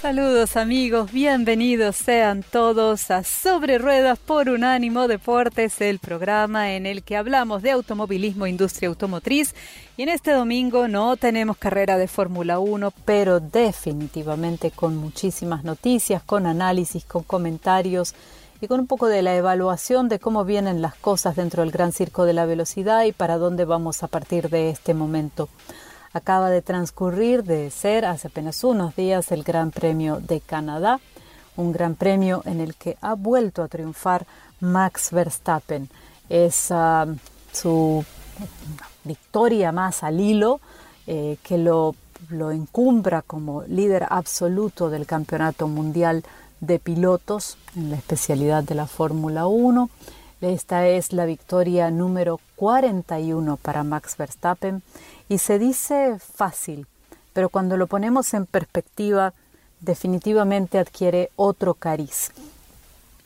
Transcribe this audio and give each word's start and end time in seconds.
Saludos 0.00 0.58
amigos, 0.58 1.10
bienvenidos 1.10 1.96
sean 1.96 2.42
todos 2.42 3.10
a 3.10 3.24
Sobre 3.24 3.78
Ruedas 3.78 4.18
por 4.18 4.50
Unánimo 4.50 5.08
Deportes, 5.08 5.80
el 5.80 5.98
programa 6.00 6.74
en 6.74 6.84
el 6.84 7.02
que 7.02 7.16
hablamos 7.16 7.62
de 7.62 7.70
automovilismo, 7.70 8.46
industria 8.46 8.90
automotriz. 8.90 9.54
Y 9.96 10.02
en 10.02 10.10
este 10.10 10.32
domingo 10.32 10.86
no 10.86 11.16
tenemos 11.16 11.56
carrera 11.56 11.96
de 11.96 12.08
Fórmula 12.08 12.58
1, 12.58 12.92
pero 13.06 13.40
definitivamente 13.40 14.70
con 14.70 14.96
muchísimas 14.96 15.64
noticias, 15.64 16.22
con 16.22 16.46
análisis, 16.46 17.04
con 17.06 17.22
comentarios 17.22 18.14
y 18.60 18.68
con 18.68 18.80
un 18.80 18.86
poco 18.86 19.06
de 19.06 19.22
la 19.22 19.34
evaluación 19.34 20.08
de 20.10 20.18
cómo 20.18 20.44
vienen 20.44 20.82
las 20.82 20.94
cosas 20.94 21.36
dentro 21.36 21.62
del 21.62 21.72
gran 21.72 21.92
circo 21.92 22.26
de 22.26 22.34
la 22.34 22.44
velocidad 22.44 23.04
y 23.04 23.12
para 23.12 23.38
dónde 23.38 23.64
vamos 23.64 24.02
a 24.02 24.08
partir 24.08 24.50
de 24.50 24.68
este 24.68 24.92
momento 24.92 25.48
acaba 26.16 26.50
de 26.50 26.62
transcurrir 26.62 27.44
de 27.44 27.70
ser 27.70 28.06
hace 28.06 28.28
apenas 28.28 28.64
unos 28.64 28.96
días 28.96 29.30
el 29.32 29.42
Gran 29.42 29.70
Premio 29.70 30.18
de 30.20 30.40
Canadá, 30.40 30.98
un 31.56 31.72
gran 31.72 31.94
premio 31.94 32.42
en 32.46 32.60
el 32.60 32.74
que 32.74 32.96
ha 33.02 33.14
vuelto 33.14 33.62
a 33.62 33.68
triunfar 33.68 34.26
Max 34.60 35.10
Verstappen. 35.10 35.88
Es 36.28 36.68
ah, 36.70 37.06
su 37.52 38.04
victoria 39.04 39.72
más 39.72 40.02
al 40.02 40.20
hilo 40.20 40.60
eh, 41.06 41.36
que 41.42 41.58
lo, 41.58 41.94
lo 42.30 42.50
encumbra 42.50 43.22
como 43.22 43.62
líder 43.64 44.06
absoluto 44.08 44.88
del 44.88 45.06
Campeonato 45.06 45.68
Mundial 45.68 46.24
de 46.60 46.78
Pilotos 46.78 47.58
en 47.76 47.90
la 47.90 47.96
especialidad 47.96 48.62
de 48.62 48.74
la 48.74 48.86
Fórmula 48.86 49.46
1. 49.46 49.90
Esta 50.40 50.86
es 50.86 51.12
la 51.12 51.24
victoria 51.26 51.90
número 51.90 52.40
41 52.56 53.56
para 53.58 53.84
Max 53.84 54.16
Verstappen 54.16 54.82
y 55.28 55.38
se 55.38 55.58
dice 55.58 56.18
fácil, 56.18 56.86
pero 57.32 57.48
cuando 57.48 57.76
lo 57.76 57.86
ponemos 57.86 58.32
en 58.34 58.46
perspectiva 58.46 59.32
definitivamente 59.80 60.78
adquiere 60.78 61.30
otro 61.36 61.74
cariz. 61.74 62.32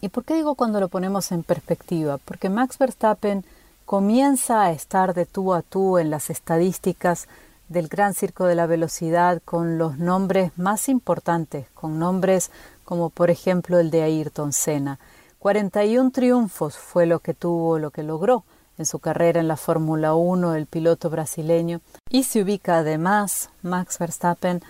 ¿Y 0.00 0.08
por 0.08 0.24
qué 0.24 0.34
digo 0.34 0.54
cuando 0.54 0.80
lo 0.80 0.88
ponemos 0.88 1.30
en 1.30 1.42
perspectiva? 1.42 2.18
Porque 2.18 2.48
Max 2.48 2.78
Verstappen 2.78 3.44
comienza 3.84 4.62
a 4.62 4.72
estar 4.72 5.14
de 5.14 5.26
tú 5.26 5.52
a 5.52 5.62
tú 5.62 5.98
en 5.98 6.10
las 6.10 6.30
estadísticas 6.30 7.28
del 7.68 7.88
Gran 7.88 8.14
Circo 8.14 8.46
de 8.46 8.54
la 8.54 8.66
Velocidad 8.66 9.42
con 9.44 9.78
los 9.78 9.98
nombres 9.98 10.52
más 10.56 10.88
importantes, 10.88 11.66
con 11.74 11.98
nombres 11.98 12.50
como 12.84 13.10
por 13.10 13.30
ejemplo 13.30 13.78
el 13.78 13.90
de 13.90 14.02
Ayrton 14.02 14.52
Senna. 14.52 14.98
41 15.38 16.10
triunfos 16.10 16.76
fue 16.76 17.06
lo 17.06 17.20
que 17.20 17.34
tuvo, 17.34 17.78
lo 17.78 17.90
que 17.90 18.02
logró 18.02 18.44
en 18.80 18.86
su 18.86 18.98
carrera 18.98 19.40
en 19.40 19.46
la 19.46 19.58
Fórmula 19.58 20.14
1 20.14 20.54
el 20.54 20.64
piloto 20.64 21.10
brasileño 21.10 21.82
y 22.08 22.24
se 22.24 22.42
ubica 22.42 22.78
además 22.78 23.50
Max 23.62 23.98
Verstappen 23.98 24.62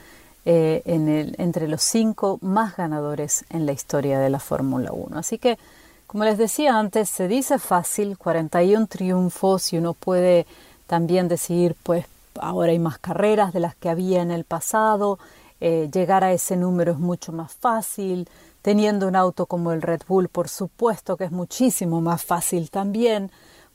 eh, 0.45 0.83
entre 0.85 1.69
los 1.69 1.83
cinco 1.83 2.39
más 2.43 2.77
ganadores 2.77 3.45
en 3.51 3.67
la 3.67 3.73
historia 3.73 4.19
de 4.19 4.29
la 4.29 4.41
Fórmula 4.41 4.91
1. 4.93 5.17
Así 5.17 5.39
que, 5.39 5.59
como 6.09 6.25
les 6.25 6.39
decía 6.39 6.77
antes, 6.77 7.09
se 7.09 7.29
dice 7.29 7.61
fácil, 7.61 8.19
41 8.19 8.89
triunfos 8.89 9.73
y 9.73 9.79
uno 9.79 9.95
puede 9.95 10.45
también 10.89 11.29
decir, 11.29 11.77
pues 11.85 12.07
ahora 12.41 12.73
hay 12.73 12.81
más 12.81 12.99
carreras 12.99 13.53
de 13.53 13.61
las 13.61 13.77
que 13.77 13.91
había 13.91 14.23
en 14.23 14.33
el 14.33 14.43
pasado, 14.43 15.21
eh, 15.61 15.89
llegar 15.93 16.25
a 16.25 16.33
ese 16.33 16.57
número 16.57 16.93
es 16.93 16.99
mucho 16.99 17.31
más 17.31 17.53
fácil, 17.53 18.29
teniendo 18.61 19.07
un 19.07 19.15
auto 19.15 19.47
como 19.47 19.71
el 19.71 19.83
Red 19.83 20.03
Bull, 20.09 20.29
por 20.29 20.49
supuesto 20.49 21.17
que 21.17 21.25
es 21.25 21.31
muchísimo 21.31 22.01
más 22.01 22.25
fácil 22.25 22.71
también 22.71 23.31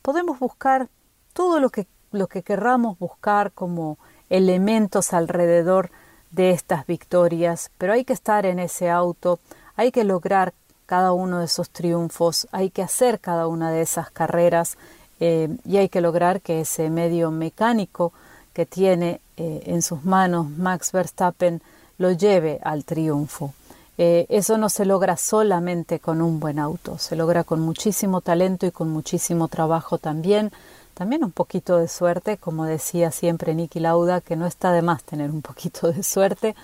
podemos 0.05 0.37
buscar 0.37 0.87
todo 1.33 1.59
lo 1.59 1.71
que, 1.71 1.87
lo 2.11 2.27
que 2.27 2.43
querramos 2.43 2.99
buscar 2.99 3.51
como 3.51 3.97
elementos 4.29 5.13
alrededor 5.13 5.89
de 6.29 6.51
estas 6.51 6.85
victorias, 6.85 7.71
pero 7.79 7.93
hay 7.93 8.05
que 8.05 8.13
estar 8.13 8.45
en 8.45 8.59
ese 8.59 8.91
auto, 8.91 9.39
hay 9.75 9.91
que 9.91 10.03
lograr 10.03 10.53
cada 10.85 11.11
uno 11.11 11.39
de 11.39 11.45
esos 11.45 11.71
triunfos, 11.71 12.47
hay 12.51 12.69
que 12.69 12.83
hacer 12.83 13.19
cada 13.19 13.47
una 13.47 13.71
de 13.71 13.81
esas 13.81 14.11
carreras 14.11 14.77
eh, 15.19 15.49
y 15.65 15.77
hay 15.77 15.89
que 15.89 16.01
lograr 16.01 16.39
que 16.41 16.61
ese 16.61 16.91
medio 16.91 17.31
mecánico 17.31 18.13
que 18.53 18.67
tiene 18.67 19.21
eh, 19.37 19.63
en 19.65 19.81
sus 19.81 20.03
manos 20.03 20.47
Max 20.51 20.91
Verstappen 20.91 21.63
lo 21.97 22.11
lleve 22.11 22.59
al 22.63 22.85
triunfo. 22.85 23.55
Eh, 23.97 24.25
eso 24.29 24.57
no 24.57 24.69
se 24.69 24.85
logra 24.85 25.15
solamente 25.15 25.99
con 25.99 26.21
un 26.21 26.39
buen 26.39 26.59
auto, 26.59 26.97
se 26.97 27.15
logra 27.15 27.43
con 27.43 27.61
muchísimo 27.61 28.21
talento 28.21 28.65
y 28.65 28.71
con 28.71 28.89
muchísimo 28.89 29.47
trabajo 29.47 29.97
también. 29.97 30.51
También 30.93 31.23
un 31.23 31.31
poquito 31.31 31.77
de 31.77 31.87
suerte, 31.87 32.37
como 32.37 32.65
decía 32.65 33.11
siempre 33.11 33.55
Nicky 33.55 33.79
Lauda, 33.79 34.21
que 34.21 34.35
no 34.35 34.45
está 34.45 34.71
de 34.71 34.81
más 34.81 35.03
tener 35.03 35.31
un 35.31 35.41
poquito 35.43 35.91
de 35.91 36.03
suerte, 36.03 36.55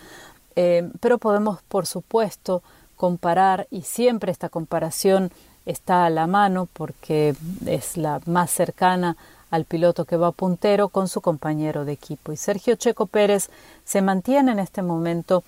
eh, 0.55 0.89
pero 0.99 1.17
podemos, 1.17 1.61
por 1.67 1.85
supuesto, 1.85 2.61
comparar 2.97 3.67
y 3.71 3.81
siempre 3.81 4.31
esta 4.31 4.49
comparación 4.49 5.31
está 5.65 6.05
a 6.05 6.09
la 6.09 6.27
mano 6.27 6.67
porque 6.71 7.35
es 7.65 7.97
la 7.97 8.19
más 8.25 8.51
cercana 8.51 9.15
al 9.49 9.65
piloto 9.65 10.05
que 10.05 10.17
va 10.17 10.31
puntero 10.31 10.89
con 10.89 11.07
su 11.07 11.21
compañero 11.21 11.85
de 11.85 11.91
equipo. 11.91 12.31
Y 12.31 12.37
Sergio 12.37 12.75
Checo 12.75 13.05
Pérez 13.05 13.49
se 13.83 14.01
mantiene 14.01 14.53
en 14.53 14.59
este 14.59 14.81
momento 14.81 15.43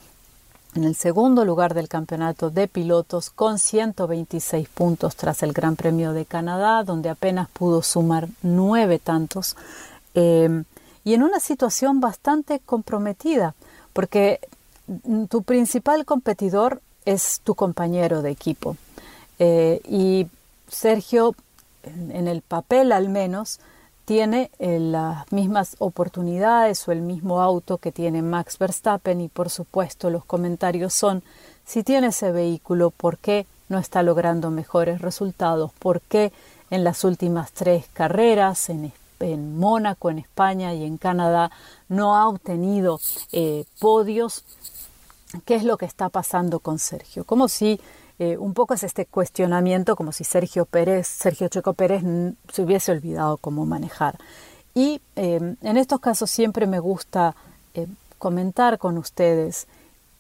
en 0.75 0.84
el 0.84 0.95
segundo 0.95 1.45
lugar 1.45 1.73
del 1.73 1.88
campeonato 1.88 2.50
de 2.50 2.67
pilotos 2.67 3.29
con 3.29 3.59
126 3.59 4.67
puntos 4.69 5.16
tras 5.16 5.44
el 5.44 5.53
Gran 5.53 5.75
Premio 5.75 6.13
de 6.13 6.25
Canadá, 6.25 6.84
donde 6.84 7.09
apenas 7.09 7.50
pudo 7.50 7.81
sumar 7.81 8.28
nueve 8.41 9.00
tantos, 9.00 9.56
eh, 10.16 10.63
y 11.03 11.13
en 11.13 11.23
una 11.23 11.39
situación 11.39 12.00
bastante 12.00 12.59
comprometida, 12.59 13.56
porque 13.91 14.39
tu 15.29 15.44
principal 15.44 16.06
competidor 16.06 16.81
es 17.06 17.41
tu 17.44 17.56
compañero 17.56 18.22
de 18.22 18.31
equipo. 18.31 18.78
Eh, 19.39 19.81
y 19.88 20.28
Sergio, 20.67 21.35
en 21.83 22.28
el 22.28 22.41
papel 22.41 22.91
al 22.91 23.09
menos, 23.09 23.59
tiene 24.06 24.52
eh, 24.59 24.80
las 24.80 25.31
mismas 25.31 25.75
oportunidades 25.80 26.88
o 26.88 26.91
el 26.91 27.02
mismo 27.02 27.41
auto 27.41 27.78
que 27.78 27.91
tiene 27.91 28.22
Max 28.22 28.58
Verstappen 28.58 29.22
y 29.22 29.30
por 29.30 29.50
supuesto 29.50 30.09
los 30.09 30.25
comentarios 30.25 30.94
son 30.94 31.24
si 31.66 31.83
tiene 31.83 32.07
ese 32.07 32.31
vehículo, 32.31 32.92
¿por 32.92 33.18
qué 33.18 33.45
no 33.69 33.80
está 33.80 34.04
logrando 34.04 34.51
mejores 34.51 35.01
resultados? 35.01 35.72
¿Por 35.80 36.01
qué 36.01 36.33
en 36.69 36.83
las 36.83 37.04
últimas 37.04 37.54
tres 37.54 37.86
carreras 37.94 38.69
en, 38.69 38.92
en 39.19 39.57
Mónaco, 39.57 40.10
en 40.10 40.19
España 40.19 40.74
y 40.74 40.83
en 40.83 40.98
Canadá 40.98 41.51
no 41.88 42.16
ha 42.16 42.27
obtenido 42.27 43.00
eh, 43.31 43.66
podios? 43.80 44.44
¿Qué 45.45 45.56
es 45.56 45.63
lo 45.63 45.77
que 45.77 45.86
está 45.86 46.10
pasando 46.10 46.60
con 46.60 46.80
Sergio? 46.80 47.24
Como 47.24 47.48
si 47.48 47.80
eh, 48.24 48.38
un 48.38 48.54
poco 48.54 48.74
es 48.74 48.84
este 48.84 49.06
cuestionamiento 49.06 49.98
como 49.98 50.14
si 50.14 50.24
Sergio 50.24 50.64
Pérez, 50.64 51.08
Sergio 51.08 51.50
Checo 51.50 51.74
Pérez 51.74 52.04
se 52.54 52.62
hubiese 52.62 52.94
olvidado 52.94 53.36
cómo 53.36 53.66
manejar. 53.66 54.18
Y 54.74 55.02
em, 55.18 55.58
en 55.62 55.75
estos 55.75 56.00
casos 56.00 56.31
siempre 56.31 56.66
me 56.66 56.80
gusta 56.80 57.36
eh, 57.74 57.86
comentar 58.20 58.78
con 58.78 58.98
ustedes 58.98 59.68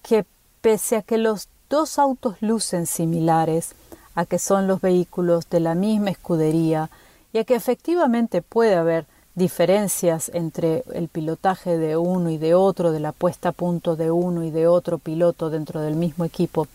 que 0.01 0.25
pese 0.59 0.97
a 0.97 1.01
que 1.01 1.17
los 1.17 1.47
dos 1.69 1.97
autos 1.97 2.35
lucen 2.41 2.87
similares, 2.87 3.73
a 4.15 4.25
que 4.25 4.37
son 4.37 4.67
los 4.67 4.81
vehículos 4.81 5.49
de 5.49 5.61
la 5.61 5.73
misma 5.73 6.09
escudería 6.09 6.89
y 7.31 7.37
a 7.37 7.45
que 7.45 7.55
efectivamente 7.55 8.41
puede 8.41 8.75
haber 8.75 9.05
diferencias 9.35 10.29
entre 10.33 10.83
el 10.93 11.07
pilotaje 11.07 11.77
de 11.77 11.95
uno 11.95 12.29
y 12.29 12.37
de 12.37 12.53
otro, 12.53 12.91
de 12.91 12.99
la 12.99 13.13
puesta 13.13 13.49
a 13.49 13.53
punto 13.53 13.95
de 13.95 14.11
uno 14.11 14.43
y 14.43 14.51
de 14.51 14.67
otro 14.67 14.97
piloto 14.97 15.49
dentro 15.49 15.79
del 15.79 15.95
mismo 15.95 16.25
equipo. 16.25 16.67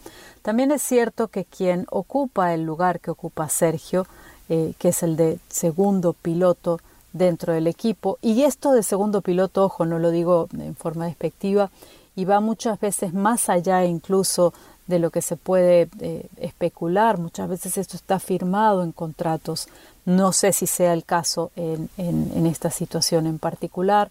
También 0.42 0.70
es 0.70 0.82
cierto 0.82 1.28
que 1.28 1.44
quien 1.44 1.86
ocupa 1.90 2.54
el 2.54 2.64
lugar 2.64 3.00
que 3.00 3.10
ocupa 3.10 3.48
Sergio, 3.48 4.06
eh, 4.48 4.74
que 4.78 4.88
es 4.88 5.02
el 5.02 5.16
de 5.16 5.38
segundo 5.48 6.12
piloto 6.12 6.80
dentro 7.12 7.52
del 7.52 7.66
equipo, 7.66 8.18
y 8.22 8.42
esto 8.42 8.72
de 8.72 8.82
segundo 8.82 9.20
piloto, 9.20 9.64
ojo, 9.64 9.84
no 9.84 9.98
lo 9.98 10.10
digo 10.10 10.48
en 10.58 10.74
forma 10.74 11.06
despectiva, 11.06 11.70
y 12.16 12.24
va 12.24 12.40
muchas 12.40 12.80
veces 12.80 13.14
más 13.14 13.48
allá 13.48 13.84
incluso 13.84 14.52
de 14.88 14.98
lo 14.98 15.10
que 15.10 15.22
se 15.22 15.36
puede 15.36 15.88
eh, 16.00 16.26
especular. 16.38 17.18
Muchas 17.18 17.48
veces 17.48 17.78
esto 17.78 17.96
está 17.96 18.18
firmado 18.18 18.82
en 18.82 18.90
contratos. 18.90 19.68
No 20.04 20.32
sé 20.32 20.52
si 20.52 20.66
sea 20.66 20.94
el 20.94 21.04
caso 21.04 21.52
en, 21.54 22.46
esta 22.46 22.70
situación 22.70 23.26
en 23.26 23.38
particular, 23.38 24.10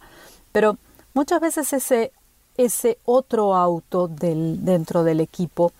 pero 0.52 0.78
muchas 1.16 1.42
veces 1.42 2.12
ese, 2.58 2.98
otro 3.04 3.56
auto 3.56 4.08
dentro 4.08 5.04
del 5.04 5.20
equipo 5.20 5.74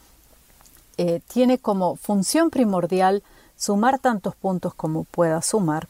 eh, 1.00 1.22
tiene 1.32 1.60
como 1.60 1.96
función 1.96 2.50
primordial 2.50 3.22
sumar 3.56 4.00
tantos 4.00 4.36
puntos 4.36 4.74
como 4.74 5.04
pueda 5.04 5.44
sumar, 5.44 5.88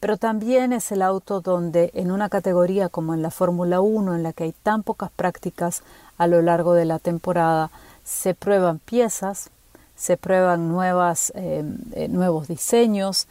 pero 0.00 0.16
también 0.16 0.72
es 0.72 0.90
el 0.90 1.02
auto 1.02 1.40
donde 1.40 1.92
en 1.94 2.10
una 2.10 2.28
categoría 2.28 2.88
como 2.88 3.14
en 3.14 3.22
la 3.22 3.30
Fórmula 3.30 3.80
1, 3.80 4.16
en 4.16 4.24
la 4.24 4.32
que 4.32 4.44
hay 4.44 4.54
tan 4.64 4.82
pocas 4.82 5.12
prácticas 5.12 5.84
a 6.18 6.26
lo 6.26 6.42
largo 6.42 6.74
de 6.74 6.84
la 6.84 6.98
temporada, 6.98 7.70
se 8.02 8.34
prueban 8.34 8.80
piezas, 8.80 9.50
se 9.94 10.16
prueban 10.16 10.76
eh, 10.82 11.62
eh, 11.92 12.08
nuevos 12.08 12.48
diseños, 12.48 13.28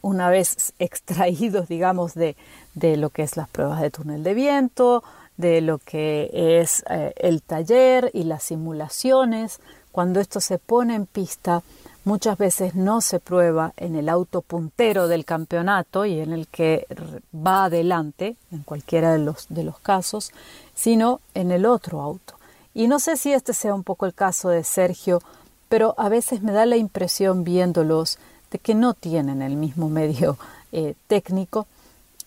una 0.00 0.30
vez 0.30 0.72
extraídos, 0.78 1.68
digamos, 1.68 2.14
de, 2.14 2.36
de, 2.74 2.96
lo 2.96 3.10
que 3.10 3.22
es 3.22 3.36
las 3.36 3.50
pruebas 3.50 3.82
de 3.82 3.90
túnel 3.90 4.22
de 4.22 4.32
viento, 4.32 5.04
de 5.36 5.60
lo 5.60 5.76
que 5.76 6.30
es 6.32 6.82
el 7.16 7.42
taller 7.42 8.10
y 8.14 8.24
las 8.24 8.44
simulaciones. 8.44 9.60
Cuando 9.96 10.20
esto 10.20 10.42
se 10.42 10.58
pone 10.58 10.94
en 10.94 11.06
pista, 11.06 11.62
muchas 12.04 12.36
veces 12.36 12.74
no 12.74 13.00
se 13.00 13.18
prueba 13.18 13.72
en 13.78 13.96
el 13.96 14.10
auto 14.10 14.42
puntero 14.42 15.08
del 15.08 15.24
campeonato 15.24 16.04
y 16.04 16.20
en 16.20 16.34
el 16.34 16.48
que 16.48 16.86
va 17.34 17.64
adelante, 17.64 18.36
en 18.52 18.62
cualquiera 18.62 19.12
de 19.12 19.20
los, 19.20 19.46
de 19.48 19.64
los 19.64 19.78
casos, 19.78 20.32
sino 20.74 21.22
en 21.32 21.50
el 21.50 21.64
otro 21.64 22.02
auto. 22.02 22.34
Y 22.74 22.88
no 22.88 23.00
sé 23.00 23.16
si 23.16 23.32
este 23.32 23.54
sea 23.54 23.72
un 23.72 23.84
poco 23.84 24.04
el 24.04 24.12
caso 24.12 24.50
de 24.50 24.64
Sergio, 24.64 25.22
pero 25.70 25.94
a 25.96 26.10
veces 26.10 26.42
me 26.42 26.52
da 26.52 26.66
la 26.66 26.76
impresión 26.76 27.42
viéndolos 27.42 28.18
de 28.50 28.58
que 28.58 28.74
no 28.74 28.92
tienen 28.92 29.40
el 29.40 29.56
mismo 29.56 29.88
medio 29.88 30.36
eh, 30.72 30.94
técnico 31.06 31.66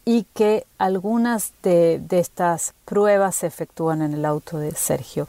y 0.06 0.26
que 0.34 0.66
algunas 0.80 1.54
de, 1.62 2.02
estas 2.10 2.74
pruebas 2.86 3.36
se 3.36 3.46
efectúan 3.46 4.02
en 4.02 4.16
el 4.16 4.26
auto 4.26 4.58
de 4.58 4.72
Sergio. 4.72 5.28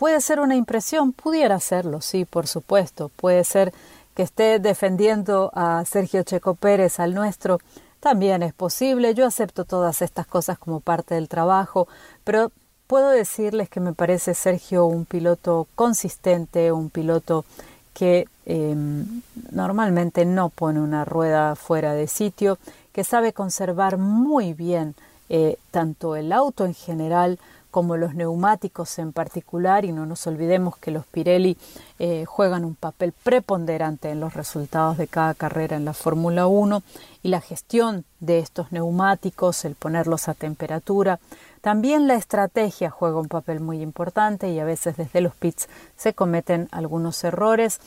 Puede 0.00 0.22
ser 0.22 0.40
una 0.40 0.56
impresión, 0.56 1.12
pudiera 1.12 1.60
serlo, 1.60 2.00
sí, 2.00 2.24
por 2.24 2.46
supuesto. 2.46 3.10
Puede 3.16 3.44
ser 3.44 3.70
que 4.14 4.22
esté 4.22 4.58
defendiendo 4.58 5.50
a 5.54 5.84
Sergio 5.84 6.22
Checo 6.22 6.54
Pérez, 6.54 6.98
al 6.98 7.12
nuestro, 7.12 7.58
también 8.00 8.42
es 8.42 8.54
posible. 8.54 9.12
Yo 9.12 9.26
acepto 9.26 9.66
todas 9.66 10.00
estas 10.00 10.26
cosas 10.26 10.58
como 10.58 10.80
parte 10.80 11.16
del 11.16 11.28
trabajo, 11.28 11.86
pero 12.24 12.50
puedo 12.86 13.10
decirles 13.10 13.68
que 13.68 13.80
me 13.80 13.92
parece 13.92 14.32
Sergio 14.32 14.86
un 14.86 15.04
piloto 15.04 15.68
consistente, 15.74 16.72
un 16.72 16.88
piloto 16.88 17.44
que 17.92 18.26
em, 18.46 19.20
normalmente 19.52 20.24
no 20.24 20.48
pone 20.48 20.80
una 20.80 21.04
rueda 21.04 21.56
fuera 21.56 21.92
de 21.92 22.06
sitio, 22.06 22.56
que 22.94 23.04
sabe 23.04 23.34
conservar 23.34 23.98
muy 23.98 24.54
bien 24.54 24.94
eh, 25.28 25.58
tanto 25.70 26.16
el 26.16 26.32
auto 26.32 26.64
en 26.64 26.72
general 26.72 27.38
como 27.70 27.96
los 27.96 28.14
neumáticos 28.14 28.98
en 28.98 29.12
particular, 29.12 29.84
y 29.84 29.92
no 29.92 30.06
nos 30.06 30.26
olvidemos 30.26 30.76
que 30.76 30.90
los 30.90 31.06
Pirelli 31.06 31.56
eh, 31.98 32.24
juegan 32.24 32.64
un 32.64 32.74
papel 32.74 33.12
preponderante 33.12 34.10
en 34.10 34.20
los 34.20 34.34
resultados 34.34 34.98
de 34.98 35.06
cada 35.06 35.34
carrera 35.34 35.76
en 35.76 35.84
la 35.84 35.94
Fórmula 35.94 36.46
1 36.46 36.82
y 37.22 37.28
la 37.28 37.40
gestión 37.40 38.04
de 38.20 38.38
estos 38.38 38.72
neumáticos, 38.72 39.64
el 39.64 39.74
ponerlos 39.74 40.28
a 40.28 40.34
temperatura, 40.34 41.20
también 41.60 42.06
la 42.06 42.14
estrategia 42.14 42.90
juega 42.90 43.20
un 43.20 43.28
papel 43.28 43.60
muy 43.60 43.82
importante 43.82 44.50
y 44.50 44.58
a 44.60 44.64
veces 44.64 44.96
desde 44.96 45.20
los 45.20 45.34
pits 45.34 45.68
se 45.96 46.14
cometen 46.14 46.68
algunos 46.72 47.22
errores 47.22 47.80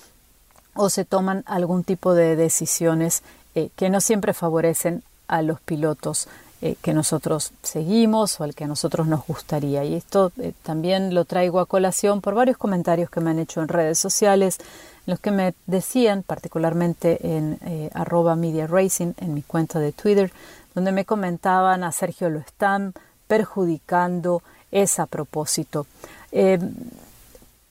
o 0.75 0.89
se 0.89 1.05
toman 1.05 1.43
algún 1.47 1.83
tipo 1.83 2.13
de 2.13 2.35
decisiones 2.35 3.23
eh, 3.55 3.69
que 3.75 3.89
no 3.89 3.99
siempre 3.99 4.33
favorecen 4.33 5.03
a 5.27 5.41
los 5.41 5.59
pilotos 5.61 6.27
eh, 6.65 6.75
que 6.81 6.93
nosotros 6.93 7.51
seguimos 7.61 8.39
o 8.39 8.43
al 8.43 8.55
que 8.55 8.63
a 8.63 8.67
nosotros 8.67 9.05
nos 9.05 9.27
gustaría. 9.27 9.83
Y 9.83 9.93
esto 9.93 10.31
eh, 10.39 10.53
también 10.63 11.13
lo 11.13 11.25
traigo 11.25 11.59
a 11.59 11.65
colación 11.67 12.21
por 12.21 12.33
varios 12.33 12.57
comentarios 12.57 13.09
que 13.09 13.19
me 13.19 13.31
han 13.31 13.39
hecho 13.39 13.61
en 13.61 13.67
redes 13.67 13.99
sociales, 13.99 14.57
los 15.05 15.19
que 15.19 15.31
me 15.31 15.53
decían, 15.67 16.23
particularmente 16.23 17.35
en 17.35 17.59
arroba 17.93 18.37
media 18.37 18.67
racing, 18.67 19.11
en 19.17 19.33
mi 19.33 19.41
cuenta 19.41 19.79
de 19.79 19.91
Twitter, 19.91 20.31
donde 20.73 20.93
me 20.93 21.03
comentaban 21.03 21.83
a 21.83 21.91
Sergio 21.91 22.29
Lo 22.29 22.39
están 22.39 22.93
perjudicando 23.27 24.41
es 24.71 24.99
a 24.99 25.05
propósito. 25.05 25.85
Eh, 26.31 26.59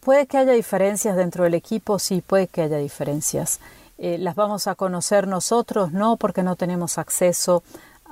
puede 0.00 0.26
que 0.26 0.38
haya 0.38 0.52
diferencias 0.52 1.16
dentro 1.16 1.44
del 1.44 1.54
equipo, 1.54 1.98
sí, 1.98 2.22
puede 2.24 2.46
que 2.46 2.62
haya 2.62 2.78
diferencias. 2.78 3.60
Eh, 3.98 4.18
las 4.18 4.34
vamos 4.34 4.66
a 4.66 4.74
conocer 4.74 5.26
nosotros, 5.26 5.92
no 5.92 6.16
porque 6.16 6.42
no 6.42 6.56
tenemos 6.56 6.98
acceso 6.98 7.62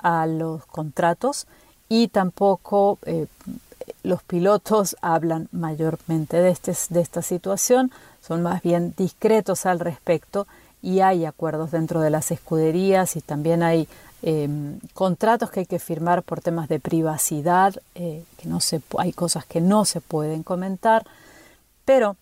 a 0.02 0.26
los 0.26 0.64
contratos 0.66 1.46
y 1.88 2.08
tampoco 2.08 2.98
eh, 3.06 3.26
los 4.02 4.22
pilotos 4.22 4.96
hablan 5.02 5.48
mayormente 5.52 6.36
de, 6.38 6.50
este, 6.50 6.74
de 6.90 7.00
esta 7.00 7.22
situación, 7.22 7.90
son 8.20 8.42
más 8.42 8.62
bien 8.62 8.94
discretos 8.96 9.66
al 9.66 9.80
respecto 9.80 10.46
y 10.82 11.00
hay 11.00 11.24
acuerdos 11.24 11.70
dentro 11.70 12.00
de 12.00 12.10
las 12.10 12.30
escuderías 12.30 13.16
y 13.16 13.20
también 13.20 13.62
hay 13.62 13.88
Em, 14.22 14.78
contratos 14.92 15.50
que 15.50 15.60
hay 15.60 15.66
que 15.66 15.78
firmar 15.78 16.22
por 16.22 16.42
temas 16.42 16.68
de 16.68 16.78
privacidad, 16.78 17.74
eh, 17.94 18.22
que 18.36 18.48
no 18.48 18.60
se, 18.60 18.82
hay 18.98 19.14
cosas 19.14 19.46
que 19.46 19.62
no 19.62 19.86
se 19.86 20.02
pueden 20.02 20.42
comentar, 20.42 21.06
pero 21.86 22.16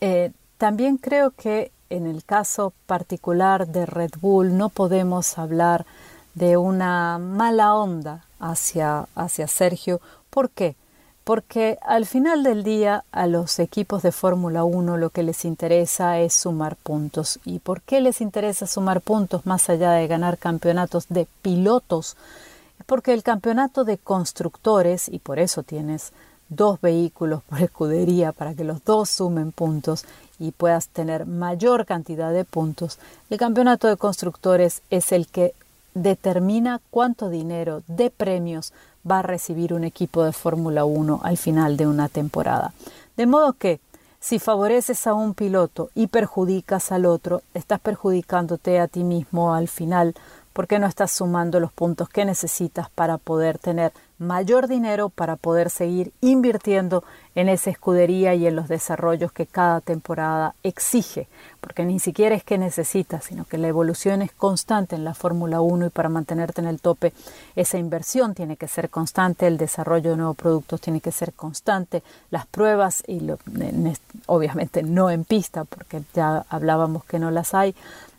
eh, 0.00 0.32
también 0.58 0.96
creo 0.96 1.30
que 1.30 1.70
en 1.88 2.06
el 2.06 2.24
caso 2.24 2.72
particular 2.86 3.68
de 3.68 3.86
Red 3.86 4.12
Bull 4.20 4.56
no 4.56 4.70
podemos 4.70 5.38
hablar 5.38 5.86
de 6.34 6.56
una 6.56 7.18
mala 7.18 7.74
onda 7.74 8.24
hacia, 8.38 9.06
hacia 9.14 9.48
Sergio. 9.48 10.00
¿Por 10.30 10.50
qué? 10.50 10.76
porque 11.24 11.78
al 11.82 12.06
final 12.06 12.42
del 12.42 12.64
día 12.64 13.04
a 13.12 13.26
los 13.26 13.58
equipos 13.58 14.02
de 14.02 14.12
Fórmula 14.12 14.64
1 14.64 14.96
lo 14.96 15.10
que 15.10 15.22
les 15.22 15.44
interesa 15.44 16.18
es 16.18 16.34
sumar 16.34 16.76
puntos. 16.76 17.38
¿Y 17.44 17.60
por 17.60 17.80
qué 17.82 18.00
les 18.00 18.20
interesa 18.20 18.66
sumar 18.66 19.00
puntos 19.00 19.46
más 19.46 19.70
allá 19.70 19.92
de 19.92 20.08
ganar 20.08 20.38
campeonatos 20.38 21.06
de 21.08 21.26
pilotos? 21.42 22.16
Porque 22.86 23.12
el 23.12 23.22
campeonato 23.22 23.84
de 23.84 23.98
constructores, 23.98 25.08
y 25.08 25.20
por 25.20 25.38
eso 25.38 25.62
tienes 25.62 26.12
dos 26.48 26.80
vehículos 26.80 27.42
por 27.44 27.62
escudería 27.62 28.32
para 28.32 28.54
que 28.54 28.64
los 28.64 28.84
dos 28.84 29.08
sumen 29.08 29.52
puntos 29.52 30.04
y 30.40 30.50
puedas 30.50 30.88
tener 30.88 31.24
mayor 31.24 31.86
cantidad 31.86 32.32
de 32.32 32.44
puntos, 32.44 32.98
el 33.30 33.38
campeonato 33.38 33.86
de 33.86 33.96
constructores 33.96 34.82
es 34.90 35.12
el 35.12 35.28
que 35.28 35.54
determina 35.94 36.80
cuánto 36.90 37.28
dinero 37.28 37.82
de 37.86 38.10
premios 38.10 38.72
va 39.08 39.18
a 39.18 39.22
recibir 39.22 39.74
un 39.74 39.84
equipo 39.84 40.24
de 40.24 40.32
Fórmula 40.32 40.84
1 40.84 41.20
al 41.22 41.36
final 41.36 41.76
de 41.76 41.86
una 41.86 42.08
temporada. 42.08 42.72
De 43.16 43.26
modo 43.26 43.52
que 43.54 43.80
si 44.20 44.38
favoreces 44.38 45.06
a 45.06 45.14
un 45.14 45.34
piloto 45.34 45.90
y 45.94 46.06
perjudicas 46.06 46.92
al 46.92 47.06
otro, 47.06 47.42
estás 47.54 47.80
perjudicándote 47.80 48.78
a 48.78 48.86
ti 48.86 49.02
mismo 49.02 49.54
al 49.54 49.66
final 49.68 50.14
porque 50.52 50.78
no 50.78 50.86
estás 50.86 51.10
sumando 51.10 51.60
los 51.60 51.72
puntos 51.72 52.08
que 52.08 52.24
necesitas 52.24 52.88
para 52.90 53.18
poder 53.18 53.58
tener 53.58 53.92
mayor 54.22 54.68
dinero 54.68 55.08
para 55.08 55.36
poder 55.36 55.68
seguir 55.68 56.12
invirtiendo 56.20 57.04
en 57.34 57.48
esa 57.48 57.70
escudería 57.70 58.34
y 58.34 58.46
en 58.46 58.56
los 58.56 58.68
desarrollos 58.68 59.32
que 59.32 59.46
cada 59.46 59.80
temporada 59.80 60.54
exige, 60.62 61.28
porque 61.60 61.84
ni 61.84 61.98
siquiera 61.98 62.34
es 62.34 62.44
que 62.44 62.58
necesitas, 62.58 63.24
sino 63.24 63.44
que 63.44 63.58
la 63.58 63.68
evolución 63.68 64.22
es 64.22 64.32
constante 64.32 64.96
en 64.96 65.04
la 65.04 65.14
Fórmula 65.14 65.60
1 65.60 65.86
y 65.86 65.90
para 65.90 66.08
mantenerte 66.08 66.60
en 66.60 66.68
el 66.68 66.80
tope 66.80 67.12
esa 67.56 67.78
inversión 67.78 68.34
tiene 68.34 68.56
que 68.56 68.68
ser 68.68 68.90
constante, 68.90 69.46
el 69.46 69.58
desarrollo 69.58 70.10
de 70.10 70.16
nuevos 70.16 70.36
productos 70.36 70.80
tiene 70.80 71.00
que 71.00 71.12
ser 71.12 71.32
constante, 71.32 72.02
las 72.30 72.46
pruebas 72.46 73.02
y 73.06 73.20
obviamente 74.26 74.82
no 74.82 75.10
en 75.10 75.24
pista, 75.24 75.64
porque 75.64 76.02
ya 76.14 76.44
hablábamos 76.48 77.04
que 77.04 77.18
no 77.18 77.30
las 77.30 77.54
hay, 77.54 77.74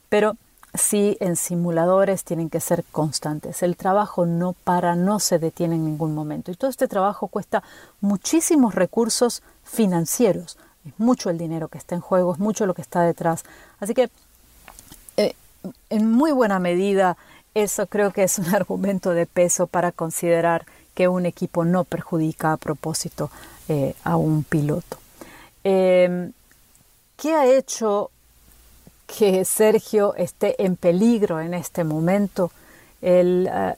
pero 0.09 0.35
sí 0.73 1.17
en 1.19 1.35
simuladores 1.35 2.23
tienen 2.23 2.49
que 2.49 2.59
ser 2.59 2.83
constantes. 2.91 3.63
El 3.63 3.77
trabajo 3.77 4.25
no 4.25 4.53
para, 4.53 4.95
no 4.95 5.19
se 5.19 5.39
detiene 5.39 5.75
en 5.75 5.85
ningún 5.85 6.15
momento. 6.15 6.51
Y 6.51 6.55
todo 6.55 6.69
este 6.69 6.87
trabajo 6.87 7.27
cuesta 7.27 7.63
muchísimos 8.01 8.75
recursos 8.75 9.43
financieros. 9.63 10.57
Es 10.85 10.93
mucho 10.97 11.29
el 11.29 11.37
dinero 11.37 11.67
que 11.67 11.77
está 11.77 11.95
en 11.95 12.01
juego, 12.01 12.33
es 12.33 12.39
mucho 12.39 12.65
lo 12.65 12.73
que 12.73 12.81
está 12.81 13.01
detrás. 13.03 13.43
Así 13.79 13.93
que, 13.93 14.09
eh, 15.17 15.35
en 15.89 16.11
muy 16.11 16.31
buena 16.31 16.59
medida, 16.59 17.17
eso 17.53 17.85
creo 17.87 18.11
que 18.11 18.23
es 18.23 18.39
un 18.39 18.47
argumento 18.55 19.11
de 19.11 19.25
peso 19.25 19.67
para 19.67 19.91
considerar 19.91 20.65
que 20.95 21.07
un 21.07 21.25
equipo 21.25 21.65
no 21.65 21.83
perjudica 21.83 22.53
a 22.53 22.57
propósito 22.57 23.29
eh, 23.67 23.95
a 24.03 24.15
un 24.15 24.43
piloto. 24.43 24.97
Em, 25.63 26.33
¿Qué 27.15 27.33
ha 27.33 27.45
hecho 27.45 28.11
que 29.15 29.45
Sergio 29.45 30.15
esté 30.15 30.63
en 30.63 30.75
peligro 30.75 31.39
en 31.39 31.53
este 31.53 31.83
momento? 31.83 32.51
El, 33.01 33.47
eh, 33.51 33.75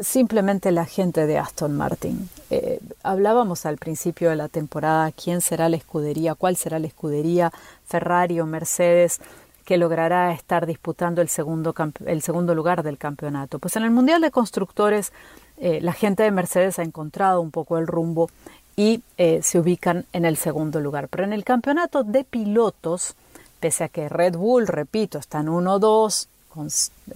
simplemente 0.00 0.72
la 0.72 0.86
gente 0.86 1.26
de 1.26 1.36
Aston 1.36 1.76
Martin. 1.76 2.28
Eh, 2.50 2.80
hablábamos 3.02 3.66
al 3.66 3.76
principio 3.76 4.30
de 4.30 4.36
la 4.36 4.48
temporada 4.48 5.12
quién 5.12 5.42
será 5.42 5.68
la 5.68 5.76
escudería, 5.76 6.34
cuál 6.34 6.56
será 6.56 6.78
la 6.78 6.86
escudería, 6.86 7.52
Ferrari 7.86 8.40
o 8.40 8.46
Mercedes, 8.46 9.20
que 9.66 9.76
logrará 9.76 10.32
estar 10.32 10.64
disputando 10.64 11.20
el 11.20 11.28
segundo, 11.28 11.74
el 12.06 12.22
segundo 12.22 12.54
lugar 12.54 12.82
del 12.82 12.96
campeonato. 12.96 13.58
Pues 13.58 13.76
en 13.76 13.82
el 13.82 13.90
Mundial 13.90 14.22
de 14.22 14.30
Constructores 14.30 15.12
eh, 15.58 15.80
la 15.82 15.92
gente 15.92 16.22
de 16.22 16.30
Mercedes 16.30 16.78
ha 16.78 16.82
encontrado 16.82 17.42
un 17.42 17.50
poco 17.50 17.76
el 17.76 17.86
rumbo 17.86 18.30
y 18.74 19.02
se 19.16 19.58
ubican 19.58 20.06
en 20.12 20.24
el 20.24 20.36
segundo 20.36 20.78
lugar. 20.78 21.08
Pero 21.08 21.24
en 21.24 21.32
el 21.32 21.42
campeonato 21.42 22.04
de 22.04 22.22
pilotos, 22.22 23.16
pese 23.60 23.84
a 23.84 23.88
que 23.88 24.08
Red 24.08 24.36
Bull, 24.36 24.66
repito, 24.66 25.18
está 25.18 25.40
en 25.40 25.48
1-2, 25.48 26.26
con 26.48 26.68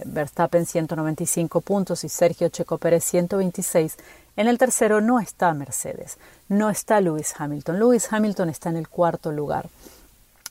Verstappen 0.05 0.65
195 0.65 1.61
puntos 1.61 2.03
y 2.03 2.09
Sergio 2.09 2.49
Checo 2.49 2.77
Pérez 2.77 3.03
126, 3.03 3.97
en 4.35 4.47
el 4.47 4.57
tercero 4.57 5.01
no 5.01 5.19
está 5.19 5.53
Mercedes, 5.53 6.17
no 6.49 6.69
está 6.69 7.01
Lewis 7.01 7.33
Hamilton. 7.37 7.79
Lewis 7.79 8.11
Hamilton 8.11 8.49
está 8.49 8.69
en 8.69 8.77
el 8.77 8.87
cuarto 8.87 9.31
lugar. 9.31 9.69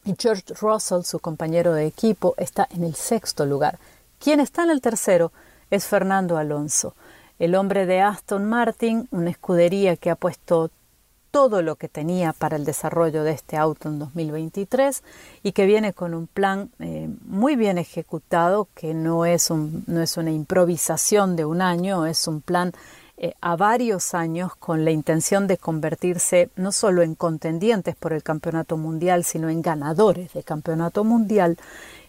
Y 0.05 0.15
George 0.19 0.55
Russell, 0.61 1.03
su 1.03 1.21
compañero 1.21 1.75
de 1.75 1.87
equipo, 1.87 2.35
está 2.37 2.67
en 2.71 2.85
el 2.85 2.95
sexto 2.95 3.47
lugar. 3.47 3.79
Quien 4.19 4.41
está 4.41 4.65
en 4.65 4.71
el 4.71 4.81
tercero 4.81 5.33
es 5.71 5.87
Fernando 5.87 6.37
Alonso, 6.37 6.95
el 7.39 7.55
hombre 7.55 7.87
de 7.87 8.01
Aston 8.01 8.45
Martin, 8.49 9.09
una 9.11 9.31
escudería 9.31 9.97
que 9.97 10.11
ha 10.11 10.17
puesto 10.17 10.71
todo 11.33 11.63
lo 11.63 11.77
que 11.77 11.89
tenía 11.89 12.33
para 12.35 12.57
el 12.57 12.65
desarrollo 12.65 13.25
de 13.25 13.33
este 13.33 13.57
auto 13.57 13.89
en 13.89 13.99
2023 13.99 15.03
y 15.43 15.53
que 15.53 15.67
viene 15.67 15.95
con 15.95 16.15
un 16.15 16.27
plan 16.29 16.71
eh, 16.79 17.09
muy 17.25 17.57
bien 17.57 17.79
ejecutado, 17.79 18.69
que 18.75 18.95
no 18.95 19.25
es, 19.25 19.51
un, 19.51 19.85
una 19.89 20.31
improvisación 20.31 21.35
de 21.35 21.47
un 21.47 21.63
año, 21.63 22.07
es 22.07 22.29
un 22.29 22.43
plan 22.43 22.73
eh, 23.17 23.35
a 23.41 23.57
varios 23.57 24.15
años 24.15 24.55
con 24.57 24.85
la 24.85 24.91
intención 24.91 25.47
de 25.47 25.57
convertirse 25.57 26.51
no 26.57 26.71
solo 26.71 27.03
en 27.03 27.15
contendientes 27.15 27.97
por 27.97 28.13
el 28.13 28.23
campeonato 28.23 28.77
mundial, 28.77 29.25
sino 29.25 29.49
en 29.49 29.63
ganadores 29.63 30.35
de 30.35 30.43
campeonato 30.43 31.03
mundial. 31.03 31.57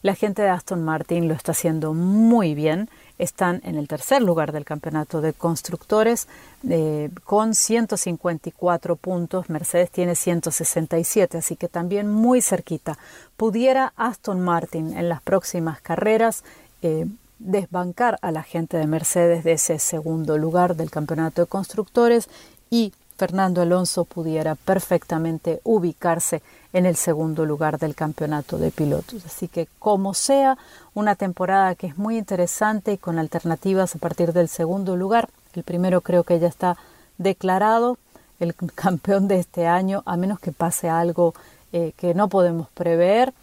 La 0.03 0.15
gente 0.15 0.43
de 0.43 0.49
Aston 0.49 0.83
Martin 0.83 1.27
lo 1.27 1.33
está 1.33 1.53
haciendo 1.53 1.93
muy 1.93 2.53
bien 2.53 2.89
están 3.17 3.61
en 3.63 3.75
el 3.75 3.87
tercer 3.87 4.21
lugar 4.21 4.51
del 4.51 4.65
campeonato 4.65 5.21
de 5.21 5.33
constructores 5.33 6.27
eh, 6.67 7.09
con 7.23 7.55
154 7.55 8.95
puntos. 8.95 9.49
Mercedes 9.49 9.91
tiene 9.91 10.15
167, 10.15 11.37
así 11.37 11.55
que 11.55 11.67
también 11.67 12.09
muy 12.09 12.41
cerquita. 12.41 12.97
Pudiera 13.37 13.93
Aston 13.95 14.41
Martin 14.41 14.97
en 14.97 15.09
las 15.09 15.21
próximas 15.21 15.79
carreras 15.81 16.43
eh, 16.81 17.05
desbancar 17.39 18.17
a 18.21 18.31
la 18.31 18.43
gente 18.43 18.77
de 18.77 18.87
Mercedes 18.87 19.43
de 19.43 19.53
ese 19.53 19.79
segundo 19.79 20.37
lugar 20.37 20.75
del 20.75 20.91
campeonato 20.91 21.41
de 21.41 21.47
constructores 21.47 22.29
y 22.69 22.93
Fernando 23.17 23.61
Alonso 23.61 24.05
pudiera 24.05 24.55
perfectamente 24.55 25.61
ubicarse 25.63 26.41
en 26.73 26.87
el 26.87 26.95
segundo 26.95 27.45
lugar 27.45 27.77
del 27.77 27.95
campeonato 27.95 28.57
de 28.57 28.71
pilotos. 28.71 29.25
Así 29.25 29.47
que 29.47 29.67
como 29.79 30.13
sea, 30.13 30.57
una 30.93 31.15
temporada 31.15 31.75
que 31.75 31.87
es 31.87 31.97
muy 31.97 32.17
interesante 32.17 32.93
y 32.93 32.97
con 32.97 33.19
alternativas 33.19 33.95
a 33.95 33.99
partir 33.99 34.33
del 34.33 34.49
segundo 34.49 34.97
lugar. 34.97 35.29
El 35.53 35.63
primero 35.63 36.01
creo 36.01 36.23
que 36.23 36.39
ya 36.39 36.47
está 36.47 36.75
declarado 37.17 37.97
el 38.39 38.55
campeón 38.75 39.27
de 39.27 39.39
este 39.39 39.67
año, 39.67 40.01
a 40.05 40.17
menos 40.17 40.39
que 40.39 40.51
pase 40.51 40.89
algo 40.89 41.33
eh, 41.71 41.93
que 41.95 42.13
no 42.13 42.27
podemos 42.27 42.67
prever, 42.69 43.33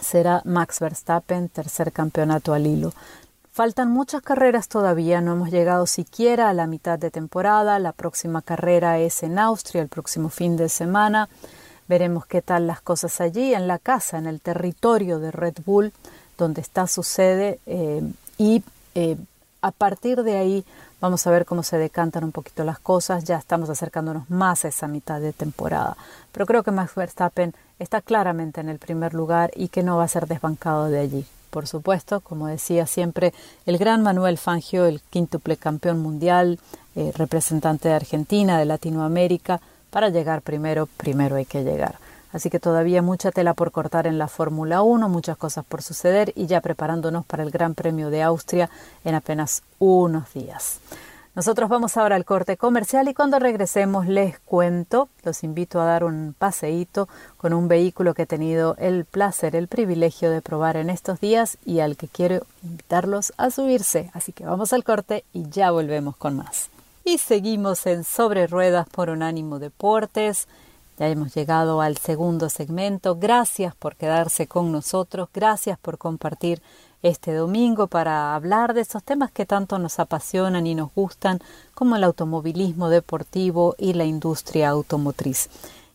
será 0.00 0.42
Max 0.44 0.80
Verstappen, 0.80 1.48
tercer 1.48 1.92
campeonato 1.92 2.54
al 2.54 2.66
hilo. 2.66 2.92
Faltan 3.52 3.90
muchas 3.90 4.20
carreras 4.20 4.68
todavía, 4.68 5.22
no 5.22 5.32
hemos 5.32 5.50
llegado 5.50 5.86
siquiera 5.86 6.50
a 6.50 6.52
la 6.52 6.66
mitad 6.66 6.98
de 6.98 7.10
temporada. 7.10 7.78
La 7.78 7.92
próxima 7.92 8.42
carrera 8.42 8.98
es 8.98 9.22
en 9.22 9.38
Austria 9.38 9.80
el 9.80 9.88
próximo 9.88 10.28
fin 10.28 10.58
de 10.58 10.68
semana. 10.68 11.30
Veremos 11.88 12.26
qué 12.26 12.42
tal 12.42 12.66
las 12.66 12.80
cosas 12.80 13.20
allí, 13.20 13.54
en 13.54 13.66
la 13.66 13.78
casa, 13.78 14.18
en 14.18 14.26
el 14.26 14.40
territorio 14.40 15.18
de 15.18 15.30
Red 15.30 15.56
Bull, 15.64 15.92
donde 16.38 16.60
está 16.60 16.86
su 16.86 17.02
sede. 17.02 17.60
Eh, 17.66 18.02
y 18.38 18.62
eh, 18.94 19.16
a 19.62 19.70
partir 19.70 20.22
de 20.22 20.36
ahí 20.36 20.64
vamos 21.00 21.26
a 21.26 21.30
ver 21.30 21.44
cómo 21.44 21.62
se 21.62 21.78
decantan 21.78 22.24
un 22.24 22.32
poquito 22.32 22.64
las 22.64 22.78
cosas. 22.78 23.24
Ya 23.24 23.36
estamos 23.36 23.70
acercándonos 23.70 24.28
más 24.30 24.64
a 24.64 24.68
esa 24.68 24.88
mitad 24.88 25.20
de 25.20 25.32
temporada. 25.32 25.96
Pero 26.32 26.46
creo 26.46 26.62
que 26.62 26.70
Max 26.70 26.94
Verstappen 26.94 27.54
está 27.78 28.00
claramente 28.00 28.60
en 28.60 28.68
el 28.68 28.78
primer 28.78 29.14
lugar 29.14 29.50
y 29.54 29.68
que 29.68 29.82
no 29.82 29.96
va 29.96 30.04
a 30.04 30.08
ser 30.08 30.26
desbancado 30.26 30.88
de 30.88 30.98
allí 30.98 31.26
por 31.56 31.66
supuesto, 31.66 32.20
como 32.20 32.48
decía 32.48 32.86
siempre 32.86 33.32
el 33.64 33.78
gran 33.78 34.02
Manuel 34.02 34.36
Fangio, 34.36 34.84
el 34.84 35.00
quíntuple 35.00 35.56
campeón 35.56 36.00
mundial, 36.00 36.58
eh, 36.94 37.12
representante 37.14 37.88
de 37.88 37.94
Argentina, 37.94 38.58
de 38.58 38.66
Latinoamérica, 38.66 39.62
para 39.96 40.10
llegar 40.10 40.42
primero, 40.42 40.84
primero 40.98 41.36
hay 41.36 41.46
que 41.46 41.64
llegar. 41.64 41.94
Así 42.30 42.50
que 42.50 42.60
todavía 42.60 43.00
mucha 43.00 43.32
tela 43.32 43.54
por 43.54 43.70
cortar 43.70 44.06
en 44.06 44.18
la 44.18 44.28
Fórmula 44.28 44.82
1, 44.82 45.08
muchas 45.08 45.38
cosas 45.38 45.64
por 45.64 45.80
suceder 45.80 46.34
y 46.36 46.44
ya 46.44 46.60
preparándonos 46.60 47.24
para 47.24 47.42
el 47.42 47.50
Gran 47.50 47.74
Premio 47.74 48.10
de 48.10 48.22
Austria 48.22 48.68
en 49.06 49.14
apenas 49.14 49.62
unos 49.78 50.34
días. 50.34 50.80
Nosotros 51.34 51.70
vamos 51.70 51.96
ahora 51.96 52.14
al 52.14 52.26
corte 52.26 52.58
comercial 52.58 53.08
y 53.08 53.14
cuando 53.14 53.38
regresemos 53.38 54.06
les 54.06 54.38
cuento, 54.40 55.08
los 55.24 55.42
invito 55.42 55.80
a 55.80 55.86
dar 55.86 56.04
un 56.04 56.34
paseíto 56.38 57.08
con 57.38 57.54
un 57.54 57.66
vehículo 57.66 58.12
que 58.12 58.24
he 58.24 58.26
tenido 58.26 58.76
el 58.76 59.06
placer, 59.06 59.56
el 59.56 59.66
privilegio 59.66 60.30
de 60.30 60.42
probar 60.42 60.76
en 60.76 60.90
estos 60.90 61.20
días 61.20 61.56
y 61.64 61.80
al 61.80 61.96
que 61.96 62.08
quiero 62.08 62.44
invitarlos 62.62 63.32
a 63.38 63.48
subirse. 63.50 64.10
Así 64.12 64.32
que 64.32 64.44
vamos 64.44 64.74
al 64.74 64.84
corte 64.84 65.24
y 65.32 65.48
ya 65.48 65.70
volvemos 65.70 66.18
con 66.18 66.36
más. 66.36 66.68
Y 67.08 67.18
seguimos 67.18 67.86
en 67.86 68.02
Sobre 68.02 68.48
Ruedas 68.48 68.88
por 68.88 69.10
Unánimo 69.10 69.60
Deportes. 69.60 70.48
Ya 70.98 71.06
hemos 71.06 71.32
llegado 71.36 71.80
al 71.80 71.98
segundo 71.98 72.50
segmento. 72.50 73.14
Gracias 73.14 73.76
por 73.76 73.94
quedarse 73.94 74.48
con 74.48 74.72
nosotros. 74.72 75.28
Gracias 75.32 75.78
por 75.78 75.98
compartir 75.98 76.60
este 77.02 77.32
domingo 77.32 77.86
para 77.86 78.34
hablar 78.34 78.74
de 78.74 78.80
esos 78.80 79.04
temas 79.04 79.30
que 79.30 79.46
tanto 79.46 79.78
nos 79.78 80.00
apasionan 80.00 80.66
y 80.66 80.74
nos 80.74 80.92
gustan, 80.96 81.38
como 81.74 81.94
el 81.94 82.02
automovilismo 82.02 82.88
deportivo 82.88 83.76
y 83.78 83.92
la 83.92 84.04
industria 84.04 84.70
automotriz. 84.70 85.48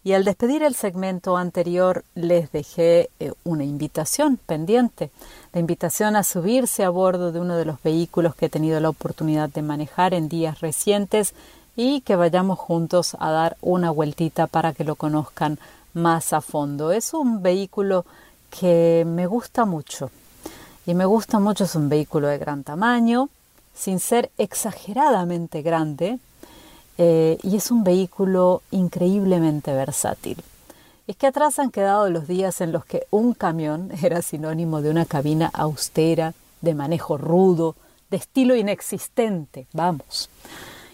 Y 0.03 0.13
al 0.13 0.23
despedir 0.23 0.63
el 0.63 0.73
segmento 0.73 1.37
anterior 1.37 2.03
les 2.15 2.51
dejé 2.51 3.11
eh, 3.19 3.33
una 3.43 3.63
invitación 3.63 4.37
pendiente, 4.37 5.11
la 5.53 5.59
invitación 5.59 6.15
a 6.15 6.23
subirse 6.23 6.83
a 6.83 6.89
bordo 6.89 7.31
de 7.31 7.39
uno 7.39 7.55
de 7.55 7.65
los 7.65 7.81
vehículos 7.83 8.33
que 8.33 8.47
he 8.47 8.49
tenido 8.49 8.79
la 8.79 8.89
oportunidad 8.89 9.49
de 9.49 9.61
manejar 9.61 10.15
en 10.15 10.27
días 10.27 10.59
recientes 10.59 11.35
y 11.75 12.01
que 12.01 12.15
vayamos 12.15 12.57
juntos 12.57 13.15
a 13.19 13.31
dar 13.31 13.57
una 13.61 13.91
vueltita 13.91 14.47
para 14.47 14.73
que 14.73 14.83
lo 14.83 14.95
conozcan 14.95 15.59
más 15.93 16.33
a 16.33 16.41
fondo. 16.41 16.91
Es 16.91 17.13
un 17.13 17.43
vehículo 17.43 18.05
que 18.49 19.03
me 19.05 19.27
gusta 19.27 19.65
mucho 19.65 20.09
y 20.85 20.95
me 20.95 21.05
gusta 21.05 21.39
mucho, 21.39 21.65
es 21.65 21.75
un 21.75 21.89
vehículo 21.89 22.27
de 22.27 22.39
gran 22.39 22.63
tamaño, 22.63 23.29
sin 23.73 23.99
ser 23.99 24.31
exageradamente 24.37 25.61
grande, 25.61 26.19
eh, 27.03 27.39
y 27.41 27.55
es 27.55 27.71
un 27.71 27.83
vehículo 27.83 28.61
increíblemente 28.69 29.73
versátil. 29.73 30.37
Es 31.07 31.17
que 31.17 31.25
atrás 31.25 31.57
han 31.57 31.71
quedado 31.71 32.07
los 32.11 32.27
días 32.27 32.61
en 32.61 32.71
los 32.71 32.85
que 32.85 33.07
un 33.09 33.33
camión 33.33 33.91
era 34.03 34.21
sinónimo 34.21 34.83
de 34.83 34.91
una 34.91 35.05
cabina 35.05 35.49
austera, 35.51 36.35
de 36.61 36.75
manejo 36.75 37.17
rudo, 37.17 37.75
de 38.11 38.17
estilo 38.17 38.55
inexistente, 38.55 39.65
vamos. 39.73 40.29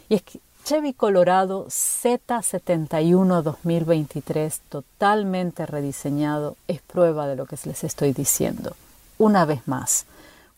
Y 0.07 0.15
es 0.15 0.21
que 0.21 0.39
Chevy 0.63 0.93
Colorado 0.93 1.65
Z71 1.65 3.41
2023, 3.41 4.61
totalmente 4.69 5.65
rediseñado, 5.65 6.55
es 6.69 6.79
prueba 6.79 7.27
de 7.27 7.35
lo 7.35 7.45
que 7.45 7.57
les 7.65 7.83
estoy 7.83 8.13
diciendo 8.13 8.77
una 9.17 9.43
vez 9.43 9.67
más. 9.67 10.05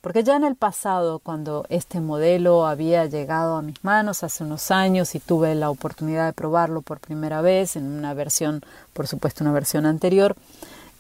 Porque 0.01 0.23
ya 0.23 0.37
en 0.37 0.45
el 0.45 0.55
pasado, 0.55 1.19
cuando 1.19 1.65
este 1.69 1.99
modelo 1.99 2.65
había 2.65 3.05
llegado 3.05 3.57
a 3.57 3.61
mis 3.61 3.83
manos 3.83 4.23
hace 4.23 4.45
unos 4.45 4.71
años 4.71 5.13
y 5.13 5.19
tuve 5.19 5.55
la 5.55 5.69
oportunidad 5.69 6.27
de 6.27 6.33
probarlo 6.33 6.81
por 6.81 7.01
primera 7.01 7.41
vez 7.41 7.75
en 7.75 7.85
una 7.85 8.13
versión, 8.13 8.61
por 8.93 9.07
supuesto 9.07 9.43
una 9.43 9.51
versión 9.51 9.85
anterior, 9.85 10.37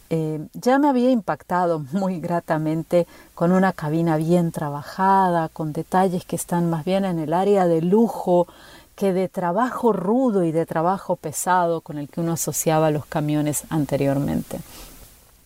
eh, 0.09 0.45
ya 0.53 0.79
me 0.79 0.89
había 0.89 1.11
impactado 1.11 1.79
muy 1.93 2.19
gratamente 2.19 3.07
con 3.35 3.53
una 3.53 3.71
cabina 3.71 4.17
bien 4.17 4.51
trabajada, 4.51 5.47
con 5.47 5.71
detalles 5.71 6.25
que 6.25 6.35
están 6.35 6.69
más 6.69 6.83
bien 6.83 7.05
en 7.05 7.19
el 7.19 7.33
área 7.33 7.67
de 7.67 7.81
lujo 7.81 8.47
que 8.95 9.13
de 9.13 9.29
trabajo 9.29 9.93
rudo 9.93 10.43
y 10.43 10.51
de 10.51 10.65
trabajo 10.65 11.15
pesado 11.15 11.79
con 11.79 11.97
el 11.99 12.09
que 12.09 12.19
uno 12.19 12.33
asociaba 12.33 12.91
los 12.91 13.05
camiones 13.05 13.63
anteriormente. 13.69 14.59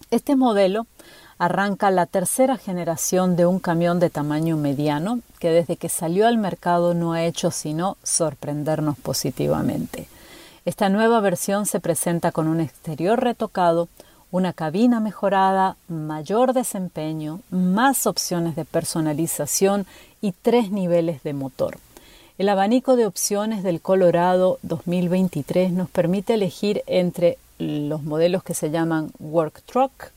Este 0.09 0.35
modelo 0.35 0.87
arranca 1.37 1.91
la 1.91 2.05
tercera 2.05 2.57
generación 2.57 3.35
de 3.35 3.45
un 3.45 3.59
camión 3.59 3.99
de 3.99 4.09
tamaño 4.09 4.57
mediano 4.57 5.19
que 5.39 5.49
desde 5.49 5.75
que 5.75 5.89
salió 5.89 6.27
al 6.27 6.37
mercado 6.37 6.93
no 6.93 7.13
ha 7.13 7.23
hecho 7.23 7.51
sino 7.51 7.97
sorprendernos 8.03 8.97
positivamente. 8.97 10.07
Esta 10.65 10.87
nueva 10.89 11.19
versión 11.19 11.65
se 11.65 11.79
presenta 11.79 12.31
con 12.31 12.47
un 12.47 12.61
exterior 12.61 13.21
retocado, 13.21 13.89
una 14.31 14.53
cabina 14.53 14.99
mejorada, 14.99 15.75
mayor 15.89 16.53
desempeño, 16.53 17.41
más 17.49 18.07
opciones 18.07 18.55
de 18.55 18.65
personalización 18.65 19.85
y 20.21 20.31
tres 20.31 20.71
niveles 20.71 21.21
de 21.23 21.33
motor. 21.33 21.77
El 22.37 22.49
abanico 22.49 22.95
de 22.95 23.05
opciones 23.05 23.61
del 23.61 23.81
Colorado 23.81 24.57
2023 24.63 25.71
nos 25.71 25.89
permite 25.89 26.33
elegir 26.33 26.81
entre 26.87 27.37
los 27.59 28.01
modelos 28.01 28.43
que 28.43 28.53
se 28.53 28.71
llaman 28.71 29.11
Work 29.19 29.61
Truck 29.65 30.11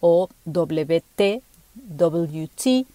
o 0.00 0.28
WT, 0.44 1.42
WT, 1.74 2.86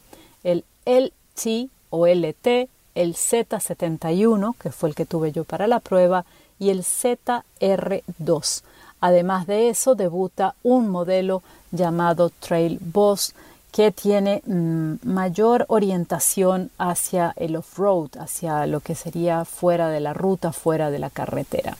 el 0.43 0.63
LT 0.85 1.69
o 1.89 2.07
LT, 2.07 2.69
el 2.95 3.15
Z71, 3.15 4.55
que 4.57 4.71
fue 4.71 4.89
el 4.89 4.95
que 4.95 5.05
tuve 5.05 5.31
yo 5.31 5.43
para 5.43 5.67
la 5.67 5.79
prueba, 5.79 6.25
y 6.59 6.69
el 6.69 6.83
ZR2. 6.83 8.63
Además 9.01 9.47
de 9.47 9.69
eso, 9.69 9.95
debuta 9.95 10.55
un 10.63 10.89
modelo 10.89 11.43
llamado 11.71 12.29
Trail 12.39 12.79
Boss 12.79 13.33
que 13.71 13.91
tiene 13.91 14.43
mm, 14.45 14.97
mayor 15.03 15.65
orientación 15.67 16.69
hacia 16.77 17.33
el 17.37 17.55
off-road, 17.55 18.11
hacia 18.19 18.67
lo 18.67 18.81
que 18.81 18.93
sería 18.93 19.45
fuera 19.45 19.89
de 19.89 19.99
la 19.99 20.13
ruta, 20.13 20.53
fuera 20.53 20.91
de 20.91 20.99
la 20.99 21.09
carretera. 21.09 21.75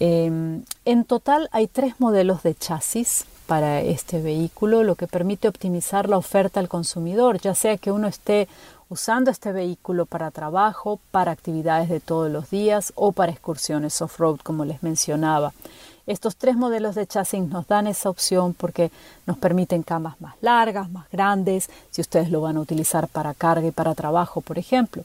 Em, 0.00 0.64
en 0.84 1.04
total 1.04 1.48
hay 1.52 1.68
tres 1.68 2.00
modelos 2.00 2.42
de 2.42 2.56
chasis 2.56 3.26
para 3.46 3.80
este 3.80 4.20
vehículo, 4.20 4.82
lo 4.82 4.94
que 4.94 5.06
permite 5.06 5.48
optimizar 5.48 6.08
la 6.08 6.16
oferta 6.16 6.60
al 6.60 6.68
consumidor, 6.68 7.40
ya 7.40 7.54
sea 7.54 7.76
que 7.76 7.92
uno 7.92 8.06
esté 8.08 8.48
usando 8.88 9.30
este 9.30 9.52
vehículo 9.52 10.06
para 10.06 10.30
trabajo, 10.30 11.00
para 11.10 11.32
actividades 11.32 11.88
de 11.88 12.00
todos 12.00 12.30
los 12.30 12.50
días 12.50 12.92
o 12.94 13.12
para 13.12 13.32
excursiones 13.32 14.00
off-road, 14.00 14.38
como 14.42 14.64
les 14.64 14.82
mencionaba. 14.82 15.52
Estos 16.06 16.36
tres 16.36 16.54
modelos 16.54 16.94
de 16.94 17.06
chasis 17.06 17.42
nos 17.42 17.66
dan 17.66 17.86
esa 17.86 18.10
opción 18.10 18.52
porque 18.52 18.90
nos 19.26 19.38
permiten 19.38 19.82
camas 19.82 20.20
más 20.20 20.34
largas, 20.42 20.90
más 20.90 21.10
grandes, 21.10 21.70
si 21.90 22.02
ustedes 22.02 22.30
lo 22.30 22.42
van 22.42 22.58
a 22.58 22.60
utilizar 22.60 23.08
para 23.08 23.32
carga 23.32 23.66
y 23.66 23.70
para 23.70 23.94
trabajo, 23.94 24.42
por 24.42 24.58
ejemplo. 24.58 25.02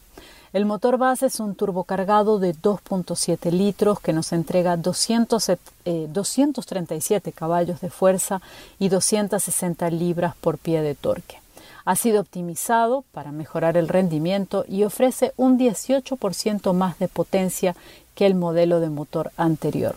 El 0.52 0.66
motor 0.66 0.98
base 0.98 1.28
es 1.28 1.40
un 1.40 1.56
turbocargado 1.56 2.40
de 2.40 2.56
2.7 2.56 3.52
litros 3.52 4.00
que 4.00 4.14
nos 4.14 4.34
entrega 4.34 4.78
237 4.78 7.30
eh, 7.30 7.34
caballos 7.34 7.82
de 7.82 7.90
fuerza 7.90 8.42
y 8.80 8.90
260 8.90 9.90
libras 9.92 10.36
por 10.36 10.58
pie 10.58 10.82
de 10.82 10.96
torque. 10.96 11.40
Ha 11.86 11.96
sido 11.96 12.22
optimizado 12.22 13.04
para 13.12 13.32
mejorar 13.32 13.78
el 13.78 13.88
rendimiento 13.88 14.66
y 14.68 14.84
ofrece 14.84 15.34
un 15.38 15.58
18% 15.58 16.74
más 16.74 17.00
de 17.00 17.08
potencia 17.08 17.76
que 18.16 18.26
el 18.26 18.36
modelo 18.36 18.80
de 18.80 18.90
motor 18.90 19.32
anterior 19.38 19.96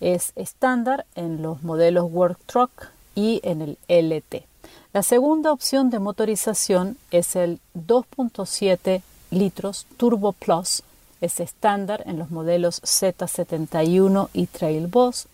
es 0.00 0.32
estándar 0.34 1.06
en 1.14 1.42
los 1.42 1.62
modelos 1.62 2.10
Work 2.10 2.38
Truck 2.46 2.88
y 3.14 3.40
en 3.44 3.60
el 3.60 3.78
LT. 3.88 4.46
La 4.92 5.02
segunda 5.02 5.52
opción 5.52 5.90
de 5.90 6.00
motorización 6.00 6.96
es 7.10 7.36
el 7.36 7.60
2.7 7.74 9.02
litros 9.30 9.86
Turbo 9.96 10.32
Plus, 10.32 10.82
es 11.20 11.40
estándar 11.40 12.02
en 12.06 12.18
los 12.18 12.30
modelos 12.30 12.82
Z71 12.82 14.28
y 14.32 14.46
Trail 14.46 14.86
Boss 14.86 15.26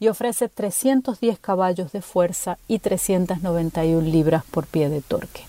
y 0.00 0.08
ofrece 0.08 0.48
310 0.48 1.38
caballos 1.38 1.92
de 1.92 2.02
fuerza 2.02 2.58
y 2.68 2.78
391 2.78 4.00
libras 4.00 4.44
por 4.44 4.66
pie 4.66 4.88
de 4.88 5.00
torque. 5.00 5.42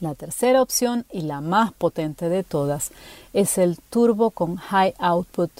La 0.00 0.14
tercera 0.14 0.62
opción 0.62 1.04
y 1.12 1.22
la 1.22 1.40
más 1.40 1.72
potente 1.72 2.28
de 2.28 2.42
todas 2.42 2.90
es 3.32 3.58
el 3.58 3.78
turbo 3.78 4.30
con 4.30 4.56
high 4.56 4.94
output 4.98 5.50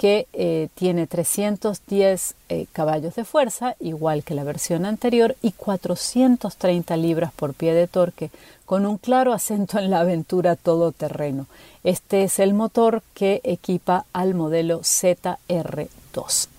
que 0.00 0.28
eh, 0.32 0.68
tiene 0.76 1.06
310 1.06 2.34
eh, 2.48 2.66
caballos 2.72 3.16
de 3.16 3.26
fuerza, 3.26 3.76
igual 3.80 4.24
que 4.24 4.34
la 4.34 4.44
versión 4.44 4.86
anterior, 4.86 5.36
y 5.42 5.52
430 5.52 6.96
libras 6.96 7.32
por 7.34 7.52
pie 7.52 7.74
de 7.74 7.86
torque, 7.86 8.30
con 8.64 8.86
un 8.86 8.96
claro 8.96 9.34
acento 9.34 9.78
en 9.78 9.90
la 9.90 10.00
aventura 10.00 10.56
todoterreno. 10.56 11.48
Este 11.84 12.22
es 12.22 12.38
el 12.38 12.54
motor 12.54 13.02
que 13.12 13.42
equipa 13.44 14.06
al 14.14 14.32
modelo 14.32 14.80
ZR2. 14.80 16.49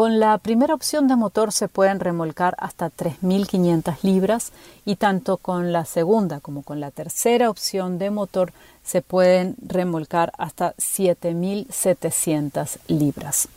Con 0.00 0.16
la 0.18 0.32
primera 0.38 0.72
opción 0.72 1.08
de 1.08 1.16
motor 1.16 1.52
se 1.52 1.68
pueden 1.68 2.00
remolcar 2.00 2.56
hasta 2.58 2.90
3.500 2.90 3.98
libras 4.00 4.50
y 4.86 4.96
tanto 4.96 5.36
con 5.36 5.74
la 5.74 5.84
segunda 5.84 6.40
como 6.40 6.62
con 6.62 6.80
la 6.80 6.90
tercera 6.90 7.50
opción 7.50 7.98
de 7.98 8.08
motor 8.08 8.54
se 8.82 9.02
pueden 9.02 9.56
remolcar 9.60 10.32
hasta 10.38 10.74
7.700 10.76 12.78
libras. 12.88 13.48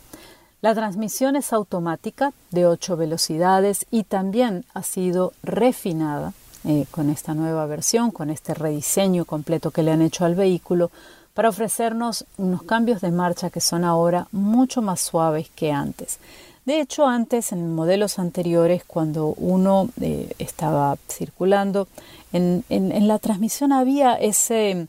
La 0.59 0.75
transmisión 0.75 1.37
es 1.37 1.53
automática 1.53 2.33
de 2.51 2.67
8 2.67 2.97
velocidades 2.97 3.85
y 3.89 4.03
también 4.03 4.65
ha 4.73 4.83
sido 4.83 5.31
refinada 5.43 6.33
eh, 6.65 6.87
con 6.91 7.09
esta 7.09 7.33
nueva 7.33 7.65
versión, 7.67 8.11
con 8.11 8.29
este 8.29 8.53
rediseño 8.53 9.23
completo 9.23 9.71
que 9.71 9.83
le 9.83 9.93
han 9.93 10.01
hecho 10.01 10.25
al 10.25 10.35
vehículo 10.35 10.91
para 11.33 11.49
ofrecernos 11.49 12.25
unos 12.37 12.63
cambios 12.63 13.01
de 13.01 13.11
marcha 13.11 13.49
que 13.49 13.61
son 13.61 13.83
ahora 13.83 14.27
mucho 14.31 14.81
más 14.81 15.01
suaves 15.01 15.49
que 15.55 15.71
antes. 15.71 16.19
De 16.65 16.79
hecho, 16.79 17.05
antes, 17.05 17.51
en 17.51 17.75
modelos 17.75 18.19
anteriores, 18.19 18.85
cuando 18.85 19.33
uno 19.37 19.89
eh, 19.99 20.33
estaba 20.39 20.95
circulando, 21.09 21.87
en, 22.31 22.63
la 23.07 23.19
transmisión 23.19 23.73
había 23.73 24.15
ese, 24.15 24.87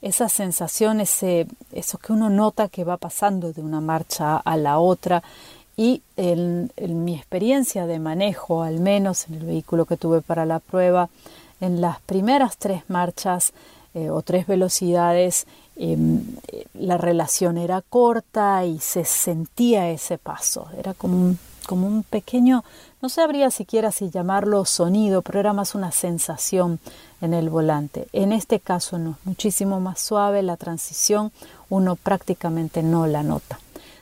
esa 0.00 0.28
sensación, 0.28 1.00
ese, 1.00 1.46
eso 1.72 1.98
que 1.98 2.12
uno 2.12 2.30
nota 2.30 2.68
que 2.68 2.84
va 2.84 2.96
pasando 2.96 3.52
de 3.52 3.60
una 3.60 3.80
marcha 3.80 4.38
a 4.38 4.56
la 4.56 4.78
otra. 4.78 5.22
Y 5.76 6.02
en, 6.16 6.72
mi 6.78 7.14
experiencia 7.14 7.86
de 7.86 7.98
manejo, 7.98 8.62
al 8.62 8.80
menos 8.80 9.28
en 9.28 9.34
el 9.34 9.44
vehículo 9.44 9.84
que 9.84 9.98
tuve 9.98 10.22
para 10.22 10.46
la 10.46 10.58
prueba, 10.58 11.10
en 11.60 11.82
las 11.82 12.00
primeras 12.00 12.56
tres 12.56 12.82
marchas 12.88 13.52
eh, 13.92 14.08
o 14.08 14.22
tres 14.22 14.46
velocidades, 14.46 15.46
em, 15.80 16.22
la 16.74 16.98
relación 16.98 17.56
era 17.56 17.82
corta 17.82 18.64
y 18.64 18.78
se 18.78 19.04
sentía 19.04 19.88
ese 19.90 20.18
paso. 20.18 20.68
Era 20.78 20.94
como 20.94 21.16
un, 21.16 21.38
como 21.66 21.86
un 21.86 22.02
pequeño, 22.02 22.64
no 23.00 23.08
sabría 23.08 23.50
siquiera 23.50 23.90
si 23.90 24.10
llamarlo 24.10 24.64
sonido, 24.66 25.22
pero 25.22 25.40
era 25.40 25.52
más 25.52 25.74
una 25.74 25.90
sensación 25.90 26.78
en 27.20 27.32
el 27.32 27.48
volante. 27.48 28.08
En 28.12 28.32
este 28.32 28.60
caso 28.60 28.98
no, 28.98 29.18
muchísimo 29.24 29.80
más 29.80 30.00
suave 30.00 30.42
la 30.42 30.56
transición, 30.56 31.32
uno 31.68 31.96
prácticamente 31.96 32.82
no 32.82 33.06
la 33.06 33.22
nota. 33.22 33.58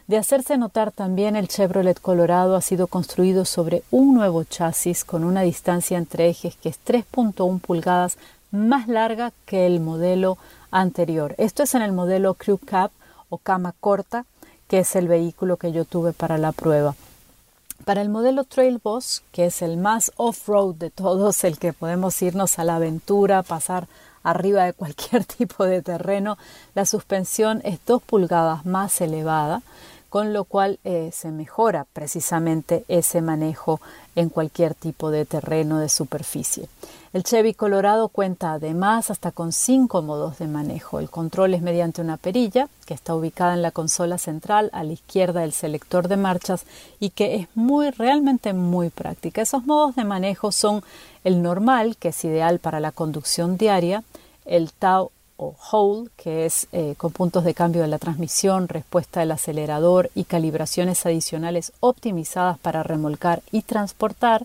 De 0.09 0.17
hacerse 0.17 0.57
notar 0.57 0.91
también, 0.91 1.37
el 1.37 1.49
Chevrolet 1.49 2.01
Colorado 2.01 2.57
ha 2.57 2.63
sido 2.63 2.87
construido 2.87 3.45
sobre 3.45 3.83
un 3.91 4.15
nuevo 4.15 4.43
chasis 4.43 5.05
con 5.05 5.23
una 5.23 5.43
distancia 5.43 5.99
entre 5.99 6.31
ejes 6.31 6.57
que 6.57 6.71
es 6.71 6.81
3.1 6.83 7.61
pulgadas 7.61 8.17
más 8.51 8.89
larga 8.89 9.33
que 9.45 9.67
el 9.67 9.81
modelo 9.81 10.39
anterior. 10.71 11.35
Esto 11.39 11.63
es 11.63 11.75
en 11.75 11.83
el 11.83 11.93
modelo 11.93 12.35
Crew 12.35 12.59
Cab 12.59 12.91
o 13.29 13.39
cama 13.39 13.75
corta, 13.81 14.25
que 14.69 14.81
es 14.81 14.97
el 14.97 15.09
vehículo 15.09 15.57
que 15.57 15.73
yo 15.73 15.85
tuve 15.85 16.13
para 16.13 16.39
la 16.39 16.53
prueba. 16.53 16.95
Para 17.85 18.03
el 18.03 18.09
modelo 18.09 18.45
Trail 18.45 18.81
Boss, 18.83 19.23
que 19.33 19.47
es 19.47 19.63
el 19.63 19.77
más 19.77 20.13
off-road 20.17 20.75
de 20.75 20.91
todos, 20.91 21.43
el 21.45 21.59
que 21.59 21.73
podemos 21.73 22.21
irnos 22.21 22.59
a 22.59 22.65
la 22.65 22.77
aventura, 22.77 23.43
pasar 23.43 23.87
arriba 24.23 24.65
de 24.65 24.73
cualquier 24.73 25.25
tipo 25.39 25.65
de 25.65 25.83
terreno, 25.83 26.37
la 26.75 26.85
suspensión 26.85 27.61
es 27.65 27.79
2 27.87 28.03
pulgadas 28.03 28.67
más 28.67 29.01
elevada, 29.01 29.63
con 30.09 30.33
lo 30.33 30.45
cual 30.45 30.79
eh, 30.85 31.11
se 31.13 31.31
mejora 31.31 31.87
precisamente 31.93 32.85
ese 32.89 33.21
manejo 33.21 33.81
en 34.17 34.31
cualquier 34.31 34.75
tipo 34.75 35.11
de 35.11 35.25
terreno 35.25 35.79
de 35.79 35.89
superficie. 35.89 36.69
El 37.13 37.25
Chevy 37.25 37.55
Colorado 37.55 38.09
cuenta 38.09 38.53
además 38.53 39.11
hasta 39.11 39.33
con 39.33 39.53
cinco 39.53 40.03
modos 40.03 40.39
de 40.39 40.47
manejo. 40.47 40.99
El 40.99 41.09
control 41.09 41.55
es 41.55 41.63
mediante 41.63 42.03
una 42.03 42.17
perilla 42.17 42.69
que 42.87 42.95
está 42.95 43.15
ubicada 43.15 43.55
en 43.55 43.63
la 43.63 43.71
consola 43.71 44.19
central 44.19 44.71
a 44.73 44.85
la 44.85 44.93
izquierda 44.93 45.41
del 45.41 45.53
selector 45.53 46.09
de 46.09 46.17
marchas 46.17 46.65
y 47.01 47.11
que 47.11 47.37
es 47.37 47.49
muy 47.55 47.91
realmente 47.91 48.53
muy 48.53 48.91
práctica. 48.91 49.41
Esos 49.41 49.65
modos 49.65 49.97
de 49.97 50.05
manejo 50.05 50.53
son 50.53 50.83
el 51.25 51.43
normal, 51.43 51.97
que 51.97 52.09
es 52.09 52.25
ideal 52.25 52.59
para 52.59 52.81
la 52.81 52.93
conducción 52.93 53.57
diaria, 53.57 54.05
el 54.45 54.73
Tau 54.73 55.11
o 55.39 55.55
Whole, 55.73 56.11
que 56.17 56.45
es 56.45 56.67
eh, 56.73 56.95
con 56.99 57.13
puntos 57.13 57.45
de 57.45 57.55
cambio 57.55 57.83
de 57.83 57.89
la 57.89 57.99
transmisión, 57.99 58.69
respuesta 58.69 59.21
del 59.21 59.31
acelerador 59.31 60.11
y 60.15 60.25
calibraciones 60.25 61.07
adicionales 61.07 61.73
optimizadas 61.81 62.59
para 62.59 62.83
remolcar 62.83 63.41
y 63.53 63.63
transportar. 63.63 64.45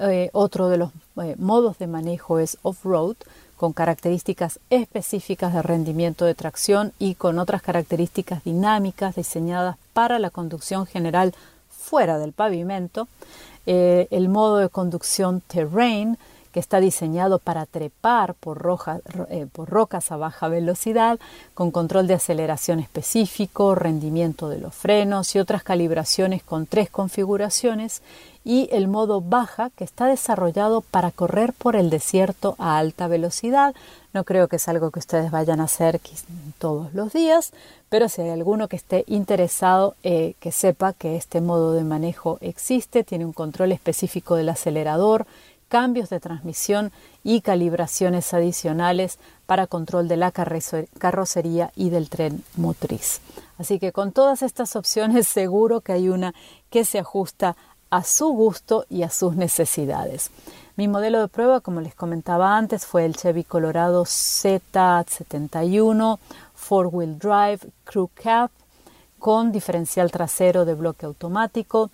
Eh, 0.00 0.28
otro 0.32 0.68
de 0.68 0.76
los 0.76 0.92
eh, 1.22 1.34
modos 1.38 1.78
de 1.78 1.86
manejo 1.86 2.38
es 2.38 2.58
off-road, 2.62 3.16
con 3.56 3.72
características 3.72 4.60
específicas 4.70 5.52
de 5.52 5.62
rendimiento 5.62 6.24
de 6.24 6.34
tracción 6.34 6.92
y 6.98 7.16
con 7.16 7.40
otras 7.40 7.62
características 7.62 8.44
dinámicas 8.44 9.16
diseñadas 9.16 9.76
para 9.94 10.20
la 10.20 10.30
conducción 10.30 10.86
general 10.86 11.34
fuera 11.68 12.18
del 12.18 12.32
pavimento. 12.32 13.08
el 13.66 14.28
modo 14.28 14.58
de 14.58 14.68
conducción 14.68 15.40
Terrain, 15.40 16.16
que 16.52 16.60
está 16.60 16.80
diseñado 16.80 17.38
para 17.38 17.66
trepar 17.66 18.34
por, 18.34 18.64
eh, 19.30 19.46
por, 19.52 19.68
rocas 19.68 20.10
a 20.12 20.16
baja 20.16 20.48
velocidad, 20.48 21.18
con 21.54 21.70
control 21.70 22.06
de 22.06 22.14
aceleración 22.14 22.80
específico, 22.80 23.74
rendimiento 23.74 24.48
de 24.48 24.58
los 24.58 24.74
frenos 24.74 25.34
y 25.34 25.38
otras 25.38 25.62
calibraciones 25.62 26.42
con 26.42 26.66
tres 26.66 26.90
configuraciones, 26.90 28.02
y 28.44 28.68
el 28.72 28.88
modo 28.88 29.20
baja, 29.20 29.70
que 29.76 29.84
está 29.84 30.06
desarrollado 30.06 30.80
para 30.80 31.10
correr 31.10 31.52
por 31.52 31.76
el 31.76 31.90
desierto 31.90 32.54
a 32.58 32.78
alta 32.78 33.06
velocidad. 33.06 33.74
No 34.14 34.24
creo 34.24 34.48
que 34.48 34.56
es 34.56 34.68
algo 34.68 34.90
que 34.90 35.00
ustedes 35.00 35.30
vayan 35.30 35.60
a 35.60 35.64
hacer 35.64 36.00
todos 36.58 36.94
los 36.94 37.12
días, 37.12 37.52
pero 37.90 38.08
si 38.08 38.22
hay 38.22 38.30
alguno 38.30 38.68
que 38.68 38.76
esté 38.76 39.04
interesado, 39.06 39.96
eh, 40.02 40.34
que 40.40 40.50
sepa 40.50 40.94
que 40.94 41.16
este 41.16 41.40
modo 41.40 41.74
de 41.74 41.84
manejo 41.84 42.38
existe, 42.40 43.04
tiene 43.04 43.26
un 43.26 43.34
control 43.34 43.72
específico 43.72 44.34
del 44.36 44.48
acelerador, 44.48 45.26
cambios 45.68 46.10
de 46.10 46.20
transmisión 46.20 46.92
y 47.22 47.42
calibraciones 47.42 48.34
adicionales 48.34 49.18
para 49.46 49.66
control 49.66 50.08
de 50.08 50.16
la 50.16 50.32
carrocería 50.32 51.70
y 51.76 51.90
del 51.90 52.08
tren 52.08 52.42
motriz. 52.56 53.20
Así 53.58 53.78
que 53.78 53.92
con 53.92 54.12
todas 54.12 54.42
estas 54.42 54.74
opciones 54.76 55.28
seguro 55.28 55.80
que 55.80 55.92
hay 55.92 56.08
una 56.08 56.34
que 56.70 56.84
se 56.84 56.98
ajusta 56.98 57.56
a 57.90 58.04
su 58.04 58.28
gusto 58.28 58.86
y 58.90 59.02
a 59.02 59.10
sus 59.10 59.36
necesidades. 59.36 60.30
Mi 60.76 60.88
modelo 60.88 61.20
de 61.20 61.28
prueba, 61.28 61.60
como 61.60 61.80
les 61.80 61.94
comentaba 61.94 62.56
antes, 62.56 62.86
fue 62.86 63.04
el 63.04 63.14
Chevy 63.16 63.44
Colorado 63.44 64.04
Z71 64.04 66.18
Four 66.54 66.88
Wheel 66.92 67.18
Drive 67.18 67.60
Crew 67.84 68.10
Cab 68.14 68.50
con 69.18 69.50
diferencial 69.50 70.10
trasero 70.10 70.64
de 70.64 70.74
bloque 70.74 71.06
automático, 71.06 71.90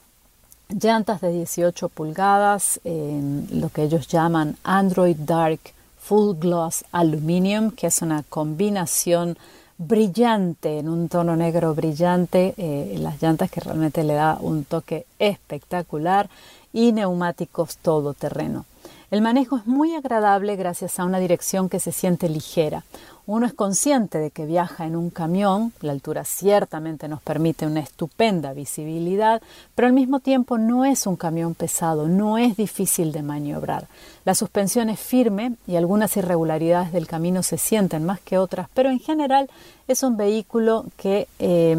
llantas 0.69 1.21
de 1.21 1.33
18 1.33 1.89
pulgadas, 1.89 2.81
en 2.85 3.49
lo 3.53 3.69
que 3.69 3.83
ellos 3.83 4.09
llaman 4.09 4.57
Android 4.65 5.17
Dark 5.17 5.61
Full 6.01 6.37
Gloss 6.39 6.85
Aluminum, 6.93 7.71
que 7.71 7.87
es 7.87 8.03
una 8.03 8.23
combinación 8.23 9.39
brillante, 9.79 10.79
en 10.79 10.89
un 10.89 11.09
tono 11.09 11.37
negro 11.37 11.75
brillante, 11.75 12.55
eh, 12.57 12.97
las 12.99 13.21
llantas 13.21 13.51
que 13.51 13.61
realmente 13.61 14.05
le 14.05 14.15
da 14.15 14.39
un 14.41 14.65
toque 14.65 15.07
espectacular 15.19 16.29
y 16.73 16.93
neumáticos 16.93 17.77
todoterreno. 17.79 18.67
El 19.11 19.23
manejo 19.23 19.57
es 19.57 19.67
muy 19.67 19.95
agradable 19.95 20.57
gracias 20.57 20.99
a 20.99 21.05
una 21.05 21.19
dirección 21.19 21.69
que 21.69 21.81
se 21.81 21.93
siente 21.93 22.29
ligera. 22.29 22.85
Uno 23.27 23.47
es 23.47 23.55
consciente 23.55 24.19
de 24.19 24.31
que 24.31 24.45
viaja 24.45 24.85
en 24.85 24.97
un 24.97 25.09
camión, 25.09 25.73
la 25.81 25.93
altura 25.93 26.25
ciertamente 26.25 27.09
nos 27.09 27.23
permite 27.23 27.67
una 27.67 27.81
estupenda 27.81 28.53
visibilidad, 28.53 29.41
pero 29.75 29.89
al 29.89 29.95
mismo 29.95 30.21
tiempo 30.21 30.59
no 30.59 30.85
es 30.85 31.07
un 31.07 31.17
camión 31.17 31.55
pesado, 31.55 32.07
no 32.07 32.37
es 32.37 32.57
difícil 32.57 33.13
de 33.13 33.23
maniobrar. 33.23 33.87
La 34.27 34.35
suspensión 34.35 34.91
es 34.91 35.01
firme 35.01 35.55
y 35.67 35.77
algunas 35.77 36.15
irregularidades 36.19 36.93
del 36.93 37.07
camino 37.07 37.43
se 37.43 37.57
sienten 37.57 38.05
más 38.05 38.21
que 38.21 38.37
otras, 38.37 38.69
pero 38.75 38.91
en 38.91 39.01
general 39.01 39.49
es 39.89 40.03
un 40.03 40.19
vehículo 40.19 40.85
que 40.99 41.27
eh, 41.39 41.77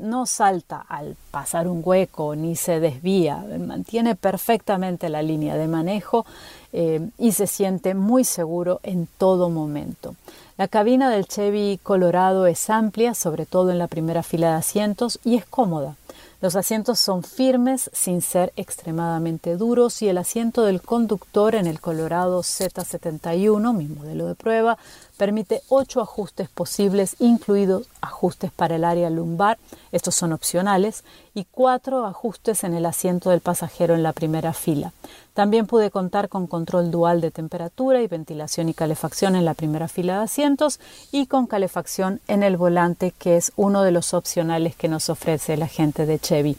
no 0.00 0.26
salta 0.26 0.84
al 0.88 1.16
pasar 1.30 1.68
un 1.68 1.82
hueco 1.84 2.36
ni 2.36 2.56
se 2.56 2.80
desvía, 2.80 3.44
mantiene 3.58 4.14
perfectamente 4.14 5.08
la 5.08 5.22
línea 5.22 5.56
de 5.56 5.68
manejo 5.68 6.26
eh, 6.72 7.08
y 7.18 7.32
se 7.32 7.46
siente 7.46 7.94
muy 7.94 8.24
seguro 8.24 8.80
en 8.82 9.08
todo 9.18 9.50
momento. 9.50 10.14
La 10.56 10.66
cabina 10.66 11.08
del 11.08 11.26
Chevy 11.26 11.78
Colorado 11.82 12.46
es 12.46 12.68
amplia, 12.68 13.14
sobre 13.14 13.46
todo 13.46 13.70
en 13.70 13.78
la 13.78 13.86
primera 13.86 14.24
fila 14.24 14.50
de 14.50 14.56
asientos, 14.56 15.20
y 15.24 15.36
es 15.36 15.44
cómoda. 15.44 15.94
Los 16.40 16.54
asientos 16.54 17.00
son 17.00 17.24
firmes 17.24 17.90
sin 17.92 18.22
ser 18.22 18.52
extremadamente 18.56 19.56
duros 19.56 20.02
y 20.02 20.08
el 20.08 20.18
asiento 20.18 20.62
del 20.62 20.80
conductor 20.80 21.56
en 21.56 21.66
el 21.66 21.80
Colorado 21.80 22.42
Z71, 22.42 23.72
mi 23.72 23.86
modelo 23.86 24.26
de 24.26 24.36
prueba, 24.36 24.78
permite 25.18 25.60
ocho 25.68 26.00
ajustes 26.00 26.48
posibles, 26.48 27.16
incluidos 27.18 27.88
ajustes 28.00 28.50
para 28.50 28.76
el 28.76 28.84
área 28.84 29.10
lumbar, 29.10 29.58
estos 29.92 30.14
son 30.14 30.32
opcionales, 30.32 31.04
y 31.34 31.44
cuatro 31.44 32.06
ajustes 32.06 32.64
en 32.64 32.72
el 32.72 32.86
asiento 32.86 33.30
del 33.30 33.40
pasajero 33.40 33.94
en 33.94 34.02
la 34.02 34.12
primera 34.12 34.52
fila. 34.52 34.92
También 35.34 35.66
pude 35.66 35.90
contar 35.90 36.28
con 36.28 36.46
control 36.46 36.90
dual 36.90 37.20
de 37.20 37.30
temperatura 37.30 38.00
y 38.00 38.06
ventilación 38.06 38.68
y 38.68 38.74
calefacción 38.74 39.36
en 39.36 39.44
la 39.44 39.54
primera 39.54 39.88
fila 39.88 40.18
de 40.18 40.24
asientos 40.24 40.80
y 41.12 41.26
con 41.26 41.46
calefacción 41.46 42.20
en 42.26 42.42
el 42.42 42.56
volante, 42.56 43.12
que 43.18 43.36
es 43.36 43.52
uno 43.56 43.82
de 43.82 43.92
los 43.92 44.14
opcionales 44.14 44.74
que 44.74 44.88
nos 44.88 45.10
ofrece 45.10 45.56
la 45.56 45.68
gente 45.68 46.06
de 46.06 46.18
Chevy. 46.18 46.56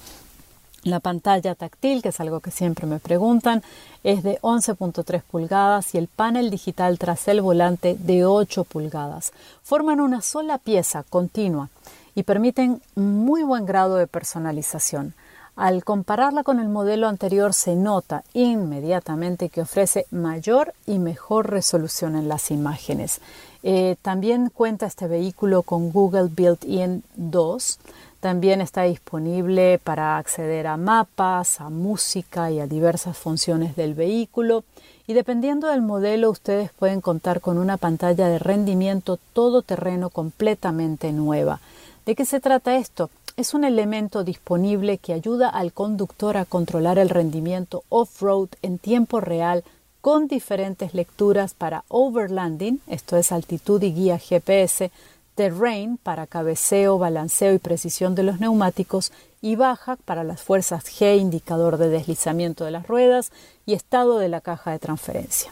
La 0.83 1.01
pantalla 1.01 1.55
táctil, 1.55 2.01
que 2.01 2.09
es 2.09 2.19
algo 2.21 2.39
que 2.39 2.51
siempre 2.51 2.87
me 2.87 2.99
preguntan, 2.99 3.63
es 4.03 4.23
de 4.23 4.39
11.3 4.41 5.21
pulgadas 5.23 5.93
y 5.93 5.97
el 5.97 6.07
panel 6.07 6.49
digital 6.49 6.97
tras 6.97 7.27
el 7.27 7.41
volante 7.41 7.97
de 7.99 8.25
8 8.25 8.63
pulgadas. 8.63 9.33
Forman 9.61 9.99
una 9.99 10.21
sola 10.21 10.57
pieza 10.57 11.03
continua 11.03 11.69
y 12.15 12.23
permiten 12.23 12.81
muy 12.95 13.43
buen 13.43 13.65
grado 13.65 13.97
de 13.97 14.07
personalización. 14.07 15.13
Al 15.57 15.83
compararla 15.83 16.43
con 16.43 16.61
el 16.61 16.69
modelo 16.69 17.09
anterior 17.09 17.53
se 17.53 17.75
nota 17.75 18.23
inmediatamente 18.33 19.49
que 19.49 19.59
ofrece 19.59 20.05
mayor 20.09 20.73
y 20.85 20.99
mejor 20.99 21.49
resolución 21.49 22.15
en 22.15 22.29
las 22.29 22.49
imágenes. 22.49 23.19
Eh, 23.63 23.97
también 24.01 24.49
cuenta 24.49 24.85
este 24.85 25.07
vehículo 25.07 25.63
con 25.63 25.91
Google 25.91 26.29
Built-in 26.33 27.03
2, 27.17 27.79
también 28.19 28.62
está 28.62 28.84
disponible 28.84 29.79
para 29.84 30.17
acceder 30.17 30.67
a 30.67 30.77
mapas, 30.77 31.62
a 31.62 31.69
música 31.69 32.51
y 32.51 32.60
a 32.60 32.67
diversas 32.67 33.17
funciones 33.17 33.75
del 33.75 33.93
vehículo. 33.93 34.63
Y 35.08 35.13
dependiendo 35.13 35.67
del 35.67 35.82
modelo, 35.82 36.29
ustedes 36.29 36.71
pueden 36.71 37.01
contar 37.01 37.41
con 37.41 37.58
una 37.58 37.77
pantalla 37.77 38.27
de 38.27 38.39
rendimiento 38.39 39.17
todoterreno 39.34 40.10
completamente 40.10 41.12
nueva. 41.12 41.62
¿De 42.05 42.15
qué 42.15 42.25
se 42.25 42.39
trata 42.39 42.75
esto? 42.75 43.10
Es 43.38 43.53
un 43.53 43.63
elemento 43.63 44.23
disponible 44.23 44.97
que 44.97 45.13
ayuda 45.13 45.49
al 45.49 45.71
conductor 45.71 46.36
a 46.36 46.45
controlar 46.45 46.99
el 46.99 47.10
rendimiento 47.10 47.84
off-road 47.89 48.49
en 48.62 48.79
tiempo 48.79 49.21
real 49.21 49.63
con 50.01 50.27
diferentes 50.27 50.93
lecturas 50.93 51.53
para 51.53 51.84
overlanding, 51.89 52.82
esto 52.88 53.17
es 53.17 53.32
altitud 53.32 53.82
y 53.82 53.93
guía 53.93 54.17
GPS, 54.17 54.91
Terrain 55.39 55.95
para 55.95 56.28
cabeceo, 56.28 56.97
balanceo 56.97 57.54
y 57.54 57.60
precisión 57.60 58.13
de 58.13 58.23
los 58.23 58.41
neumáticos 58.41 59.13
y 59.41 59.56
baja 59.56 59.95
para 59.95 60.25
las 60.25 60.41
fuerzas 60.41 60.84
G, 60.84 61.17
indicador 61.17 61.78
de 61.78 61.88
deslizamiento 61.88 62.65
de 62.65 62.71
las 62.71 62.86
ruedas 62.86 63.32
y 63.65 63.71
estado 63.71 64.17
de 64.17 64.28
la 64.28 64.41
caja 64.41 64.71
de 64.71 64.80
transferencia. 64.80 65.49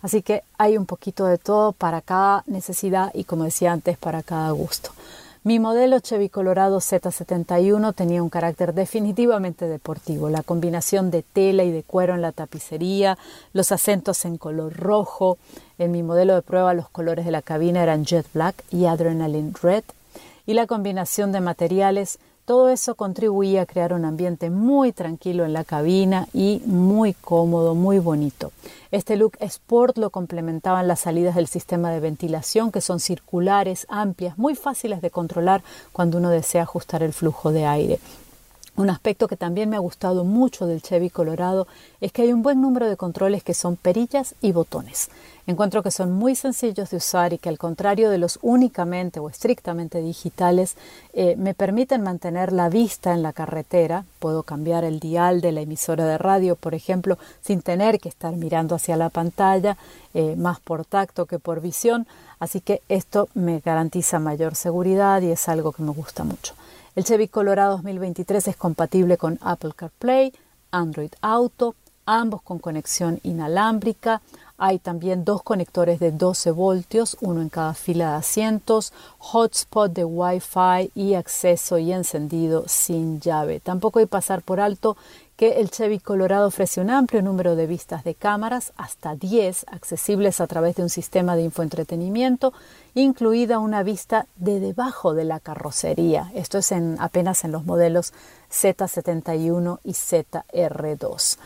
Así 0.00 0.22
que 0.22 0.42
hay 0.56 0.78
un 0.78 0.86
poquito 0.86 1.26
de 1.26 1.36
todo 1.36 1.72
para 1.72 2.00
cada 2.00 2.44
necesidad 2.46 3.10
y 3.12 3.24
como 3.24 3.44
decía 3.44 3.72
antes, 3.72 3.98
para 3.98 4.22
cada 4.22 4.50
gusto. 4.52 4.92
Mi 5.44 5.60
modelo 5.60 6.00
Chevy 6.00 6.30
Colorado 6.30 6.78
Z71 6.78 7.94
tenía 7.94 8.22
un 8.22 8.30
carácter 8.30 8.72
definitivamente 8.72 9.68
deportivo. 9.68 10.28
La 10.30 10.42
combinación 10.42 11.10
de 11.10 11.22
tela 11.22 11.62
y 11.62 11.70
de 11.70 11.82
cuero 11.82 12.14
en 12.14 12.22
la 12.22 12.32
tapicería, 12.32 13.16
los 13.52 13.70
acentos 13.70 14.24
en 14.24 14.38
color 14.38 14.72
rojo. 14.72 15.38
En 15.78 15.90
mi 15.90 16.02
modelo 16.02 16.34
de 16.34 16.42
prueba 16.42 16.74
los 16.74 16.88
colores 16.88 17.24
de 17.24 17.30
la 17.30 17.42
cabina 17.42 17.82
eran 17.82 18.04
Jet 18.04 18.26
Black 18.32 18.64
y 18.70 18.86
Adrenaline 18.86 19.52
Red. 19.62 19.84
Y 20.46 20.54
la 20.54 20.66
combinación 20.66 21.32
de 21.32 21.40
materiales 21.40 22.18
todo 22.46 22.68
eso 22.68 22.94
contribuía 22.94 23.62
a 23.62 23.66
crear 23.66 23.92
un 23.92 24.04
ambiente 24.04 24.50
muy 24.50 24.92
tranquilo 24.92 25.44
en 25.44 25.52
la 25.52 25.64
cabina 25.64 26.28
y 26.32 26.62
muy 26.64 27.12
cómodo, 27.12 27.74
muy 27.74 27.98
bonito. 27.98 28.52
Este 28.92 29.16
look 29.16 29.32
sport 29.40 29.98
lo 29.98 30.10
complementaban 30.10 30.86
las 30.86 31.00
salidas 31.00 31.34
del 31.34 31.48
sistema 31.48 31.90
de 31.90 31.98
ventilación 31.98 32.70
que 32.70 32.80
son 32.80 33.00
circulares, 33.00 33.84
amplias, 33.88 34.38
muy 34.38 34.54
fáciles 34.54 35.02
de 35.02 35.10
controlar 35.10 35.64
cuando 35.90 36.18
uno 36.18 36.30
desea 36.30 36.62
ajustar 36.62 37.02
el 37.02 37.12
flujo 37.12 37.50
de 37.50 37.66
aire. 37.66 37.98
Un 38.76 38.90
aspecto 38.90 39.26
que 39.26 39.38
también 39.38 39.70
me 39.70 39.76
ha 39.76 39.80
gustado 39.80 40.22
mucho 40.24 40.66
del 40.66 40.82
Chevy 40.82 41.08
Colorado 41.08 41.66
es 42.02 42.12
que 42.12 42.20
hay 42.22 42.32
un 42.34 42.42
buen 42.42 42.60
número 42.60 42.86
de 42.86 42.98
controles 42.98 43.42
que 43.42 43.54
son 43.54 43.76
perillas 43.76 44.34
y 44.42 44.52
botones. 44.52 45.08
Encuentro 45.46 45.82
que 45.82 45.90
son 45.90 46.12
muy 46.12 46.36
sencillos 46.36 46.90
de 46.90 46.98
usar 46.98 47.32
y 47.32 47.38
que 47.38 47.48
al 47.48 47.56
contrario 47.56 48.10
de 48.10 48.18
los 48.18 48.38
únicamente 48.42 49.18
o 49.18 49.30
estrictamente 49.30 50.02
digitales, 50.02 50.76
eh, 51.14 51.36
me 51.38 51.54
permiten 51.54 52.02
mantener 52.02 52.52
la 52.52 52.68
vista 52.68 53.14
en 53.14 53.22
la 53.22 53.32
carretera. 53.32 54.04
Puedo 54.18 54.42
cambiar 54.42 54.84
el 54.84 55.00
dial 55.00 55.40
de 55.40 55.52
la 55.52 55.62
emisora 55.62 56.04
de 56.04 56.18
radio, 56.18 56.54
por 56.54 56.74
ejemplo, 56.74 57.16
sin 57.40 57.62
tener 57.62 57.98
que 57.98 58.10
estar 58.10 58.36
mirando 58.36 58.74
hacia 58.74 58.98
la 58.98 59.08
pantalla, 59.08 59.78
eh, 60.12 60.36
más 60.36 60.60
por 60.60 60.84
tacto 60.84 61.24
que 61.24 61.38
por 61.38 61.62
visión. 61.62 62.06
Así 62.40 62.60
que 62.60 62.82
esto 62.90 63.30
me 63.32 63.60
garantiza 63.60 64.18
mayor 64.18 64.54
seguridad 64.54 65.22
y 65.22 65.30
es 65.30 65.48
algo 65.48 65.72
que 65.72 65.82
me 65.82 65.92
gusta 65.92 66.24
mucho. 66.24 66.52
El 66.96 67.04
Chevy 67.04 67.28
Colorado 67.28 67.72
2023 67.72 68.48
es 68.48 68.56
compatible 68.56 69.18
con 69.18 69.38
Apple 69.42 69.72
CarPlay, 69.76 70.32
Android 70.70 71.10
Auto, 71.20 71.74
ambos 72.06 72.40
con 72.40 72.58
conexión 72.58 73.20
inalámbrica, 73.22 74.22
Hay 74.56 74.78
también 74.78 75.26
dos 75.26 75.42
conectores 75.42 76.00
de 76.00 76.10
12 76.10 76.52
voltios, 76.52 77.18
uno 77.20 77.42
en 77.42 77.50
cada 77.50 77.74
fila 77.74 78.12
de 78.12 78.16
asientos, 78.16 78.94
hotspot 79.18 79.92
de 79.92 80.06
Wi-Fi 80.06 80.92
y 80.94 81.12
acceso 81.12 81.76
y 81.76 81.92
encendido 81.92 82.64
sin 82.66 83.20
llave. 83.20 83.60
Tampoco 83.60 83.98
hay 83.98 84.06
pasar 84.06 84.40
por 84.40 84.58
alto 84.58 84.96
que 85.36 85.60
el 85.60 85.70
Chevy 85.70 85.98
Colorado 85.98 86.48
ofrece 86.48 86.80
un 86.80 86.90
amplio 86.90 87.20
número 87.20 87.56
de 87.56 87.66
vistas 87.66 88.04
de 88.04 88.14
cámaras, 88.14 88.72
hasta 88.76 89.14
10, 89.14 89.66
accesibles 89.68 90.40
a 90.40 90.46
través 90.46 90.76
de 90.76 90.82
un 90.82 90.88
sistema 90.88 91.36
de 91.36 91.42
infoentretenimiento, 91.42 92.54
incluida 92.94 93.58
una 93.58 93.82
vista 93.82 94.26
de 94.36 94.60
debajo 94.60 95.12
de 95.12 95.24
la 95.24 95.40
carrocería. 95.40 96.30
Esto 96.34 96.58
es 96.58 96.72
en, 96.72 96.96
apenas 97.00 97.44
en 97.44 97.52
los 97.52 97.66
modelos 97.66 98.14
Z71 98.50 99.80
y 99.84 99.92
ZR2. 99.92 101.38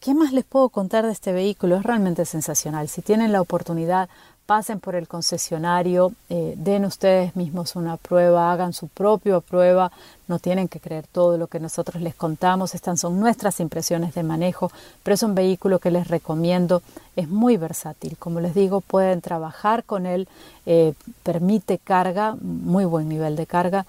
¿Qué 0.00 0.12
más 0.12 0.32
les 0.32 0.44
puedo 0.44 0.70
contar 0.70 1.06
de 1.06 1.12
este 1.12 1.32
vehículo? 1.32 1.76
Es 1.76 1.84
realmente 1.84 2.24
sensacional. 2.24 2.88
Si 2.88 3.00
tienen 3.00 3.30
la 3.30 3.40
oportunidad, 3.40 4.08
pasen 4.48 4.80
por 4.80 4.94
el 4.94 5.06
concesionario, 5.06 6.14
eh, 6.30 6.54
den 6.56 6.86
ustedes 6.86 7.36
mismos 7.36 7.76
una 7.76 7.98
prueba, 7.98 8.50
hagan 8.50 8.72
su 8.72 8.88
propia 8.88 9.40
prueba, 9.40 9.92
no 10.26 10.38
tienen 10.38 10.68
que 10.68 10.80
creer 10.80 11.06
todo 11.06 11.36
lo 11.36 11.48
que 11.48 11.60
nosotros 11.60 12.00
les 12.00 12.14
contamos, 12.14 12.74
estas 12.74 12.98
son 12.98 13.20
nuestras 13.20 13.60
impresiones 13.60 14.14
de 14.14 14.22
manejo, 14.22 14.72
pero 15.02 15.14
es 15.16 15.22
un 15.22 15.34
vehículo 15.34 15.80
que 15.80 15.90
les 15.90 16.08
recomiendo, 16.08 16.80
es 17.14 17.28
muy 17.28 17.58
versátil, 17.58 18.16
como 18.16 18.40
les 18.40 18.54
digo, 18.54 18.80
pueden 18.80 19.20
trabajar 19.20 19.84
con 19.84 20.06
él, 20.06 20.26
eh, 20.64 20.94
permite 21.24 21.76
carga, 21.76 22.34
muy 22.40 22.86
buen 22.86 23.06
nivel 23.06 23.36
de 23.36 23.44
carga, 23.44 23.84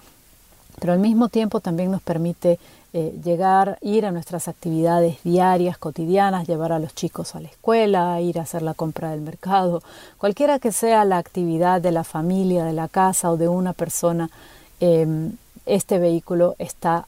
pero 0.78 0.92
al 0.92 0.98
mismo 0.98 1.30
tiempo 1.30 1.60
también 1.60 1.90
nos 1.90 2.02
permite 2.02 2.58
eh, 2.92 3.14
llegar, 3.22 3.78
ir 3.82 4.04
a 4.04 4.10
nuestras 4.10 4.48
actividades 4.48 5.22
diarias, 5.22 5.78
cotidianas, 5.78 6.48
llevar 6.48 6.72
a 6.72 6.80
los 6.80 6.92
chicos 6.94 7.36
a 7.36 7.40
la 7.40 7.46
escuela, 7.46 8.20
ir 8.20 8.40
a 8.40 8.42
hacer 8.42 8.62
la 8.62 8.74
compra 8.74 9.12
del 9.12 9.20
mercado, 9.20 9.80
cualquiera 10.18 10.58
que 10.58 10.72
sea 10.72 11.04
la 11.04 11.18
actividad 11.18 11.80
de 11.80 11.92
la 11.92 12.02
familia, 12.02 12.64
de 12.64 12.72
la 12.72 12.88
casa 12.88 13.30
o 13.30 13.36
de 13.36 13.46
una 13.46 13.74
persona, 13.74 14.28
em, 14.80 15.36
este 15.66 15.98
vehículo 15.98 16.56
está 16.58 17.06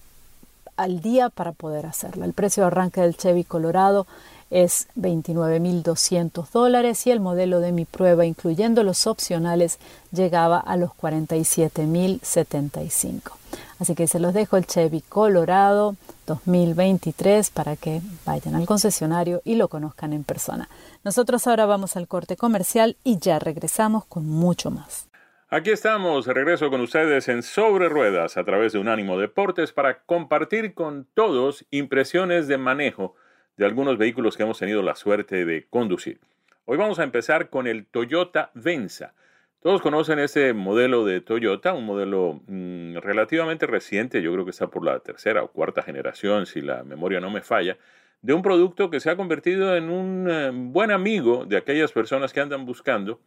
al 0.76 1.00
día 1.00 1.30
para 1.30 1.50
poder 1.50 1.86
hacerlo. 1.86 2.24
El 2.24 2.32
precio 2.32 2.62
de 2.62 2.68
arranque 2.68 3.00
del 3.00 3.16
Chevy 3.16 3.42
Colorado 3.42 4.06
es 4.50 4.86
29.200 4.94 6.48
dólares 6.52 7.04
y 7.06 7.10
el 7.10 7.18
modelo 7.18 7.58
de 7.60 7.72
mi 7.72 7.86
prueba, 7.86 8.24
incluyendo 8.24 8.84
los 8.84 9.08
opcionales, 9.08 9.80
llegaba 10.12 10.60
a 10.60 10.76
los 10.76 10.90
47.075. 10.90 13.41
Así 13.82 13.96
que 13.96 14.06
se 14.06 14.20
los 14.20 14.32
dejo 14.32 14.56
el 14.56 14.64
Chevy 14.64 15.00
Colorado 15.00 15.96
2023 16.28 17.50
para 17.50 17.74
que 17.74 18.00
vayan 18.24 18.54
al 18.54 18.64
concesionario 18.64 19.42
y 19.44 19.56
lo 19.56 19.66
conozcan 19.66 20.12
en 20.12 20.22
persona. 20.22 20.68
Nosotros 21.02 21.48
ahora 21.48 21.66
vamos 21.66 21.96
al 21.96 22.06
corte 22.06 22.36
comercial 22.36 22.96
y 23.02 23.18
ya 23.18 23.40
regresamos 23.40 24.04
con 24.04 24.24
mucho 24.24 24.70
más. 24.70 25.08
Aquí 25.48 25.70
estamos, 25.70 26.26
regreso 26.28 26.70
con 26.70 26.80
ustedes 26.80 27.26
en 27.26 27.42
Sobre 27.42 27.88
Ruedas 27.88 28.36
a 28.36 28.44
través 28.44 28.72
de 28.72 28.78
Unánimo 28.78 29.18
Deportes 29.18 29.72
para 29.72 29.98
compartir 30.04 30.74
con 30.74 31.08
todos 31.14 31.66
impresiones 31.72 32.46
de 32.46 32.58
manejo 32.58 33.16
de 33.56 33.64
algunos 33.64 33.98
vehículos 33.98 34.36
que 34.36 34.44
hemos 34.44 34.60
tenido 34.60 34.82
la 34.82 34.94
suerte 34.94 35.44
de 35.44 35.66
conducir. 35.68 36.20
Hoy 36.66 36.76
vamos 36.76 37.00
a 37.00 37.02
empezar 37.02 37.50
con 37.50 37.66
el 37.66 37.86
Toyota 37.86 38.52
Venza. 38.54 39.12
Todos 39.62 39.80
conocen 39.80 40.18
ese 40.18 40.54
modelo 40.54 41.04
de 41.04 41.20
Toyota, 41.20 41.72
un 41.72 41.86
modelo 41.86 42.40
mm, 42.48 42.96
relativamente 42.96 43.68
reciente, 43.68 44.20
yo 44.20 44.32
creo 44.32 44.44
que 44.44 44.50
está 44.50 44.66
por 44.66 44.84
la 44.84 44.98
tercera 44.98 45.44
o 45.44 45.52
cuarta 45.52 45.82
generación, 45.82 46.46
si 46.46 46.60
la 46.60 46.82
memoria 46.82 47.20
no 47.20 47.30
me 47.30 47.42
falla, 47.42 47.78
de 48.22 48.32
un 48.32 48.42
producto 48.42 48.90
que 48.90 48.98
se 48.98 49.08
ha 49.08 49.16
convertido 49.16 49.76
en 49.76 49.88
un 49.88 50.28
eh, 50.28 50.50
buen 50.52 50.90
amigo 50.90 51.44
de 51.44 51.56
aquellas 51.56 51.92
personas 51.92 52.32
que 52.32 52.40
andan 52.40 52.66
buscando 52.66 53.20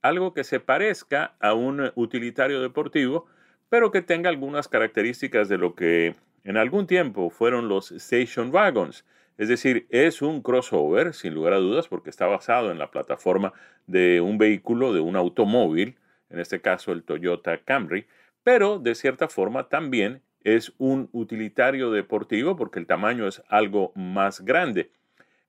algo 0.00 0.32
que 0.32 0.44
se 0.44 0.60
parezca 0.60 1.34
a 1.40 1.52
un 1.52 1.92
utilitario 1.94 2.62
deportivo, 2.62 3.26
pero 3.68 3.90
que 3.90 4.00
tenga 4.00 4.30
algunas 4.30 4.68
características 4.68 5.50
de 5.50 5.58
lo 5.58 5.74
que 5.74 6.14
en 6.44 6.56
algún 6.56 6.86
tiempo 6.86 7.28
fueron 7.28 7.68
los 7.68 7.92
station 7.92 8.50
wagons. 8.50 9.04
Es 9.42 9.48
decir, 9.48 9.88
es 9.90 10.22
un 10.22 10.40
crossover, 10.40 11.14
sin 11.14 11.34
lugar 11.34 11.54
a 11.54 11.56
dudas, 11.56 11.88
porque 11.88 12.10
está 12.10 12.26
basado 12.26 12.70
en 12.70 12.78
la 12.78 12.92
plataforma 12.92 13.52
de 13.88 14.20
un 14.20 14.38
vehículo, 14.38 14.92
de 14.92 15.00
un 15.00 15.16
automóvil, 15.16 15.96
en 16.30 16.38
este 16.38 16.60
caso 16.60 16.92
el 16.92 17.02
Toyota 17.02 17.58
Camry, 17.58 18.06
pero 18.44 18.78
de 18.78 18.94
cierta 18.94 19.26
forma 19.26 19.68
también 19.68 20.22
es 20.44 20.72
un 20.78 21.08
utilitario 21.10 21.90
deportivo 21.90 22.54
porque 22.54 22.78
el 22.78 22.86
tamaño 22.86 23.26
es 23.26 23.42
algo 23.48 23.90
más 23.96 24.42
grande. 24.42 24.92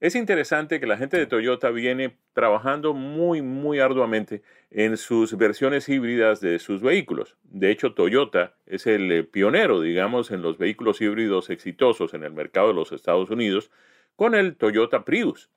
Es 0.03 0.15
interesante 0.15 0.81
que 0.81 0.85
la 0.85 0.97
gente 0.97 1.15
de 1.15 1.27
Toyota 1.27 1.69
viene 1.69 2.17
trabajando 2.33 2.93
muy, 2.93 3.41
muy 3.41 3.79
arduamente 3.79 4.41
en 4.69 4.97
sus 4.97 5.37
versiones 5.37 5.87
híbridas 5.87 6.41
de 6.41 6.59
sus 6.59 6.81
vehículos. 6.81 7.37
De 7.43 7.71
hecho, 7.71 7.93
Toyota 7.93 8.53
es 8.65 8.85
el 8.85 9.09
eh, 9.13 9.23
pionero, 9.23 9.79
digamos, 9.79 10.31
en 10.31 10.41
los 10.41 10.57
vehículos 10.57 10.99
híbridos 10.99 11.49
exitosos 11.49 12.13
en 12.13 12.25
el 12.25 12.33
mercado 12.33 12.67
de 12.67 12.73
los 12.73 12.91
Estados 12.91 13.29
Unidos 13.29 13.71
con 14.17 14.35
el 14.35 14.57
Toyota 14.57 15.05
Prius, 15.05 15.49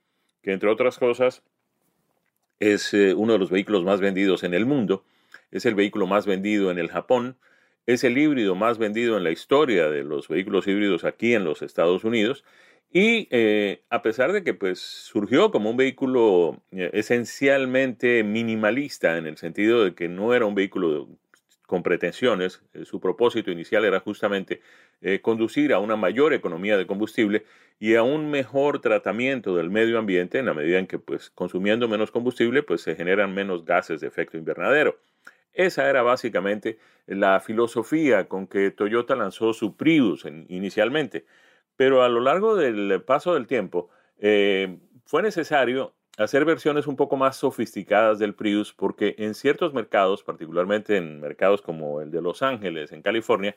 que 0.42 0.52
entre 0.52 0.70
otras 0.70 0.96
cosas 0.96 1.42
es 2.60 2.94
eh, 2.94 3.14
uno 3.14 3.32
de 3.32 3.40
los 3.40 3.50
vehículos 3.50 3.82
más 3.82 4.00
vendidos 4.00 4.44
en 4.44 4.54
el 4.54 4.64
mundo, 4.64 5.04
es 5.50 5.66
el 5.66 5.74
vehículo 5.74 6.06
más 6.06 6.24
vendido 6.24 6.70
en 6.70 6.78
el 6.78 6.88
Japón, 6.88 7.36
es 7.84 8.04
el 8.04 8.16
híbrido 8.16 8.54
más 8.54 8.78
vendido 8.78 9.16
en 9.16 9.24
la 9.24 9.32
historia 9.32 9.90
de 9.90 10.04
los 10.04 10.28
vehículos 10.28 10.68
híbridos 10.68 11.02
aquí 11.02 11.34
en 11.34 11.42
los 11.42 11.62
Estados 11.62 12.04
Unidos 12.04 12.44
y 12.90 13.28
eh, 13.30 13.82
a 13.90 14.02
pesar 14.02 14.32
de 14.32 14.42
que 14.42 14.54
pues, 14.54 14.78
surgió 14.80 15.50
como 15.50 15.70
un 15.70 15.76
vehículo 15.76 16.62
eh, 16.70 16.90
esencialmente 16.94 18.22
minimalista, 18.22 19.18
en 19.18 19.26
el 19.26 19.36
sentido 19.36 19.84
de 19.84 19.94
que 19.94 20.08
no 20.08 20.34
era 20.34 20.46
un 20.46 20.54
vehículo 20.54 21.08
con 21.66 21.82
pretensiones, 21.82 22.62
eh, 22.74 22.84
su 22.84 23.00
propósito 23.00 23.50
inicial 23.50 23.84
era 23.84 24.00
justamente 24.00 24.60
conducir 25.20 25.74
a 25.74 25.78
una 25.78 25.94
mayor 25.94 26.32
economía 26.32 26.78
de 26.78 26.86
combustible 26.86 27.44
y 27.78 27.96
a 27.96 28.02
un 28.02 28.30
mejor 28.30 28.80
tratamiento 28.80 29.54
del 29.54 29.68
medio 29.68 29.98
ambiente 29.98 30.38
en 30.38 30.46
la 30.46 30.54
medida 30.54 30.78
en 30.78 30.86
que 30.86 30.98
pues, 30.98 31.28
consumiendo 31.28 31.86
menos 31.86 32.10
combustible 32.10 32.62
pues, 32.62 32.80
se 32.80 32.96
generan 32.96 33.34
menos 33.34 33.66
gases 33.66 34.00
de 34.00 34.06
efecto 34.06 34.38
invernadero. 34.38 34.98
Esa 35.52 35.88
era 35.88 36.02
básicamente 36.02 36.78
la 37.06 37.40
filosofía 37.40 38.28
con 38.28 38.46
que 38.46 38.70
Toyota 38.70 39.16
lanzó 39.16 39.52
su 39.52 39.76
Prius 39.76 40.26
inicialmente. 40.48 41.24
Pero 41.76 42.02
a 42.02 42.08
lo 42.08 42.20
largo 42.20 42.56
del 42.56 43.02
paso 43.02 43.34
del 43.34 43.46
tiempo 43.46 43.90
eh, 44.18 44.78
fue 45.04 45.22
necesario 45.22 45.94
hacer 46.16 46.44
versiones 46.44 46.86
un 46.86 46.96
poco 46.96 47.16
más 47.16 47.36
sofisticadas 47.36 48.18
del 48.18 48.34
Prius 48.34 48.72
porque 48.72 49.14
en 49.18 49.34
ciertos 49.34 49.74
mercados, 49.74 50.22
particularmente 50.22 50.96
en 50.96 51.20
mercados 51.20 51.60
como 51.60 52.00
el 52.00 52.10
de 52.10 52.22
Los 52.22 52.42
Ángeles, 52.42 52.92
en 52.92 53.02
California, 53.02 53.54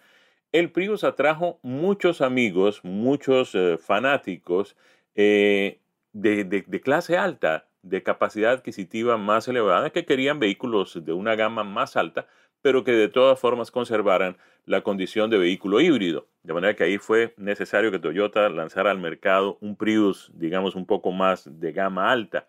el 0.52 0.72
Prius 0.72 1.04
atrajo 1.04 1.60
muchos 1.62 2.22
amigos, 2.22 2.82
muchos 2.84 3.54
eh, 3.54 3.78
fanáticos 3.78 4.76
eh, 5.16 5.80
de, 6.14 6.82
clase 6.84 7.18
alta, 7.18 7.68
de 7.84 8.04
capacidad 8.04 8.52
adquisitiva 8.52 9.18
más 9.18 9.48
elevada, 9.48 9.92
que 9.92 10.06
querían 10.06 10.40
vehículos 10.40 11.06
de 11.06 11.14
una 11.14 11.36
gama 11.36 11.64
más 11.64 11.96
alta, 11.96 12.28
pero 12.62 12.84
que 12.84 12.92
de 12.92 13.08
todas 13.08 13.40
formas 13.40 13.72
conservaran 13.72 14.38
la 14.66 14.82
condición 14.82 15.30
de 15.30 15.38
vehículo 15.38 15.82
híbrido. 15.82 16.28
De 16.50 16.54
manera 16.54 16.76
que 16.76 16.84
ahí 16.84 16.98
fue 16.98 17.36
necesario 17.38 17.92
que 17.92 18.00
Toyota 18.00 18.50
lanzara 18.50 18.90
al 18.90 18.98
mercado 18.98 19.60
un 19.62 19.76
Prius, 19.76 20.32
digamos, 20.34 20.74
un 20.74 20.88
poco 20.88 21.12
más 21.12 21.48
de 21.60 21.72
gama 21.72 22.12
alta. 22.12 22.48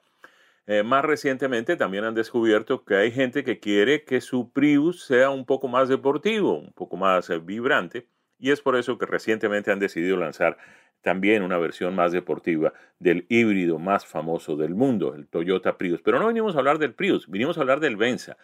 Eh, 0.67 0.83
más 0.83 1.05
recientemente 1.05 1.77
también 1.77 2.05
han 2.05 2.15
descubierto 2.15 2.83
que 2.83 2.95
hay 2.95 3.13
gente 3.13 3.45
que 3.45 3.61
quiere 3.61 4.05
que 4.05 4.23
su 4.23 4.53
Prius 4.53 5.05
sea 5.05 5.29
un 5.29 5.45
poco 5.45 5.69
más 5.69 5.91
deportivo, 5.91 6.61
un 6.61 6.73
poco 6.73 6.97
más 6.97 7.29
eh, 7.29 7.41
vibrante, 7.41 8.07
y 8.39 8.53
es 8.53 8.63
por 8.63 8.77
eso 8.77 8.97
que 8.97 9.05
recientemente 9.05 9.71
han 9.71 9.81
decidido 9.81 10.17
lanzar 10.17 10.57
también 11.03 11.43
una 11.43 11.59
versión 11.59 11.95
más 11.95 12.11
deportiva 12.11 12.73
del 13.01 13.27
híbrido 13.29 13.79
más 13.79 14.07
famoso 14.07 14.57
del 14.57 14.75
mundo, 14.75 15.15
el 15.15 15.27
Toyota 15.27 15.77
Prius. 15.77 16.01
Pero 16.01 16.19
no 16.19 16.29
venimos 16.29 16.57
a 16.57 16.61
hablar 16.61 16.79
del 16.79 16.95
Prius, 16.95 17.29
vinimos 17.29 17.59
a 17.59 17.61
hablar 17.61 17.81
del 17.81 17.99
Venza. 17.99 18.39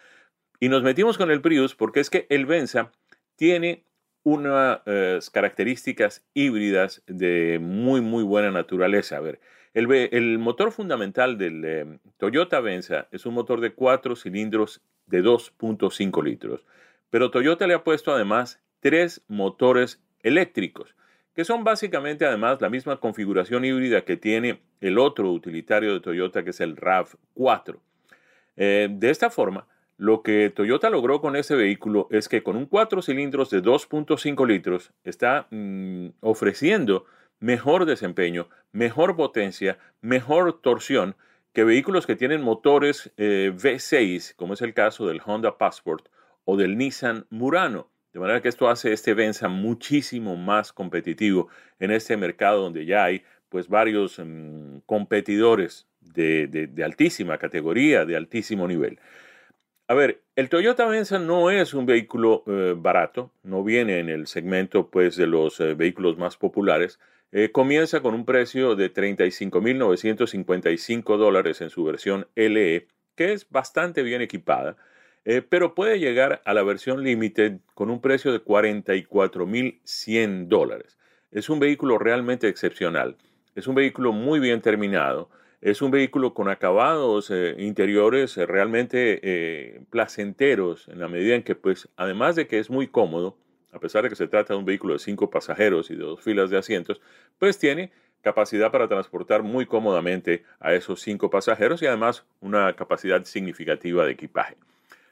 Y 0.59 0.69
nos 0.69 0.83
metimos 0.83 1.17
con 1.17 1.31
el 1.31 1.41
Prius 1.41 1.73
porque 1.73 1.99
es 1.99 2.11
que 2.11 2.27
el 2.29 2.45
Venza 2.45 2.91
tiene 3.35 3.86
unas 4.27 4.81
eh, 4.85 5.19
características 5.31 6.21
híbridas 6.33 7.01
de 7.07 7.59
muy, 7.61 8.01
muy 8.01 8.25
buena 8.25 8.51
naturaleza. 8.51 9.15
A 9.15 9.21
ver, 9.21 9.39
el, 9.73 10.37
motor 10.37 10.73
fundamental 10.73 11.37
del 11.37 11.63
eh, 11.63 11.99
Toyota 12.17 12.59
Venza 12.59 13.07
es 13.11 13.25
un 13.25 13.35
motor 13.35 13.61
de 13.61 13.71
cuatro 13.71 14.17
cilindros 14.17 14.81
de 15.05 15.23
2.5 15.23 16.21
litros, 16.25 16.65
pero 17.09 17.31
Toyota 17.31 17.67
le 17.67 17.73
ha 17.73 17.85
puesto 17.85 18.13
además 18.13 18.59
tres 18.81 19.23
motores 19.29 20.03
eléctricos, 20.23 20.93
que 21.33 21.45
son 21.45 21.63
básicamente 21.63 22.25
además 22.25 22.59
la 22.59 22.69
misma 22.69 22.97
configuración 22.97 23.63
híbrida 23.63 24.01
que 24.03 24.17
tiene 24.17 24.59
el 24.81 24.99
otro 24.99 25.31
utilitario 25.31 25.93
de 25.93 26.01
Toyota, 26.01 26.43
que 26.43 26.49
es 26.49 26.59
el 26.59 26.75
RAV4. 26.75 27.79
Eh, 28.57 28.89
de 28.91 29.09
esta 29.09 29.29
forma, 29.29 29.67
lo 29.97 30.21
que 30.21 30.49
Toyota 30.49 30.89
logró 30.89 31.21
con 31.21 31.35
ese 31.35 31.55
vehículo 31.55 32.07
es 32.11 32.29
que 32.29 32.43
con 32.43 32.55
un 32.55 32.67
cuatro 32.67 33.01
cilindros 33.01 33.49
de 33.49 33.63
2.5 33.63 34.47
litros 34.47 34.93
está 35.03 35.47
mm, 35.49 36.09
ofreciendo 36.21 37.05
mejor 37.39 37.85
desempeño, 37.85 38.47
mejor 38.71 39.15
potencia, 39.15 39.77
mejor 40.01 40.61
torsión 40.61 41.15
que 41.53 41.63
vehículos 41.63 42.05
que 42.05 42.15
tienen 42.15 42.43
motores 42.43 43.11
eh, 43.17 43.51
V6, 43.55 44.35
como 44.35 44.53
es 44.53 44.61
el 44.61 44.75
caso 44.75 45.07
del 45.07 45.21
Honda 45.25 45.57
Passport 45.57 46.07
o 46.45 46.55
del 46.55 46.77
Nissan 46.77 47.25
Murano. 47.31 47.89
De 48.13 48.19
manera 48.19 48.41
que 48.41 48.49
esto 48.49 48.69
hace 48.69 48.93
este 48.93 49.13
Venza 49.13 49.47
muchísimo 49.47 50.35
más 50.35 50.71
competitivo 50.71 51.49
en 51.79 51.91
este 51.91 52.17
mercado 52.17 52.61
donde 52.61 52.85
ya 52.85 53.03
hay 53.03 53.23
pues 53.49 53.67
varios 53.67 54.19
mm, 54.23 54.79
competidores 54.85 55.87
de, 56.01 56.69
altísima 56.83 57.37
categoría, 57.37 58.05
de 58.05 58.15
altísimo 58.15 58.67
nivel. 58.67 58.99
A 59.89 59.93
ver, 59.93 60.21
el 60.35 60.49
Toyota 60.49 60.85
Venza 60.85 61.17
no 61.17 61.49
es 61.49 61.73
un 61.73 61.85
vehículo 61.85 62.43
eh, 62.45 62.75
barato, 62.77 63.31
no 63.43 63.63
viene 63.63 63.99
en 63.99 64.09
el 64.09 64.27
segmento 64.27 64.89
pues 64.89 65.15
de 65.15 65.27
los 65.27 65.61
eh, 65.61 65.75
vehículos 65.75 66.17
más 66.17 66.35
populares, 66.35 66.99
eh, 67.31 67.51
comienza 67.51 68.01
con 68.01 68.13
un 68.13 68.25
precio 68.25 68.75
de 68.75 68.93
35.955 68.93 71.17
dólares 71.17 71.61
en 71.61 71.69
su 71.69 71.85
versión 71.85 72.27
LE, 72.35 72.87
que 73.15 73.31
es 73.33 73.49
bastante 73.49 74.03
bien 74.03 74.21
equipada, 74.21 74.77
eh, 75.25 75.41
pero 75.41 75.75
puede 75.75 75.99
llegar 75.99 76.41
a 76.45 76.53
la 76.53 76.63
versión 76.63 77.03
Limited 77.03 77.57
con 77.73 77.89
un 77.89 77.99
precio 77.99 78.31
de 78.31 78.41
44.100 78.41 80.47
dólares. 80.47 80.97
Es 81.31 81.49
un 81.49 81.59
vehículo 81.59 81.97
realmente 81.97 82.47
excepcional. 82.47 83.17
Es 83.55 83.67
un 83.67 83.75
vehículo 83.75 84.13
muy 84.13 84.39
bien 84.39 84.61
terminado. 84.61 85.29
Es 85.59 85.81
un 85.81 85.91
vehículo 85.91 86.33
con 86.33 86.49
acabados 86.49 87.31
eh, 87.31 87.55
interiores 87.57 88.37
realmente 88.37 89.81
placenteros 89.89 90.87
en 90.87 90.99
la 90.99 91.07
medida 91.07 91.35
en 91.35 91.43
que, 91.43 91.55
pues, 91.55 91.89
además 91.95 92.35
de 92.35 92.47
que 92.47 92.59
es 92.59 92.69
muy 92.69 92.87
cómodo, 92.87 93.37
a 93.71 93.79
pesar 93.79 94.03
de 94.03 94.09
que 94.09 94.15
se 94.15 94.27
trata 94.27 94.53
de 94.53 94.59
un 94.59 94.65
vehículo 94.65 94.93
de 94.93 94.99
cinco 94.99 95.29
pasajeros 95.29 95.89
y 95.91 95.95
de 95.95 96.03
dos 96.03 96.21
filas 96.21 96.49
de 96.49 96.57
asientos, 96.57 97.01
pues 97.37 97.57
tiene 97.57 97.91
capacidad 98.21 98.71
para 98.71 98.87
transportar 98.87 99.43
muy 99.43 99.65
cómodamente 99.65 100.43
a 100.59 100.73
esos 100.73 101.01
cinco 101.01 101.29
pasajeros 101.29 101.81
y 101.81 101.85
además 101.85 102.25
una 102.41 102.73
capacidad 102.75 103.23
significativa 103.23 104.05
de 104.05 104.11
equipaje. 104.11 104.57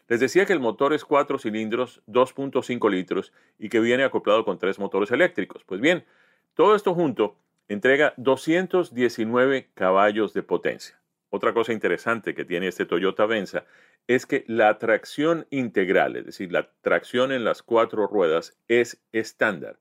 Les 0.07 0.19
decía 0.19 0.45
que 0.45 0.53
el 0.53 0.59
motor 0.59 0.93
es 0.93 1.03
cuatro 1.03 1.39
cilindros, 1.39 2.01
2.5 2.07 2.91
litros 2.91 3.33
y 3.57 3.69
que 3.69 3.79
viene 3.79 4.03
acoplado 4.03 4.45
con 4.45 4.59
tres 4.59 4.77
motores 4.77 5.11
eléctricos. 5.11 5.63
Pues 5.63 5.81
bien, 5.81 6.05
todo 6.53 6.75
esto 6.75 6.93
junto 6.93 7.35
entrega 7.67 8.13
219 8.17 9.69
caballos 9.73 10.33
de 10.33 10.43
potencia. 10.43 10.99
Otra 11.29 11.53
cosa 11.53 11.73
interesante 11.73 12.35
que 12.35 12.45
tiene 12.45 12.67
este 12.67 12.85
Toyota 12.85 13.25
Venza 13.25 13.65
es 14.07 14.25
que 14.25 14.45
la 14.47 14.77
tracción 14.77 15.47
integral, 15.49 16.15
es 16.15 16.25
decir, 16.25 16.51
la 16.51 16.69
tracción 16.81 17.31
en 17.31 17.43
las 17.43 17.63
cuatro 17.63 18.07
ruedas, 18.07 18.57
es 18.67 19.01
estándar. 19.11 19.79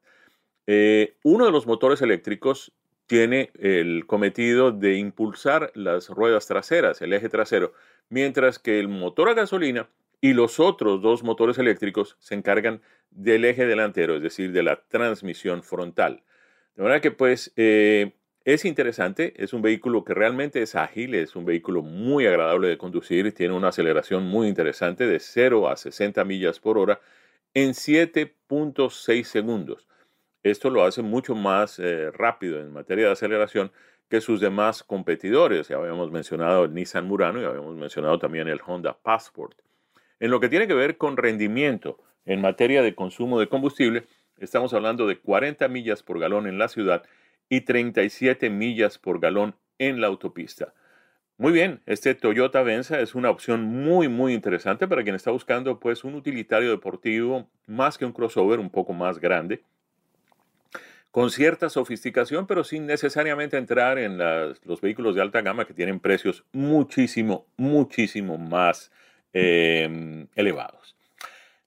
Eh, 0.67 1.17
uno 1.23 1.45
de 1.45 1.53
los 1.53 1.67
motores 1.67 2.01
eléctricos 2.01 2.73
tiene 3.07 3.51
el 3.59 4.07
cometido 4.07 4.73
de 4.73 4.95
impulsar 4.95 5.71
las 5.75 6.09
ruedas 6.09 6.47
traseras, 6.47 7.03
el 7.03 7.13
eje 7.13 7.29
trasero, 7.29 7.75
mientras 8.09 8.59
que 8.59 8.81
el 8.81 8.89
motor 8.89 9.29
a 9.29 9.35
gasolina 9.35 9.89
y 10.23 10.33
los 10.33 10.59
otros 10.59 11.03
dos 11.03 11.23
motores 11.23 11.59
eléctricos 11.59 12.17
se 12.19 12.35
encargan 12.35 12.81
del 13.11 13.45
eje 13.45 13.67
delantero, 13.67 14.17
es 14.17 14.23
decir, 14.23 14.53
de 14.53 14.63
la 14.63 14.83
transmisión 14.89 15.63
frontal. 15.63 16.23
De 16.77 16.83
manera 16.83 17.01
que 17.01 17.11
pues 17.11 17.53
eh, 17.57 18.13
es 18.45 18.65
interesante, 18.65 19.33
es 19.37 19.53
un 19.53 19.63
vehículo 19.63 20.05
que 20.05 20.13
realmente 20.13 20.61
es 20.61 20.75
ágil, 20.75 21.15
es 21.15 21.37
un 21.37 21.45
vehículo 21.45 21.83
muy 21.83 22.27
agradable 22.27 22.69
de 22.69 22.79
conducir, 22.79 23.33
tiene 23.33 23.55
una 23.55 23.69
aceleración 23.69 24.27
muy 24.27 24.49
interesante 24.49 25.07
de 25.07 25.19
0 25.21 25.69
a 25.69 25.77
60 25.77 26.25
millas 26.25 26.61
por 26.61 26.77
hora 26.77 27.01
en 27.55 27.71
7.6 27.71 29.25
segundos. 29.25 29.87
Esto 30.43 30.69
lo 30.69 30.85
hace 30.85 31.01
mucho 31.01 31.35
más 31.35 31.79
eh, 31.79 32.11
rápido 32.11 32.61
en 32.61 32.73
materia 32.73 33.07
de 33.07 33.13
aceleración 33.13 33.73
que 34.11 34.21
sus 34.21 34.41
demás 34.41 34.83
competidores. 34.83 35.69
Ya 35.69 35.77
habíamos 35.77 36.11
mencionado 36.11 36.65
el 36.65 36.75
Nissan 36.75 37.07
Murano 37.07 37.41
y 37.41 37.45
habíamos 37.45 37.77
mencionado 37.77 38.19
también 38.19 38.49
el 38.49 38.61
Honda 38.67 38.99
Passport. 39.01 39.59
En 40.21 40.31
lo 40.31 40.41
que 40.41 40.51
tiene 40.51 40.67
que 40.67 40.75
ver 40.75 40.99
con 40.99 41.17
rendimiento 41.17 41.99
en 42.27 42.43
materia 42.43 42.83
de 42.83 42.95
consumo 42.95 43.41
de 43.41 43.49
combustible, 43.49 44.05
estamos 44.39 44.75
hablando 44.75 45.07
de 45.07 45.19
40 45.19 45.67
millas 45.69 46.03
por 46.03 46.19
galón 46.19 46.47
en 46.47 46.59
la 46.59 46.69
ciudad 46.69 47.03
y 47.49 47.63
37 47.63 48.51
millas 48.51 48.99
por 48.99 49.21
galón 49.21 49.55
en 49.79 50.01
la 50.01 50.07
autopista. 50.07 50.75
Muy 51.37 51.53
bien, 51.53 51.81
este 51.87 52.15
Toyota 52.15 52.63
Venza 52.63 53.01
es 53.01 53.17
una 53.17 53.29
opción 53.29 53.65
muy 53.65 54.09
muy 54.09 54.35
interesante 54.35 54.87
para 54.87 55.03
quien 55.03 55.17
está 55.17 55.33
buscando 55.33 55.81
pues 55.81 56.05
un 56.05 56.15
utilitario 56.15 56.71
deportivo 56.71 57.49
más 57.67 57.99
que 57.99 58.05
un 58.05 58.13
crossover 58.13 58.61
un 58.61 58.71
poco 58.71 58.93
más 58.93 59.19
grande, 59.19 59.63
con 61.11 61.31
cierta 61.31 61.69
sofisticación, 61.71 62.47
pero 62.47 62.63
sin 62.63 62.87
necesariamente 62.87 63.57
entrar 63.57 63.99
en 63.99 64.19
los 64.19 64.81
vehículos 64.81 65.15
de 65.15 65.23
alta 65.23 65.43
gama 65.43 65.65
que 65.65 65.75
tienen 65.75 66.01
precios 66.01 66.45
muchísimo, 66.53 67.47
muchísimo 67.57 68.39
más 68.39 68.93
eh, 69.33 70.27
elevados. 70.37 70.94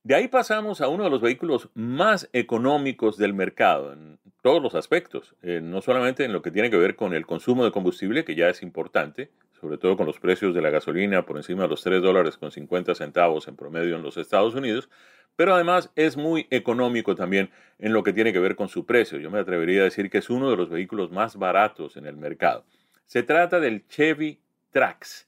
De 0.08 0.16
ahí 0.16 0.30
pasamos 0.30 0.80
a 0.80 0.88
uno 0.88 1.04
de 1.04 1.10
los 1.10 1.20
vehículos 1.20 1.68
más 1.74 2.30
económicos 2.32 3.18
del 3.18 3.34
mercado 3.34 3.92
en 3.92 4.20
todos 4.42 4.64
los 4.64 4.74
aspectos, 4.74 5.36
eh, 5.42 5.60
no 5.62 5.82
solamente 5.82 6.24
en 6.24 6.32
lo 6.32 6.42
que 6.42 6.50
tiene 6.50 6.70
que 6.70 6.78
ver 6.78 6.96
con 6.96 7.14
el 7.14 7.26
consumo 7.26 7.66
de 7.66 7.72
combustible, 7.72 8.24
que 8.24 8.34
ya 8.34 8.48
es 8.48 8.64
importante, 8.64 9.32
sobre 9.60 9.78
todo 9.78 9.98
con 9.98 10.06
los 10.06 10.18
precios 10.22 10.56
de 10.56 10.62
la 10.62 10.70
gasolina 10.70 11.26
por 11.26 11.36
encima 11.36 11.64
de 11.64 11.68
los 11.68 11.84
3 11.84 12.02
dólares 12.02 12.38
con 12.38 12.52
50 12.54 12.96
centavos 12.96 13.50
en 13.50 13.58
promedio 13.58 13.98
en 13.98 14.02
los 14.02 14.16
Estados 14.16 14.56
Unidos, 14.56 14.90
pero 15.36 15.54
además 15.54 15.92
es 15.98 16.16
muy 16.16 16.48
económico 16.52 17.14
también 17.14 17.50
en 17.78 17.92
lo 17.92 18.02
que 18.04 18.14
tiene 18.14 18.32
que 18.32 18.40
ver 18.40 18.56
con 18.56 18.70
su 18.70 18.86
precio. 18.86 19.20
Yo 19.20 19.30
me 19.30 19.40
atrevería 19.40 19.82
a 19.82 19.84
decir 19.84 20.10
que 20.10 20.20
es 20.20 20.30
uno 20.30 20.50
de 20.50 20.56
los 20.56 20.70
vehículos 20.70 21.12
más 21.12 21.36
baratos 21.36 21.98
en 21.98 22.06
el 22.06 22.16
mercado. 22.16 22.64
Se 23.08 23.24
trata 23.24 23.60
del 23.60 23.86
Chevy 23.90 24.40
Trax. 24.72 25.27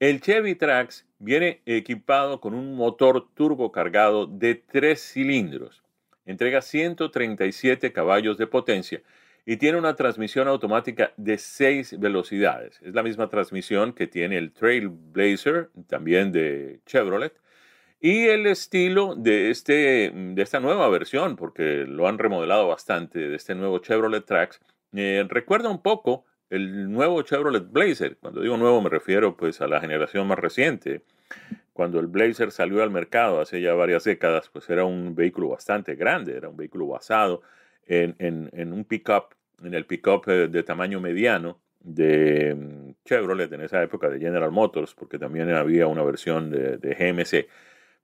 El 0.00 0.20
Chevy 0.20 0.54
Trax 0.54 1.08
viene 1.18 1.60
equipado 1.66 2.40
con 2.40 2.54
un 2.54 2.76
motor 2.76 3.26
turbo 3.34 3.72
cargado 3.72 4.26
de 4.26 4.54
tres 4.54 5.02
cilindros. 5.02 5.82
Entrega 6.24 6.62
137 6.62 7.92
caballos 7.92 8.38
de 8.38 8.46
potencia 8.46 9.02
y 9.44 9.56
tiene 9.56 9.76
una 9.76 9.96
transmisión 9.96 10.46
automática 10.46 11.12
de 11.16 11.36
6 11.36 11.98
velocidades. 11.98 12.80
Es 12.82 12.94
la 12.94 13.02
misma 13.02 13.28
transmisión 13.28 13.92
que 13.92 14.06
tiene 14.06 14.38
el 14.38 14.52
Trailblazer, 14.52 15.70
también 15.88 16.30
de 16.30 16.78
Chevrolet, 16.86 17.34
y 18.00 18.26
el 18.26 18.46
estilo 18.46 19.16
de, 19.16 19.50
este, 19.50 20.12
de 20.14 20.42
esta 20.42 20.60
nueva 20.60 20.88
versión, 20.90 21.34
porque 21.34 21.86
lo 21.88 22.06
han 22.06 22.18
remodelado 22.18 22.68
bastante, 22.68 23.18
de 23.18 23.34
este 23.34 23.56
nuevo 23.56 23.80
Chevrolet 23.80 24.24
Trax, 24.24 24.60
eh, 24.92 25.26
recuerda 25.28 25.68
un 25.70 25.82
poco 25.82 26.24
el 26.50 26.90
nuevo 26.90 27.22
Chevrolet 27.22 27.70
Blazer. 27.70 28.16
Cuando 28.18 28.40
digo 28.40 28.56
nuevo 28.56 28.80
me 28.80 28.88
refiero 28.88 29.36
pues 29.36 29.60
a 29.60 29.66
la 29.66 29.80
generación 29.80 30.26
más 30.26 30.38
reciente. 30.38 31.02
Cuando 31.72 32.00
el 32.00 32.08
Blazer 32.08 32.50
salió 32.50 32.82
al 32.82 32.90
mercado 32.90 33.40
hace 33.40 33.60
ya 33.60 33.72
varias 33.74 34.04
décadas, 34.04 34.48
pues 34.48 34.68
era 34.68 34.84
un 34.84 35.14
vehículo 35.14 35.50
bastante 35.50 35.94
grande, 35.94 36.36
era 36.36 36.48
un 36.48 36.56
vehículo 36.56 36.88
basado 36.88 37.42
en, 37.86 38.16
en, 38.18 38.72
un 38.72 38.84
pickup, 38.84 39.34
en 39.62 39.74
el 39.74 39.86
pickup 39.86 40.26
de 40.26 40.62
tamaño 40.64 41.00
mediano 41.00 41.60
de 41.80 42.54
mm, 42.54 42.94
Chevrolet 43.04 43.52
en 43.52 43.60
esa 43.60 43.80
época 43.82 44.08
de 44.08 44.18
General 44.18 44.50
Motors, 44.50 44.94
porque 44.94 45.18
también 45.18 45.50
había 45.50 45.86
una 45.86 46.02
versión 46.02 46.50
de, 46.50 46.78
de 46.78 46.94
GMC. 46.94 47.48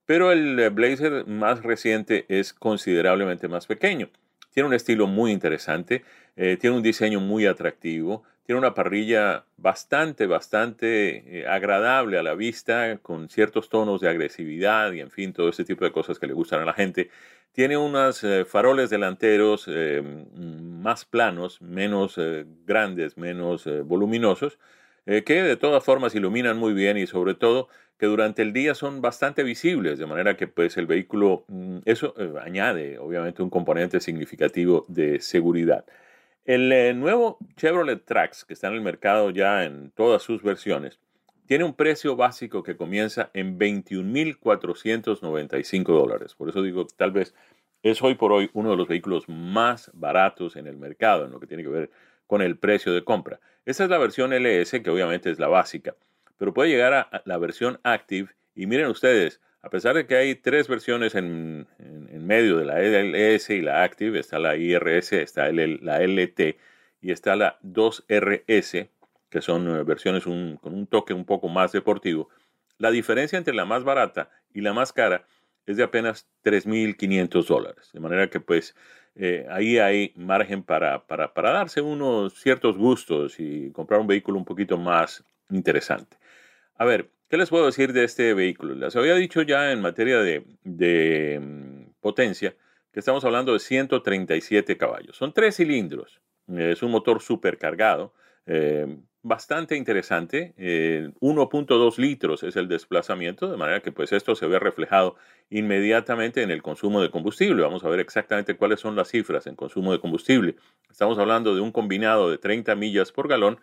Pero 0.06 0.32
el 0.32 0.58
eh, 0.60 0.68
Blazer 0.68 1.26
más 1.26 1.62
reciente 1.62 2.26
es 2.28 2.52
considerablemente 2.52 3.48
más 3.48 3.66
pequeño. 3.66 4.10
Tiene 4.52 4.68
un 4.68 4.74
estilo 4.74 5.06
muy 5.06 5.32
interesante, 5.32 6.04
eh, 6.36 6.56
tiene 6.60 6.76
un 6.76 6.82
diseño 6.82 7.20
muy 7.20 7.46
atractivo, 7.46 8.22
tiene 8.44 8.58
una 8.58 8.74
parrilla 8.74 9.44
bastante, 9.56 10.26
bastante 10.26 11.40
eh, 11.40 11.46
agradable 11.46 12.18
a 12.18 12.22
la 12.22 12.34
vista, 12.34 12.98
con 12.98 13.28
ciertos 13.28 13.68
tonos 13.68 14.00
de 14.00 14.08
agresividad 14.08 14.92
y 14.92 15.00
en 15.00 15.10
fin, 15.10 15.32
todo 15.32 15.48
ese 15.48 15.64
tipo 15.64 15.84
de 15.84 15.92
cosas 15.92 16.18
que 16.18 16.26
le 16.26 16.34
gustan 16.34 16.60
a 16.60 16.64
la 16.64 16.74
gente. 16.74 17.10
Tiene 17.52 17.76
unos 17.76 18.22
eh, 18.24 18.44
faroles 18.44 18.90
delanteros 18.90 19.68
más 19.68 21.04
planos, 21.04 21.62
menos 21.62 22.18
grandes, 22.66 23.16
menos 23.16 23.68
voluminosos, 23.84 24.58
que 25.06 25.42
de 25.42 25.56
todas 25.56 25.84
formas 25.84 26.14
iluminan 26.14 26.58
muy 26.58 26.72
bien 26.72 26.98
y 26.98 27.06
sobre 27.06 27.34
todo 27.34 27.68
que 27.98 28.06
durante 28.06 28.42
el 28.42 28.52
día 28.52 28.74
son 28.74 29.00
bastante 29.00 29.42
visibles, 29.42 29.98
de 29.98 30.06
manera 30.06 30.36
que 30.36 30.48
pues 30.48 30.76
el 30.76 30.86
vehículo, 30.86 31.44
mm, 31.48 31.78
eso 31.84 32.14
añade 32.42 32.98
obviamente 32.98 33.42
un 33.42 33.50
componente 33.50 34.00
significativo 34.00 34.84
de 34.88 35.20
seguridad. 35.20 35.84
El 36.44 36.70
eh, 36.72 36.92
nuevo 36.92 37.38
Chevrolet 37.56 38.04
Trax, 38.04 38.44
que 38.44 38.52
está 38.52 38.68
en 38.68 38.74
el 38.74 38.82
mercado 38.82 39.30
ya 39.30 39.64
en 39.64 39.90
todas 39.92 40.22
sus 40.22 40.42
versiones, 40.42 41.00
tiene 41.46 41.64
un 41.64 41.72
precio 41.72 42.16
básico 42.16 42.62
que 42.62 42.76
comienza 42.76 43.30
en 43.32 43.58
21.495 43.58 45.84
dólares. 45.84 46.34
Por 46.34 46.50
eso 46.50 46.60
digo, 46.60 46.86
tal 46.96 47.12
vez 47.12 47.34
es 47.82 48.02
hoy 48.02 48.14
por 48.14 48.30
hoy 48.30 48.50
uno 48.52 48.72
de 48.72 48.76
los 48.76 48.88
vehículos 48.88 49.26
más 49.26 49.90
baratos 49.94 50.56
en 50.56 50.66
el 50.66 50.76
mercado, 50.76 51.24
en 51.24 51.32
lo 51.32 51.40
que 51.40 51.46
tiene 51.46 51.62
que 51.62 51.70
ver 51.70 51.90
con 52.26 52.42
el 52.42 52.58
precio 52.58 52.92
de 52.92 53.04
compra. 53.04 53.40
Esta 53.64 53.84
es 53.84 53.90
la 53.90 53.96
versión 53.96 54.34
LS, 54.34 54.82
que 54.82 54.90
obviamente 54.90 55.30
es 55.30 55.38
la 55.38 55.48
básica, 55.48 55.96
pero 56.36 56.52
puede 56.52 56.68
llegar 56.68 56.92
a 56.92 57.22
la 57.24 57.38
versión 57.38 57.80
Active. 57.84 58.28
Y 58.54 58.66
miren 58.66 58.88
ustedes, 58.88 59.40
a 59.64 59.70
pesar 59.70 59.96
de 59.96 60.06
que 60.06 60.16
hay 60.16 60.34
tres 60.34 60.68
versiones 60.68 61.14
en, 61.14 61.66
medio 62.12 62.58
de 62.58 62.66
la 62.66 62.80
LS 62.80 63.50
y 63.50 63.62
la 63.62 63.82
Active, 63.82 64.18
está 64.18 64.38
la 64.38 64.56
IRS, 64.56 65.12
está 65.14 65.50
la 65.50 66.00
LT 66.02 66.56
y 67.00 67.10
está 67.10 67.34
la 67.34 67.58
2RS, 67.62 68.88
que 69.30 69.40
son 69.40 69.68
eh, 69.68 69.82
versiones 69.82 70.24
con 70.24 70.58
un 70.62 70.86
toque 70.86 71.14
un 71.14 71.24
poco 71.24 71.48
más 71.48 71.72
deportivo, 71.72 72.28
la 72.78 72.90
diferencia 72.90 73.38
entre 73.38 73.54
la 73.54 73.64
más 73.64 73.84
barata 73.84 74.30
y 74.52 74.60
la 74.60 74.72
más 74.72 74.92
cara 74.92 75.26
es 75.66 75.76
de 75.76 75.82
apenas 75.82 76.28
3.500 76.44 77.46
dólares. 77.46 77.90
De 77.92 78.00
manera 78.00 78.28
que 78.28 78.40
pues 78.40 78.74
eh, 79.14 79.46
ahí 79.50 79.78
hay 79.78 80.12
margen 80.16 80.62
para, 80.62 81.06
para, 81.06 81.30
darse 81.34 81.80
unos 81.80 82.34
ciertos 82.34 82.76
gustos 82.76 83.38
y 83.38 83.70
comprar 83.70 84.00
un 84.00 84.06
vehículo 84.06 84.38
un 84.38 84.44
poquito 84.44 84.76
más 84.76 85.24
interesante. 85.50 86.16
A 86.76 86.84
ver, 86.84 87.10
¿qué 87.34 87.38
les 87.38 87.50
puedo 87.50 87.66
decir 87.66 87.92
de 87.92 88.04
este 88.04 88.32
vehículo? 88.32 88.76
Les 88.76 88.94
había 88.94 89.16
dicho 89.16 89.42
ya 89.42 89.72
en 89.72 89.80
materia 89.80 90.20
de, 90.20 91.40
mm, 91.40 91.90
potencia 92.00 92.54
que 92.92 93.00
estamos 93.00 93.24
hablando 93.24 93.54
de 93.54 93.58
137 93.58 94.76
caballos. 94.76 95.16
Son 95.16 95.32
tres 95.32 95.56
cilindros. 95.56 96.20
Es 96.46 96.84
un 96.84 96.92
motor 96.92 97.20
supercargado. 97.20 98.14
Eh, 98.46 98.86
bastante 99.22 99.74
interesante. 99.74 100.54
1.2 101.18 101.98
litros 101.98 102.44
es 102.44 102.54
el 102.54 102.68
desplazamiento, 102.68 103.50
de 103.50 103.56
manera 103.56 103.80
que 103.80 103.90
pues 103.90 104.12
esto 104.12 104.36
se 104.36 104.46
ve 104.46 104.60
reflejado 104.60 105.16
inmediatamente 105.50 106.40
en 106.40 106.52
el 106.52 106.62
consumo 106.62 107.02
de 107.02 107.10
combustible. 107.10 107.62
Vamos 107.62 107.82
a 107.82 107.88
ver 107.88 107.98
exactamente 107.98 108.56
cuáles 108.56 108.78
son 108.78 108.94
las 108.94 109.08
cifras 109.08 109.48
en 109.48 109.56
consumo 109.56 109.90
de 109.90 109.98
combustible. 109.98 110.54
Estamos 110.88 111.18
hablando 111.18 111.52
de 111.56 111.62
un 111.62 111.72
combinado 111.72 112.30
de 112.30 112.38
30 112.38 112.76
millas 112.76 113.10
por 113.10 113.26
galón 113.26 113.58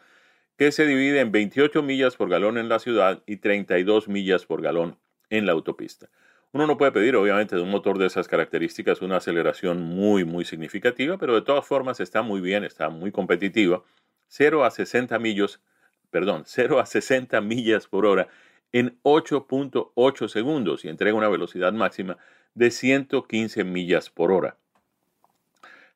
que 0.58 0.72
se 0.72 0.86
divide 0.86 1.20
en 1.20 1.32
28 1.32 1.82
millas 1.84 2.16
por 2.16 2.30
galón 2.30 2.58
en 2.58 2.70
la 2.70 2.80
ciudad 2.80 3.24
y 3.26 3.38
32 3.38 4.08
millas 4.08 4.46
por 4.46 4.62
galón 4.62 4.98
en 5.30 5.46
la 5.46 5.54
autopista. 5.54 6.10
Uno 6.54 6.68
no 6.68 6.78
puede 6.78 6.92
pedir, 6.92 7.16
obviamente, 7.16 7.56
de 7.56 7.62
un 7.62 7.72
motor 7.72 7.98
de 7.98 8.08
esas 8.08 8.28
características 8.28 9.02
una 9.02 9.18
aceleración 9.18 9.82
muy, 9.82 10.26
muy 10.26 10.44
significativa, 10.44 11.18
pero 11.18 11.34
de 11.34 11.42
todas 11.42 11.66
formas 11.66 12.00
está 12.02 12.22
muy 12.22 12.42
bien, 12.42 12.64
está 12.66 12.90
muy 12.90 13.12
competitiva 13.12 13.84
0 14.28 14.66
a 14.66 14.72
60 14.72 15.18
millas, 15.20 15.62
perdón, 16.10 16.44
0 16.46 16.80
a 16.80 16.86
60 16.86 17.40
millas 17.42 17.88
por 17.88 18.06
hora 18.06 18.28
en 18.72 18.98
8.8 19.04 20.28
segundos 20.28 20.86
y 20.86 20.90
entrega 20.90 21.18
una 21.18 21.30
velocidad 21.30 21.74
máxima 21.74 22.18
de 22.54 22.72
115 22.72 23.64
millas 23.64 24.10
por 24.10 24.32
hora. 24.32 24.58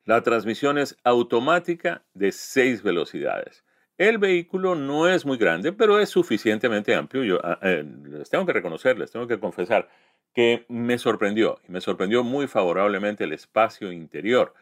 La 0.04 0.22
transmisión 0.22 0.78
es 0.78 0.96
automática 1.02 2.02
de 2.14 2.32
6 2.32 2.82
velocidades. 2.82 3.64
El 3.98 4.18
vehículo 4.18 4.74
no 4.74 5.08
es 5.08 5.24
muy 5.24 5.38
grande, 5.38 5.72
pero 5.72 5.98
es 5.98 6.10
suficientemente 6.10 6.94
amplio. 6.94 7.24
Yo 7.24 7.40
ah, 7.42 7.58
eh, 7.62 7.84
les 8.10 8.28
tengo 8.28 8.44
que 8.44 8.52
reconocer, 8.52 8.98
les 8.98 9.10
tengo 9.10 9.26
que 9.26 9.40
confesar 9.40 9.88
que 10.34 10.66
me 10.68 10.98
sorprendió 10.98 11.58
y 11.66 11.72
me 11.72 11.80
sorprendió 11.80 12.22
muy 12.22 12.46
favorablemente 12.46 13.24
el 13.24 13.32
espacio 13.32 13.90
interior 13.92 14.52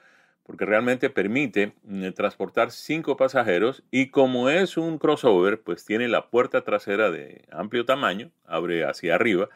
porque 0.45 0.66
realmente 0.66 1.11
permite 1.11 1.72
mm, 1.82 2.11
transportar 2.12 2.70
cinco 2.70 3.16
pasajeros 3.16 3.82
y 3.91 4.11
como 4.11 4.51
es 4.51 4.76
un 4.76 4.99
crossover, 4.99 5.61
pues 5.62 5.85
tiene 5.85 6.07
la 6.09 6.30
puerta 6.30 6.62
trasera 6.62 7.11
de 7.11 7.45
amplio 7.51 7.85
tamaño, 7.85 8.30
abre 8.45 8.85
hacia 8.85 9.14
arriba, 9.16 9.49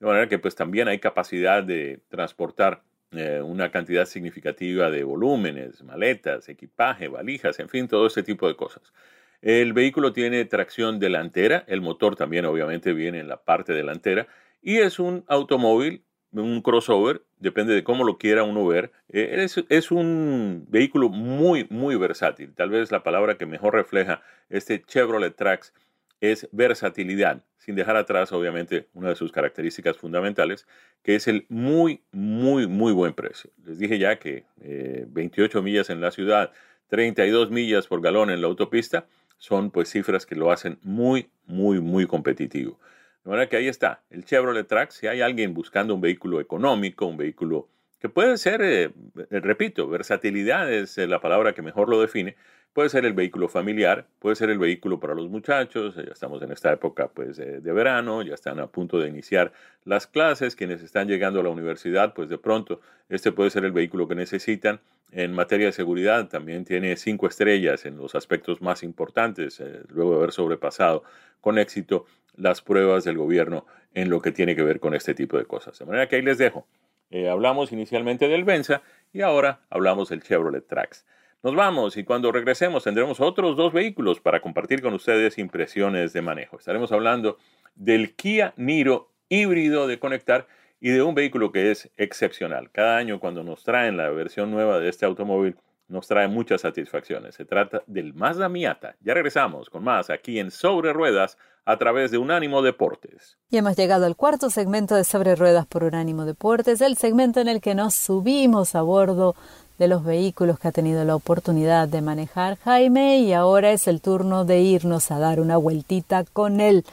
de 0.00 0.06
manera 0.06 0.28
que 0.28 0.38
pues 0.38 0.54
también 0.54 0.88
hay 0.88 1.00
capacidad 1.00 1.62
de 1.62 2.00
transportar 2.08 2.82
eh, 3.12 3.40
una 3.42 3.70
cantidad 3.70 4.06
significativa 4.06 4.90
de 4.90 5.04
volúmenes, 5.04 5.82
maletas, 5.82 6.48
equipaje, 6.48 7.08
valijas, 7.08 7.58
en 7.58 7.68
fin, 7.68 7.88
todo 7.88 8.06
ese 8.06 8.22
tipo 8.22 8.48
de 8.48 8.56
cosas. 8.56 8.92
El 9.40 9.72
vehículo 9.72 10.12
tiene 10.12 10.44
tracción 10.44 10.98
delantera, 10.98 11.64
el 11.68 11.80
motor 11.80 12.16
también 12.16 12.44
obviamente 12.44 12.92
viene 12.92 13.20
en 13.20 13.28
la 13.28 13.42
parte 13.42 13.72
delantera 13.72 14.26
y 14.62 14.78
es 14.78 14.98
un 14.98 15.24
automóvil 15.28 16.02
un 16.32 16.60
crossover, 16.60 17.22
depende 17.38 17.74
de 17.74 17.84
cómo 17.84 18.04
lo 18.04 18.18
quiera 18.18 18.42
uno 18.42 18.66
ver. 18.66 18.92
Eh, 19.08 19.46
es, 19.68 19.90
un 19.90 20.66
vehículo 20.68 21.08
muy, 21.08 21.66
muy 21.70 21.96
versátil. 21.96 22.54
Tal 22.54 22.70
vez 22.70 22.90
la 22.90 23.02
palabra 23.02 23.38
que 23.38 23.46
mejor 23.46 23.74
refleja 23.74 24.22
este 24.48 24.82
Chevrolet 24.82 25.34
Trax 25.34 25.72
es 26.20 26.48
versatilidad, 26.52 27.44
sin 27.58 27.76
dejar 27.76 27.96
atrás, 27.96 28.32
obviamente, 28.32 28.88
una 28.92 29.10
de 29.10 29.14
sus 29.14 29.32
características 29.32 29.96
fundamentales, 29.96 30.66
que 31.02 31.14
es 31.14 31.28
el 31.28 31.46
muy, 31.48 32.02
muy, 32.12 32.66
muy 32.66 32.92
buen 32.92 33.14
precio. 33.14 33.50
Les 33.64 33.78
dije 33.78 33.98
ya 33.98 34.18
que 34.18 34.44
28 34.58 35.58
eh, 35.58 35.62
millas 35.62 35.90
en 35.90 36.00
la 36.00 36.10
ciudad, 36.10 36.52
32 36.88 37.50
millas 37.50 37.86
por 37.86 38.00
galón 38.00 38.30
en 38.30 38.40
la 38.40 38.48
autopista, 38.48 39.06
son 39.38 39.70
pues 39.70 39.88
cifras 39.90 40.26
que 40.26 40.34
lo 40.34 40.50
hacen 40.50 40.78
muy, 40.82 41.30
muy, 41.46 41.80
muy 41.80 42.06
competitivo. 42.06 42.78
De 43.24 43.30
manera 43.30 43.48
que 43.48 43.56
ahí 43.56 43.68
está, 43.68 44.02
el 44.10 44.24
Chevrolet 44.24 44.66
Trax. 44.66 44.96
Si 44.96 45.06
hay 45.06 45.20
alguien 45.20 45.54
buscando 45.54 45.94
un 45.94 46.00
vehículo 46.00 46.40
económico, 46.40 47.06
un 47.06 47.16
vehículo 47.16 47.68
que 48.00 48.08
puede 48.08 48.36
ser, 48.38 48.62
eh, 48.62 48.84
eh, 49.30 49.40
repito, 49.40 49.88
versatilidad 49.88 50.72
es 50.72 50.98
eh, 50.98 51.06
la 51.06 51.20
palabra 51.20 51.52
que 51.52 51.62
mejor 51.62 51.88
lo 51.88 52.00
define, 52.00 52.36
puede 52.72 52.88
ser 52.90 53.04
el 53.04 53.12
vehículo 53.12 53.48
familiar, 53.48 54.06
puede 54.20 54.36
ser 54.36 54.50
el 54.50 54.58
vehículo 54.58 55.00
para 55.00 55.14
los 55.14 55.28
muchachos, 55.28 55.96
ya 55.96 56.12
estamos 56.12 56.40
en 56.42 56.52
esta 56.52 56.72
época 56.72 57.08
pues 57.08 57.36
de 57.38 57.72
verano, 57.72 58.22
ya 58.22 58.34
están 58.34 58.60
a 58.60 58.68
punto 58.68 59.00
de 59.00 59.08
iniciar 59.08 59.52
las 59.84 60.06
clases, 60.06 60.54
quienes 60.54 60.82
están 60.82 61.08
llegando 61.08 61.40
a 61.40 61.42
la 61.42 61.48
universidad, 61.48 62.14
pues 62.14 62.28
de 62.28 62.38
pronto 62.38 62.80
este 63.08 63.32
puede 63.32 63.50
ser 63.50 63.64
el 63.64 63.72
vehículo 63.72 64.06
que 64.06 64.14
necesitan. 64.14 64.80
En 65.10 65.32
materia 65.32 65.66
de 65.66 65.72
seguridad 65.72 66.28
también 66.28 66.64
tiene 66.64 66.94
cinco 66.96 67.26
estrellas 67.26 67.84
en 67.84 67.96
los 67.96 68.14
aspectos 68.14 68.60
más 68.60 68.82
importantes, 68.84 69.60
luego 69.88 70.12
de 70.12 70.16
haber 70.18 70.32
sobrepasado 70.32 71.02
con 71.40 71.58
éxito 71.58 72.04
las 72.36 72.62
pruebas 72.62 73.02
del 73.02 73.16
gobierno 73.16 73.66
en 73.94 74.10
lo 74.10 74.20
que 74.20 74.30
tiene 74.30 74.54
que 74.54 74.62
ver 74.62 74.78
con 74.78 74.94
este 74.94 75.14
tipo 75.14 75.36
de 75.38 75.46
cosas. 75.46 75.76
De 75.78 75.86
manera 75.86 76.08
que 76.08 76.16
ahí 76.16 76.22
les 76.22 76.38
dejo. 76.38 76.66
Eh, 77.10 77.28
hablamos 77.28 77.72
inicialmente 77.72 78.28
del 78.28 78.44
Venza 78.44 78.82
y 79.12 79.22
ahora 79.22 79.60
hablamos 79.70 80.10
del 80.10 80.22
Chevrolet 80.22 80.66
Trax. 80.66 81.06
Nos 81.42 81.54
vamos 81.54 81.96
y 81.96 82.04
cuando 82.04 82.32
regresemos 82.32 82.84
tendremos 82.84 83.20
otros 83.20 83.56
dos 83.56 83.72
vehículos 83.72 84.20
para 84.20 84.40
compartir 84.40 84.82
con 84.82 84.94
ustedes 84.94 85.38
impresiones 85.38 86.12
de 86.12 86.20
manejo. 86.20 86.58
Estaremos 86.58 86.92
hablando 86.92 87.38
del 87.74 88.14
Kia 88.16 88.54
Niro 88.56 89.12
híbrido 89.28 89.86
de 89.86 89.98
conectar 89.98 90.46
y 90.80 90.90
de 90.90 91.02
un 91.02 91.14
vehículo 91.14 91.52
que 91.52 91.70
es 91.70 91.90
excepcional. 91.96 92.70
Cada 92.70 92.96
año 92.96 93.20
cuando 93.20 93.42
nos 93.42 93.64
traen 93.64 93.96
la 93.96 94.10
versión 94.10 94.50
nueva 94.50 94.78
de 94.78 94.88
este 94.88 95.06
automóvil, 95.06 95.56
nos 95.88 96.06
trae 96.06 96.28
muchas 96.28 96.60
satisfacciones. 96.60 97.34
Se 97.34 97.44
trata 97.44 97.82
del 97.86 98.14
Mazda 98.14 98.48
Miata. 98.48 98.96
Ya 99.00 99.14
regresamos 99.14 99.70
con 99.70 99.84
más 99.84 100.10
aquí 100.10 100.38
en 100.38 100.50
Sobre 100.50 100.92
Ruedas 100.92 101.38
a 101.64 101.76
través 101.76 102.10
de 102.10 102.18
Unánimo 102.18 102.62
Deportes. 102.62 103.36
Y 103.50 103.58
hemos 103.58 103.76
llegado 103.76 104.06
al 104.06 104.16
cuarto 104.16 104.50
segmento 104.50 104.94
de 104.94 105.04
Sobre 105.04 105.34
Ruedas 105.34 105.66
por 105.66 105.84
Unánimo 105.84 106.24
Deportes, 106.24 106.80
el 106.80 106.96
segmento 106.96 107.40
en 107.40 107.48
el 107.48 107.60
que 107.60 107.74
nos 107.74 107.94
subimos 107.94 108.74
a 108.74 108.82
bordo 108.82 109.34
de 109.78 109.88
los 109.88 110.02
vehículos 110.04 110.58
que 110.58 110.68
ha 110.68 110.72
tenido 110.72 111.04
la 111.04 111.14
oportunidad 111.14 111.88
de 111.88 112.02
manejar 112.02 112.58
Jaime 112.58 113.18
y 113.18 113.32
ahora 113.32 113.70
es 113.70 113.86
el 113.86 114.00
turno 114.00 114.44
de 114.44 114.60
irnos 114.60 115.10
a 115.10 115.18
dar 115.18 115.40
una 115.40 115.56
vueltita 115.56 116.24
con 116.24 116.60
él. 116.60 116.84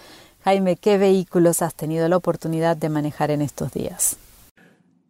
Jaime, 0.43 0.75
¿qué 0.75 0.97
vehículos 0.97 1.61
has 1.61 1.73
tenido 1.73 2.07
la 2.07 2.17
oportunidad 2.17 2.77
de 2.77 2.89
manejar 2.89 3.31
en 3.31 3.41
estos 3.41 3.71
días? 3.71 4.17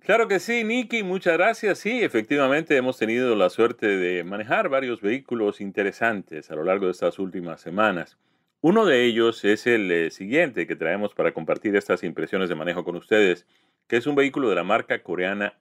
Claro 0.05 0.27
que 0.27 0.39
sí, 0.39 0.63
Nicky, 0.63 1.01
muchas 1.01 1.33
gracias. 1.33 1.79
Sí, 1.79 2.03
efectivamente 2.03 2.77
hemos 2.77 2.99
tenido 2.99 3.35
la 3.35 3.49
suerte 3.49 3.87
de 3.87 4.23
manejar 4.23 4.69
varios 4.69 5.01
vehículos 5.01 5.61
interesantes 5.61 6.51
a 6.51 6.55
lo 6.55 6.63
largo 6.63 6.85
de 6.85 6.91
estas 6.91 7.17
últimas 7.17 7.59
semanas. 7.59 8.15
Uno 8.61 8.85
de 8.85 9.03
ellos 9.03 9.43
es 9.43 9.65
el 9.65 9.91
eh, 9.91 10.11
siguiente 10.11 10.67
que 10.67 10.75
traemos 10.75 11.15
para 11.15 11.33
compartir 11.33 11.75
estas 11.75 12.03
impresiones 12.03 12.49
de 12.49 12.55
manejo 12.55 12.83
con 12.83 12.95
ustedes, 12.95 13.47
que 13.87 13.97
es 13.97 14.05
un 14.05 14.13
vehículo 14.13 14.47
de 14.47 14.53
la 14.53 14.63
marca 14.63 15.01
coreana 15.01 15.57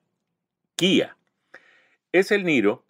Kia. 0.77 1.17
Es 2.13 2.31
el 2.31 2.45
Niro. 2.45 2.85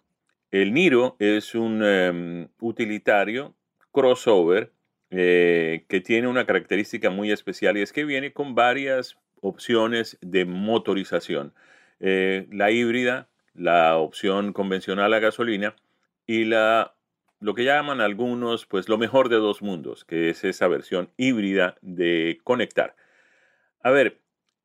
El 0.51 0.73
Niro 0.73 1.15
es 1.19 1.55
un 1.55 1.81
em, 1.85 2.49
utilitario 2.59 3.55
crossover 3.93 4.73
eh, 5.09 5.85
que 5.87 6.01
tiene 6.01 6.27
una 6.27 6.45
característica 6.45 7.11
muy 7.11 7.31
especial 7.31 7.77
y 7.77 7.81
es 7.81 7.93
que 7.93 8.03
viene 8.03 8.33
con 8.33 8.55
varias 8.55 9.17
opciones 9.45 10.17
de 10.21 10.45
motorización. 10.45 11.53
Eh, 11.99 12.47
la 12.51 12.71
híbrida, 12.71 13.27
la 13.53 13.97
opción 13.97 14.53
convencional 14.53 15.13
a 15.13 15.19
gasolina 15.19 15.75
y 16.25 16.45
la 16.45 16.93
lo 17.41 17.53
que 17.53 17.63
llaman 17.63 18.01
algunos, 18.01 18.65
pues 18.65 18.89
lo 18.89 18.97
mejor 18.97 19.29
de 19.29 19.35
dos 19.35 19.61
mundos, 19.61 20.03
que 20.03 20.29
es 20.29 20.43
esa 20.43 20.67
versión 20.67 21.09
híbrida 21.17 21.75
de 21.81 22.39
conectar. 22.43 22.95
A 23.83 23.91
ver, 23.91 24.19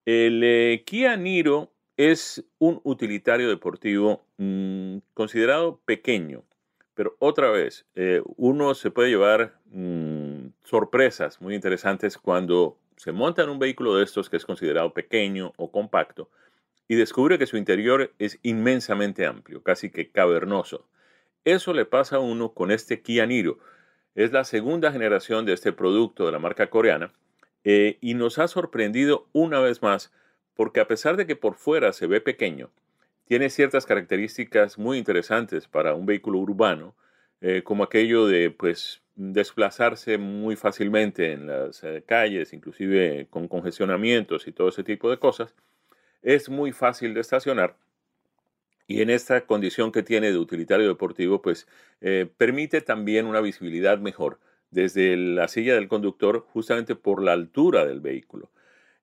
el 0.06 0.40
eh, 0.42 0.82
Kia 0.86 1.16
Niro 1.16 1.72
es 1.98 2.42
un 2.58 2.80
utilitario 2.84 3.50
deportivo 3.50 4.24
mm, 4.38 4.98
considerado 5.12 5.80
pequeño, 5.84 6.44
pero 6.94 7.16
otra 7.18 7.50
vez, 7.50 7.84
eh, 7.96 8.22
uno 8.36 8.74
se 8.74 8.90
puede 8.90 9.10
llevar 9.10 9.58
mm, 9.66 10.52
sorpresas 10.64 11.40
muy 11.42 11.54
interesantes 11.54 12.16
cuando 12.16 12.78
se 13.00 13.12
monta 13.12 13.42
en 13.42 13.48
un 13.48 13.58
vehículo 13.58 13.96
de 13.96 14.04
estos 14.04 14.28
que 14.28 14.36
es 14.36 14.44
considerado 14.44 14.92
pequeño 14.92 15.54
o 15.56 15.72
compacto 15.72 16.28
y 16.86 16.96
descubre 16.96 17.38
que 17.38 17.46
su 17.46 17.56
interior 17.56 18.12
es 18.18 18.38
inmensamente 18.42 19.24
amplio, 19.24 19.62
casi 19.62 19.88
que 19.88 20.10
cavernoso. 20.10 20.86
Eso 21.46 21.72
le 21.72 21.86
pasa 21.86 22.16
a 22.16 22.18
uno 22.18 22.52
con 22.52 22.70
este 22.70 23.00
Kia 23.00 23.24
Niro. 23.24 23.58
Es 24.14 24.32
la 24.32 24.44
segunda 24.44 24.92
generación 24.92 25.46
de 25.46 25.54
este 25.54 25.72
producto 25.72 26.26
de 26.26 26.32
la 26.32 26.38
marca 26.38 26.68
coreana 26.68 27.14
eh, 27.64 27.96
y 28.02 28.12
nos 28.12 28.38
ha 28.38 28.48
sorprendido 28.48 29.28
una 29.32 29.60
vez 29.60 29.80
más 29.80 30.12
porque 30.52 30.80
a 30.80 30.86
pesar 30.86 31.16
de 31.16 31.26
que 31.26 31.36
por 31.36 31.54
fuera 31.54 31.94
se 31.94 32.06
ve 32.06 32.20
pequeño, 32.20 32.68
tiene 33.24 33.48
ciertas 33.48 33.86
características 33.86 34.76
muy 34.76 34.98
interesantes 34.98 35.68
para 35.68 35.94
un 35.94 36.04
vehículo 36.04 36.38
urbano, 36.38 36.94
eh, 37.40 37.62
como 37.62 37.82
aquello 37.82 38.26
de 38.26 38.50
pues 38.50 39.00
desplazarse 39.20 40.18
muy 40.18 40.56
fácilmente 40.56 41.32
en 41.32 41.46
las 41.46 41.84
eh, 41.84 42.02
calles, 42.06 42.52
inclusive 42.52 43.26
con 43.30 43.48
congestionamientos 43.48 44.48
y 44.48 44.52
todo 44.52 44.68
ese 44.70 44.82
tipo 44.82 45.10
de 45.10 45.18
cosas, 45.18 45.54
es 46.22 46.48
muy 46.48 46.72
fácil 46.72 47.14
de 47.14 47.20
estacionar 47.20 47.76
y 48.90 49.02
en 49.02 49.10
esta 49.10 49.42
condición 49.42 49.92
que 49.92 50.02
tiene 50.02 50.32
de 50.32 50.38
utilitario 50.38 50.88
deportivo, 50.88 51.40
pues 51.40 51.68
eh, 52.00 52.26
permite 52.36 52.80
también 52.80 53.26
una 53.26 53.40
visibilidad 53.40 53.98
mejor 54.00 54.40
desde 54.72 55.16
la 55.16 55.46
silla 55.46 55.74
del 55.74 55.86
conductor 55.86 56.44
justamente 56.52 56.96
por 56.96 57.22
la 57.22 57.32
altura 57.32 57.86
del 57.86 58.00
vehículo. 58.00 58.50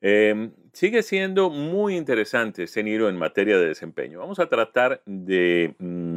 Em, 0.02 0.52
sigue 0.74 1.04
siendo 1.04 1.50
muy 1.50 1.96
interesante 1.96 2.64
este 2.64 2.84
Niro 2.84 3.08
en 3.08 3.16
materia 3.16 3.58
de 3.58 3.68
desempeño. 3.70 4.20
Vamos 4.20 4.40
a 4.40 4.50
tratar 4.50 5.02
de 5.06 5.74
mm, 5.80 6.17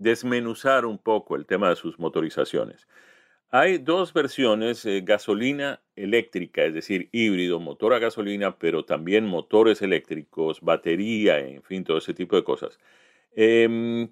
desmenuzar 0.00 0.86
un 0.86 0.98
poco 0.98 1.36
el 1.36 1.46
tema 1.46 1.68
de 1.68 1.76
sus 1.76 1.98
motorizaciones. 2.00 2.88
Hay 3.50 3.78
dos 3.78 4.12
versiones, 4.12 4.84
eh, 4.86 5.02
gasolina 5.04 5.82
eléctrica, 5.94 6.64
es 6.64 6.72
decir, 6.72 7.08
híbrido, 7.12 7.60
motor 7.60 7.94
a 7.94 7.98
gasolina, 7.98 8.56
pero 8.58 8.84
también 8.84 9.26
motores 9.26 9.82
eléctricos, 9.82 10.60
batería, 10.62 11.38
en 11.40 11.62
fin, 11.62 11.84
todo 11.84 11.98
ese 11.98 12.14
tipo 12.14 12.36
de 12.36 12.44
cosas. 12.44 12.78
Em, 13.34 14.08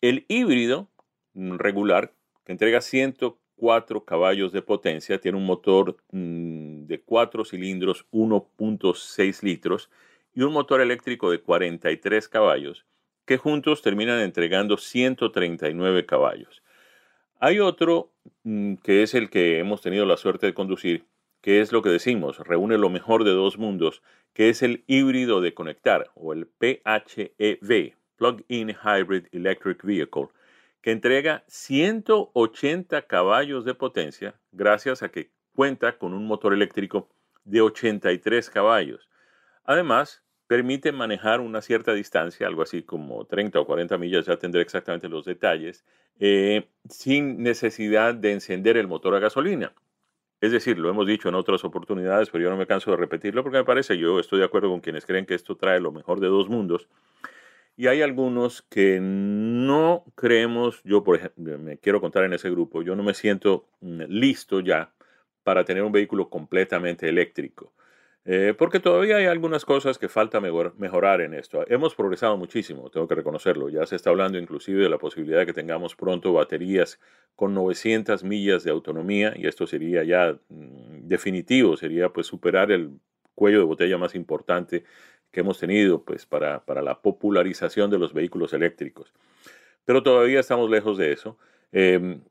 el 0.00 0.26
híbrido 0.28 0.88
mm, 1.34 1.56
regular, 1.56 2.12
que 2.44 2.52
entrega 2.52 2.80
104 2.82 4.04
caballos 4.04 4.52
de 4.52 4.62
potencia, 4.62 5.20
tiene 5.20 5.38
un 5.38 5.46
motor 5.46 5.96
mm, 6.12 6.86
de 6.86 7.00
4 7.00 7.44
cilindros, 7.44 8.06
1.6 8.12 9.42
litros, 9.42 9.90
y 10.34 10.42
un 10.42 10.52
motor 10.52 10.80
eléctrico 10.80 11.30
de 11.30 11.40
43 11.40 12.28
caballos, 12.28 12.84
que 13.24 13.38
juntos 13.38 13.82
terminan 13.82 14.20
entregando 14.20 14.76
139 14.76 16.06
caballos. 16.06 16.62
Hay 17.40 17.60
otro 17.60 18.12
mm, 18.44 18.76
que 18.76 19.02
es 19.02 19.14
el 19.14 19.30
que 19.30 19.58
hemos 19.58 19.82
tenido 19.82 20.06
la 20.06 20.16
suerte 20.16 20.46
de 20.46 20.54
conducir, 20.54 21.04
que 21.40 21.60
es 21.60 21.72
lo 21.72 21.82
que 21.82 21.90
decimos, 21.90 22.38
reúne 22.38 22.78
lo 22.78 22.88
mejor 22.88 23.24
de 23.24 23.32
dos 23.32 23.58
mundos, 23.58 24.02
que 24.32 24.48
es 24.48 24.62
el 24.62 24.82
híbrido 24.86 25.40
de 25.40 25.54
conectar 25.54 26.10
o 26.14 26.32
el 26.32 26.46
PHEV, 26.46 27.94
Plug-in 28.16 28.70
Hybrid 28.70 29.26
Electric 29.32 29.82
Vehicle, 29.84 30.28
que 30.80 30.90
entrega 30.90 31.44
180 31.46 33.02
caballos 33.02 33.64
de 33.64 33.74
potencia 33.74 34.34
gracias 34.52 35.02
a 35.02 35.10
que 35.10 35.30
cuenta 35.54 35.98
con 35.98 36.14
un 36.14 36.26
motor 36.26 36.52
eléctrico 36.52 37.08
de 37.44 37.60
83 37.60 38.50
caballos. 38.50 39.08
Además, 39.64 40.23
permite 40.54 40.92
manejar 40.92 41.40
una 41.40 41.60
cierta 41.60 41.92
distancia, 41.94 42.46
algo 42.46 42.62
así 42.62 42.84
como 42.84 43.24
30 43.24 43.58
o 43.58 43.66
40 43.66 43.98
millas, 43.98 44.26
ya 44.26 44.36
tendré 44.36 44.62
exactamente 44.62 45.08
los 45.08 45.24
detalles, 45.24 45.84
eh, 46.20 46.68
sin 46.88 47.42
necesidad 47.42 48.14
de 48.14 48.30
encender 48.30 48.76
el 48.76 48.86
motor 48.86 49.16
a 49.16 49.18
gasolina. 49.18 49.72
Es 50.40 50.52
decir, 50.52 50.78
lo 50.78 50.88
hemos 50.88 51.08
dicho 51.08 51.28
en 51.28 51.34
otras 51.34 51.64
oportunidades, 51.64 52.30
pero 52.30 52.44
yo 52.44 52.50
no 52.50 52.56
me 52.56 52.68
canso 52.68 52.92
de 52.92 52.98
repetirlo 52.98 53.42
porque 53.42 53.58
me 53.58 53.64
parece, 53.64 53.98
yo 53.98 54.20
estoy 54.20 54.38
de 54.38 54.44
acuerdo 54.44 54.68
con 54.68 54.78
quienes 54.78 55.04
creen 55.06 55.26
que 55.26 55.34
esto 55.34 55.56
trae 55.56 55.80
lo 55.80 55.90
mejor 55.90 56.20
de 56.20 56.28
dos 56.28 56.48
mundos. 56.48 56.86
Y 57.76 57.88
hay 57.88 58.02
algunos 58.02 58.62
que 58.62 59.00
no 59.02 60.04
creemos, 60.14 60.80
yo 60.84 61.02
por 61.02 61.16
ejemplo, 61.16 61.58
me 61.58 61.78
quiero 61.78 62.00
contar 62.00 62.22
en 62.22 62.34
ese 62.34 62.48
grupo, 62.48 62.82
yo 62.82 62.94
no 62.94 63.02
me 63.02 63.14
siento 63.14 63.66
mm, 63.80 64.02
listo 64.06 64.60
ya 64.60 64.92
para 65.42 65.64
tener 65.64 65.82
un 65.82 65.90
vehículo 65.90 66.28
completamente 66.30 67.08
eléctrico. 67.08 67.72
Eh, 68.26 68.54
porque 68.56 68.80
todavía 68.80 69.16
hay 69.16 69.26
algunas 69.26 69.66
cosas 69.66 69.98
que 69.98 70.08
falta 70.08 70.40
mejorar 70.40 71.20
en 71.20 71.34
esto. 71.34 71.62
Hemos 71.68 71.94
progresado 71.94 72.38
muchísimo, 72.38 72.88
tengo 72.90 73.06
que 73.06 73.14
reconocerlo. 73.14 73.68
Ya 73.68 73.84
se 73.84 73.96
está 73.96 74.10
hablando 74.10 74.38
inclusive 74.38 74.82
de 74.82 74.88
la 74.88 74.96
posibilidad 74.98 75.40
de 75.40 75.46
que 75.46 75.52
tengamos 75.52 75.94
pronto 75.94 76.32
baterías 76.32 76.98
con 77.36 77.52
900 77.52 78.24
millas 78.24 78.64
de 78.64 78.70
autonomía 78.70 79.34
y 79.36 79.46
esto 79.46 79.66
sería 79.66 80.04
ya 80.04 80.38
mm, 80.48 81.06
definitivo, 81.06 81.76
sería 81.76 82.08
pues 82.08 82.26
superar 82.26 82.72
el 82.72 82.98
cuello 83.34 83.58
de 83.58 83.64
botella 83.64 83.98
más 83.98 84.14
importante 84.14 84.84
que 85.30 85.40
hemos 85.40 85.58
tenido 85.58 86.02
pues 86.04 86.24
para, 86.24 86.64
para 86.64 86.80
la 86.80 87.02
popularización 87.02 87.90
de 87.90 87.98
los 87.98 88.14
vehículos 88.14 88.54
eléctricos. 88.54 89.12
Pero 89.84 90.02
todavía 90.02 90.40
estamos 90.40 90.70
lejos 90.70 90.96
de 90.96 91.12
eso. 91.12 91.36
Em, 91.72 92.22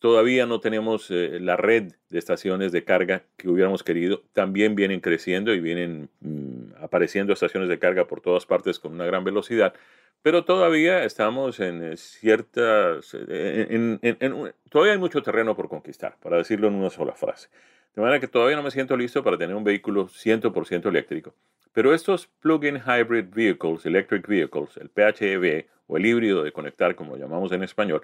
Todavía 0.00 0.46
no 0.46 0.60
tenemos 0.60 1.10
eh, 1.10 1.38
la 1.40 1.58
red 1.58 1.92
de 2.08 2.18
estaciones 2.18 2.72
de 2.72 2.84
carga 2.84 3.22
que 3.36 3.50
hubiéramos 3.50 3.84
querido. 3.84 4.22
También 4.32 4.74
vienen 4.74 5.00
creciendo 5.00 5.52
y 5.52 5.60
vienen 5.60 6.08
mm, 6.20 6.82
apareciendo 6.82 7.34
estaciones 7.34 7.68
de 7.68 7.78
carga 7.78 8.06
por 8.06 8.22
todas 8.22 8.46
partes 8.46 8.78
con 8.78 8.94
una 8.94 9.04
gran 9.04 9.24
velocidad. 9.24 9.74
Pero 10.22 10.46
todavía 10.46 11.04
estamos 11.04 11.60
en 11.60 11.84
eh, 11.84 11.96
ciertas... 11.98 13.14
Eh, 13.14 13.98
todavía 14.70 14.94
hay 14.94 14.98
mucho 14.98 15.22
terreno 15.22 15.54
por 15.54 15.68
conquistar, 15.68 16.16
para 16.22 16.38
decirlo 16.38 16.68
en 16.68 16.76
una 16.76 16.88
sola 16.88 17.12
frase. 17.12 17.50
De 17.94 18.00
manera 18.00 18.20
que 18.20 18.28
todavía 18.28 18.56
no 18.56 18.62
me 18.62 18.70
siento 18.70 18.96
listo 18.96 19.22
para 19.22 19.36
tener 19.36 19.54
un 19.54 19.64
vehículo 19.64 20.08
100% 20.08 20.88
eléctrico. 20.88 21.34
Pero 21.74 21.92
estos 21.92 22.26
plug-in 22.40 22.76
hybrid 22.78 23.26
vehicles, 23.34 23.84
electric 23.84 24.26
vehicles, 24.26 24.78
el 24.78 24.88
PHEV 24.88 25.66
o 25.88 25.98
el 25.98 26.06
híbrido 26.06 26.42
de 26.42 26.52
conectar, 26.52 26.94
como 26.94 27.12
lo 27.12 27.18
llamamos 27.18 27.52
en 27.52 27.62
español, 27.62 28.00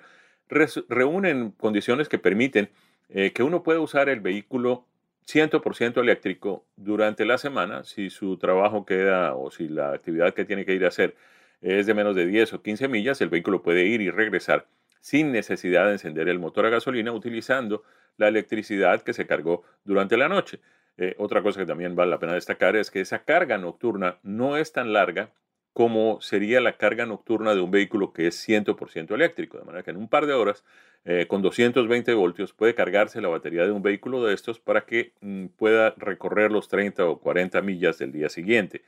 reúnen 0.48 1.50
condiciones 1.52 2.08
que 2.08 2.18
permiten 2.18 2.70
eh, 3.08 3.32
que 3.32 3.42
uno 3.42 3.62
pueda 3.62 3.80
usar 3.80 4.08
el 4.08 4.20
vehículo 4.20 4.86
100% 5.26 6.00
eléctrico 6.00 6.64
durante 6.76 7.24
la 7.24 7.38
semana 7.38 7.84
si 7.84 8.10
su 8.10 8.36
trabajo 8.36 8.86
queda 8.86 9.34
o 9.34 9.50
si 9.50 9.68
la 9.68 9.92
actividad 9.92 10.34
que 10.34 10.44
tiene 10.44 10.64
que 10.64 10.74
ir 10.74 10.84
a 10.84 10.88
hacer 10.88 11.16
es 11.60 11.86
de 11.86 11.94
menos 11.94 12.14
de 12.14 12.26
10 12.26 12.54
o 12.54 12.62
15 12.62 12.88
millas, 12.88 13.20
el 13.20 13.28
vehículo 13.28 13.62
puede 13.62 13.86
ir 13.86 14.00
y 14.00 14.10
regresar 14.10 14.66
sin 15.00 15.32
necesidad 15.32 15.86
de 15.86 15.92
encender 15.92 16.28
el 16.28 16.38
motor 16.38 16.66
a 16.66 16.70
gasolina 16.70 17.12
utilizando 17.12 17.82
la 18.16 18.28
electricidad 18.28 19.02
que 19.02 19.12
se 19.12 19.26
cargó 19.26 19.62
durante 19.84 20.16
la 20.16 20.28
noche. 20.28 20.60
Eh, 20.96 21.14
otra 21.18 21.42
cosa 21.42 21.60
que 21.60 21.66
también 21.66 21.94
vale 21.94 22.10
la 22.10 22.18
pena 22.18 22.34
destacar 22.34 22.76
es 22.76 22.90
que 22.90 23.00
esa 23.00 23.24
carga 23.24 23.58
nocturna 23.58 24.18
no 24.22 24.56
es 24.56 24.72
tan 24.72 24.92
larga 24.92 25.30
como 25.76 26.22
sería 26.22 26.62
la 26.62 26.78
carga 26.78 27.04
nocturna 27.04 27.54
de 27.54 27.60
un 27.60 27.70
vehículo 27.70 28.14
que 28.14 28.28
es 28.28 28.48
100% 28.48 29.14
eléctrico. 29.14 29.58
De 29.58 29.64
manera 29.66 29.82
que 29.82 29.90
en 29.90 29.98
un 29.98 30.08
par 30.08 30.24
de 30.24 30.32
horas, 30.32 30.64
eh, 31.04 31.26
con 31.28 31.42
220 31.42 32.14
voltios, 32.14 32.54
puede 32.54 32.74
cargarse 32.74 33.20
la 33.20 33.28
batería 33.28 33.66
de 33.66 33.72
un 33.72 33.82
vehículo 33.82 34.24
de 34.24 34.32
estos 34.32 34.58
para 34.58 34.86
que 34.86 35.12
mm, 35.20 35.48
pueda 35.48 35.90
recorrer 35.98 36.50
los 36.50 36.68
30 36.68 37.04
o 37.04 37.18
40 37.18 37.60
millas 37.60 37.98
del 37.98 38.10
día 38.10 38.30
siguiente. 38.30 38.84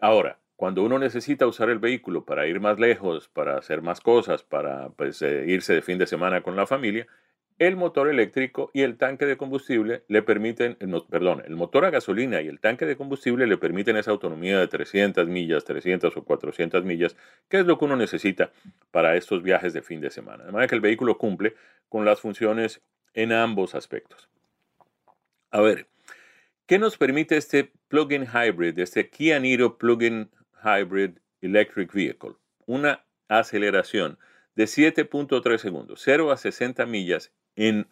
Ahora, 0.00 0.38
cuando 0.54 0.84
uno 0.84 1.00
necesita 1.00 1.44
usar 1.48 1.70
el 1.70 1.80
vehículo 1.80 2.24
para 2.24 2.46
ir 2.46 2.60
más 2.60 2.78
lejos, 2.78 3.26
para 3.26 3.58
hacer 3.58 3.82
más 3.82 4.00
cosas, 4.00 4.44
para 4.44 4.90
pues, 4.90 5.22
eh, 5.22 5.46
irse 5.48 5.74
de 5.74 5.82
fin 5.82 5.98
de 5.98 6.06
semana 6.06 6.40
con 6.42 6.54
la 6.54 6.68
familia, 6.68 7.08
el 7.58 7.76
motor 7.76 8.08
eléctrico 8.08 8.70
y 8.74 8.82
el 8.82 8.96
tanque 8.96 9.26
de 9.26 9.36
combustible 9.36 10.02
le 10.08 10.22
permiten, 10.22 10.76
perdón, 11.10 11.42
el 11.46 11.56
motor 11.56 11.84
a 11.84 11.90
gasolina 11.90 12.40
y 12.40 12.48
el 12.48 12.60
tanque 12.60 12.86
de 12.86 12.96
combustible 12.96 13.46
le 13.46 13.56
permiten 13.56 13.96
esa 13.96 14.10
autonomía 14.10 14.58
de 14.58 14.68
300 14.68 15.28
millas, 15.28 15.64
300 15.64 16.16
o 16.16 16.24
400 16.24 16.84
millas, 16.84 17.16
que 17.48 17.60
es 17.60 17.66
lo 17.66 17.78
que 17.78 17.84
uno 17.84 17.96
necesita 17.96 18.52
para 18.90 19.16
estos 19.16 19.42
viajes 19.42 19.72
de 19.72 19.82
fin 19.82 20.00
de 20.00 20.10
semana. 20.10 20.44
De 20.44 20.52
manera 20.52 20.68
que 20.68 20.74
el 20.74 20.80
vehículo 20.80 21.18
cumple 21.18 21.54
con 21.88 22.04
las 22.04 22.20
funciones 22.20 22.80
en 23.14 23.32
ambos 23.32 23.74
aspectos. 23.74 24.28
A 25.50 25.60
ver, 25.60 25.86
¿qué 26.66 26.78
nos 26.78 26.96
permite 26.96 27.36
este 27.36 27.70
plug-in 27.88 28.26
hybrid, 28.26 28.78
este 28.78 29.10
Kia 29.10 29.38
Niro 29.38 29.76
plug-in 29.76 30.30
hybrid 30.64 31.18
electric 31.40 31.92
vehicle? 31.92 32.36
Una 32.66 33.04
aceleración 33.28 34.18
de 34.54 34.64
7.3 34.64 35.58
segundos, 35.58 36.00
0 36.02 36.30
a 36.30 36.36
60 36.36 36.86
millas 36.86 37.32
en 37.56 37.88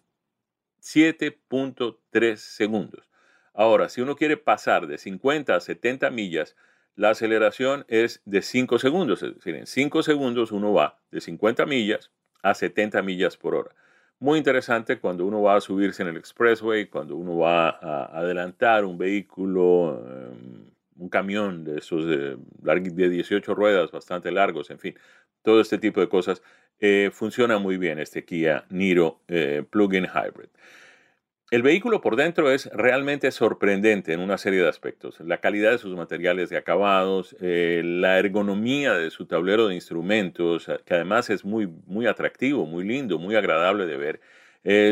7.3 0.80 2.36
segundos. 2.36 3.08
Ahora, 3.52 3.88
si 3.88 4.00
uno 4.00 4.16
quiere 4.16 4.36
pasar 4.36 4.86
de 4.86 4.98
50 4.98 5.54
a 5.54 5.60
70 5.60 6.10
millas, 6.10 6.56
la 6.96 7.10
aceleración 7.10 7.84
es 7.88 8.22
de 8.24 8.42
5 8.42 8.78
segundos. 8.78 9.22
Es 9.22 9.34
decir, 9.34 9.54
en 9.54 9.66
5 9.66 10.02
segundos 10.02 10.52
uno 10.52 10.72
va 10.72 10.98
de 11.10 11.20
50 11.20 11.66
millas 11.66 12.10
a 12.42 12.54
70 12.54 13.02
millas 13.02 13.36
por 13.36 13.54
hora. 13.54 13.74
Muy 14.18 14.38
interesante 14.38 14.98
cuando 14.98 15.24
uno 15.24 15.40
va 15.40 15.56
a 15.56 15.60
subirse 15.60 16.02
en 16.02 16.08
el 16.08 16.16
expressway, 16.16 16.86
cuando 16.86 17.16
uno 17.16 17.38
va 17.38 17.70
a 17.70 18.18
adelantar 18.18 18.84
un 18.84 18.98
vehículo, 18.98 20.04
em, 20.06 20.70
un 20.96 21.08
camión 21.08 21.64
de 21.64 21.78
esos 21.78 22.04
de, 22.06 22.36
de 22.36 23.08
18 23.08 23.54
ruedas 23.54 23.90
bastante 23.90 24.30
largos, 24.30 24.70
en 24.70 24.78
fin, 24.78 24.94
todo 25.42 25.62
este 25.62 25.78
tipo 25.78 26.00
de 26.00 26.08
cosas 26.10 26.42
eh, 26.80 27.10
funciona 27.12 27.58
muy 27.58 27.76
bien 27.76 27.98
este 27.98 28.24
Kia 28.24 28.64
Niro 28.70 29.20
eh, 29.28 29.62
Plug-in 29.68 30.04
Hybrid. 30.06 30.48
El 31.50 31.62
vehículo 31.62 32.00
por 32.00 32.16
dentro 32.16 32.50
es 32.50 32.66
realmente 32.72 33.30
sorprendente 33.32 34.12
en 34.12 34.20
una 34.20 34.38
serie 34.38 34.62
de 34.62 34.68
aspectos. 34.68 35.18
La 35.20 35.38
calidad 35.38 35.72
de 35.72 35.78
sus 35.78 35.96
materiales 35.96 36.48
de 36.48 36.56
acabados, 36.56 37.36
eh, 37.40 37.82
la 37.84 38.18
ergonomía 38.18 38.94
de 38.94 39.10
su 39.10 39.26
tablero 39.26 39.66
de 39.66 39.74
instrumentos, 39.74 40.70
que 40.84 40.94
además 40.94 41.28
es 41.28 41.44
muy, 41.44 41.66
muy 41.86 42.06
atractivo, 42.06 42.66
muy 42.66 42.84
lindo, 42.84 43.18
muy 43.18 43.34
agradable 43.34 43.86
de 43.86 43.96
ver. 43.96 44.20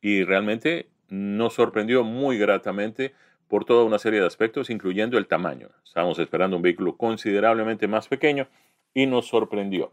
y 0.00 0.22
realmente 0.22 0.86
nos 1.08 1.54
sorprendió 1.54 2.04
muy 2.04 2.38
gratamente 2.38 3.14
por 3.48 3.64
toda 3.64 3.82
una 3.82 3.98
serie 3.98 4.20
de 4.20 4.26
aspectos, 4.26 4.70
incluyendo 4.70 5.18
el 5.18 5.26
tamaño. 5.26 5.70
Estábamos 5.84 6.20
esperando 6.20 6.56
un 6.56 6.62
vehículo 6.62 6.96
considerablemente 6.96 7.88
más 7.88 8.06
pequeño 8.06 8.46
y 8.94 9.06
nos 9.06 9.26
sorprendió. 9.26 9.92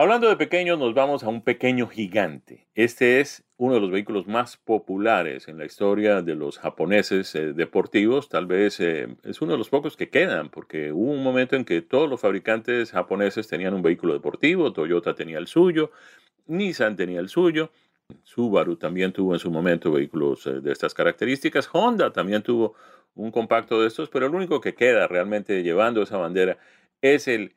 Hablando 0.00 0.30
de 0.30 0.36
pequeños, 0.36 0.78
nos 0.78 0.94
vamos 0.94 1.24
a 1.24 1.28
un 1.28 1.42
pequeño 1.42 1.86
gigante. 1.86 2.66
Este 2.74 3.20
es 3.20 3.44
uno 3.58 3.74
de 3.74 3.80
los 3.80 3.90
vehículos 3.90 4.26
más 4.26 4.56
populares 4.56 5.46
en 5.46 5.58
la 5.58 5.66
historia 5.66 6.22
de 6.22 6.34
los 6.34 6.58
japoneses 6.58 7.34
eh, 7.34 7.52
deportivos. 7.52 8.30
Tal 8.30 8.46
vez 8.46 8.80
eh, 8.80 9.14
es 9.24 9.42
uno 9.42 9.52
de 9.52 9.58
los 9.58 9.68
pocos 9.68 9.98
que 9.98 10.08
quedan, 10.08 10.48
porque 10.48 10.90
hubo 10.90 11.12
un 11.12 11.22
momento 11.22 11.54
en 11.54 11.66
que 11.66 11.82
todos 11.82 12.08
los 12.08 12.18
fabricantes 12.18 12.92
japoneses 12.92 13.46
tenían 13.46 13.74
un 13.74 13.82
vehículo 13.82 14.14
deportivo. 14.14 14.72
Toyota 14.72 15.14
tenía 15.14 15.36
el 15.36 15.48
suyo, 15.48 15.90
Nissan 16.46 16.96
tenía 16.96 17.20
el 17.20 17.28
suyo. 17.28 17.70
Subaru 18.22 18.76
también 18.76 19.12
tuvo 19.12 19.34
en 19.34 19.38
su 19.38 19.50
momento 19.50 19.92
vehículos 19.92 20.46
eh, 20.46 20.62
de 20.62 20.72
estas 20.72 20.94
características. 20.94 21.68
Honda 21.70 22.10
también 22.10 22.42
tuvo 22.42 22.74
un 23.14 23.30
compacto 23.30 23.82
de 23.82 23.88
estos, 23.88 24.08
pero 24.08 24.24
el 24.24 24.34
único 24.34 24.62
que 24.62 24.74
queda 24.74 25.06
realmente 25.08 25.62
llevando 25.62 26.00
esa 26.00 26.16
bandera 26.16 26.56
es 27.02 27.28
el 27.28 27.54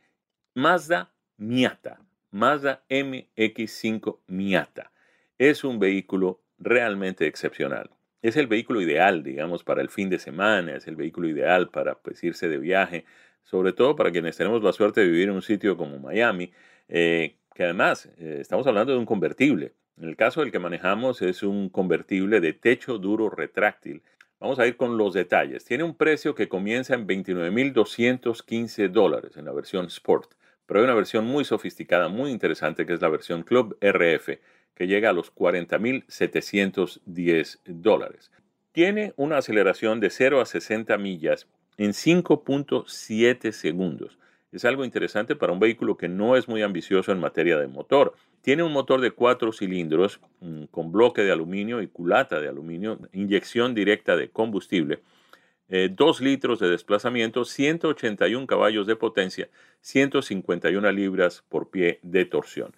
Mazda 0.55 1.13
Miata. 1.37 2.01
Mazda 2.33 2.83
MX5 2.89 4.17
Miata. 4.25 4.91
Es 5.37 5.63
un 5.63 5.77
vehículo 5.77 6.41
realmente 6.57 7.27
excepcional. 7.27 7.91
Es 8.23 8.37
el 8.37 8.47
vehículo 8.47 8.81
ideal, 8.81 9.21
digamos, 9.21 9.63
para 9.63 9.83
el 9.83 9.89
fin 9.89 10.09
de 10.09 10.17
semana, 10.17 10.75
es 10.75 10.87
el 10.87 10.95
vehículo 10.95 11.29
ideal 11.29 11.69
para 11.69 11.93
pues, 11.93 12.23
irse 12.23 12.49
de 12.49 12.57
viaje, 12.57 13.05
sobre 13.43 13.71
todo 13.71 13.95
para 13.95 14.11
quienes 14.11 14.35
tenemos 14.35 14.63
la 14.63 14.73
suerte 14.73 15.01
de 15.01 15.09
vivir 15.09 15.29
en 15.29 15.35
un 15.35 15.43
sitio 15.43 15.77
como 15.77 15.99
Miami, 15.99 16.51
eh, 16.87 17.35
que 17.53 17.65
además 17.65 18.09
eh, 18.17 18.39
estamos 18.41 18.65
hablando 18.65 18.93
de 18.93 18.97
un 18.97 19.05
convertible. 19.05 19.73
En 20.01 20.09
el 20.09 20.15
caso 20.15 20.41
del 20.41 20.51
que 20.51 20.57
manejamos 20.57 21.21
es 21.21 21.43
un 21.43 21.69
convertible 21.69 22.41
de 22.41 22.53
techo 22.53 22.97
duro 22.97 23.29
retráctil. 23.29 24.01
Vamos 24.39 24.57
a 24.57 24.65
ir 24.65 24.75
con 24.75 24.97
los 24.97 25.13
detalles. 25.13 25.65
Tiene 25.65 25.83
un 25.83 25.95
precio 25.95 26.33
que 26.33 26.49
comienza 26.49 26.95
en 26.95 27.05
29.215 27.05 28.89
dólares 28.89 29.37
en 29.37 29.45
la 29.45 29.51
versión 29.51 29.85
Sport. 29.85 30.33
Pero 30.65 30.79
hay 30.79 30.85
una 30.85 30.95
versión 30.95 31.25
muy 31.25 31.43
sofisticada, 31.45 32.07
muy 32.07 32.31
interesante, 32.31 32.85
que 32.85 32.93
es 32.93 33.01
la 33.01 33.09
versión 33.09 33.43
Club 33.43 33.77
RF, 33.81 34.39
que 34.75 34.87
llega 34.87 35.09
a 35.09 35.13
los 35.13 35.33
40.710 35.33 37.59
dólares. 37.65 38.31
Tiene 38.71 39.13
una 39.17 39.37
aceleración 39.37 39.99
de 39.99 40.09
0 40.09 40.39
a 40.41 40.45
60 40.45 40.97
millas 40.97 41.47
en 41.77 41.91
5.7 41.91 43.51
segundos. 43.51 44.17
Es 44.51 44.65
algo 44.65 44.83
interesante 44.85 45.35
para 45.35 45.51
un 45.51 45.59
vehículo 45.59 45.97
que 45.97 46.07
no 46.07 46.37
es 46.37 46.47
muy 46.47 46.61
ambicioso 46.61 47.11
en 47.11 47.19
materia 47.19 47.57
de 47.57 47.67
motor. 47.67 48.13
Tiene 48.41 48.63
un 48.63 48.71
motor 48.71 49.01
de 49.01 49.11
cuatro 49.11 49.51
cilindros 49.51 50.21
mm, 50.41 50.65
con 50.65 50.91
bloque 50.91 51.23
de 51.23 51.31
aluminio 51.31 51.81
y 51.81 51.87
culata 51.87 52.39
de 52.39 52.49
aluminio, 52.49 52.99
inyección 53.13 53.73
directa 53.73 54.15
de 54.15 54.29
combustible 54.29 54.99
2 55.69 56.21
eh, 56.21 56.23
litros 56.23 56.59
de 56.59 56.69
desplazamiento, 56.69 57.45
181 57.45 58.45
caballos 58.47 58.87
de 58.87 58.95
potencia, 58.95 59.49
151 59.81 60.91
libras 60.91 61.43
por 61.49 61.69
pie 61.69 61.99
de 62.03 62.25
torsión. 62.25 62.75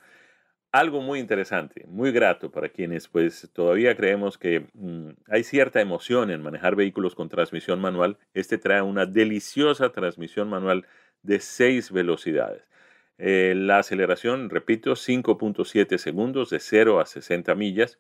Algo 0.72 1.00
muy 1.00 1.20
interesante, 1.20 1.86
muy 1.88 2.12
grato 2.12 2.52
para 2.52 2.68
quienes 2.68 3.08
pues 3.08 3.50
todavía 3.54 3.96
creemos 3.96 4.38
que 4.38 4.66
mm, 4.74 5.10
hay 5.30 5.44
cierta 5.44 5.80
emoción 5.80 6.32
en 6.32 6.42
manejar 6.42 6.76
vehículos 6.76 7.16
con 7.16 7.30
transmisión 7.30 7.80
manual. 7.80 8.18
Este 8.34 8.58
trae 8.58 8.82
una 8.82 9.06
deliciosa 9.06 9.94
transmisión 9.94 10.50
manual 10.50 10.86
de 11.24 11.40
6 11.40 11.92
velocidades. 11.92 12.64
Eh, 13.18 13.54
la 13.56 13.80
aceleración, 13.80 14.50
repito, 14.50 14.96
5.7 14.96 15.98
segundos 15.98 16.50
de 16.50 16.60
0 16.60 17.00
a 17.00 17.06
60 17.06 17.56
millas. 17.56 17.98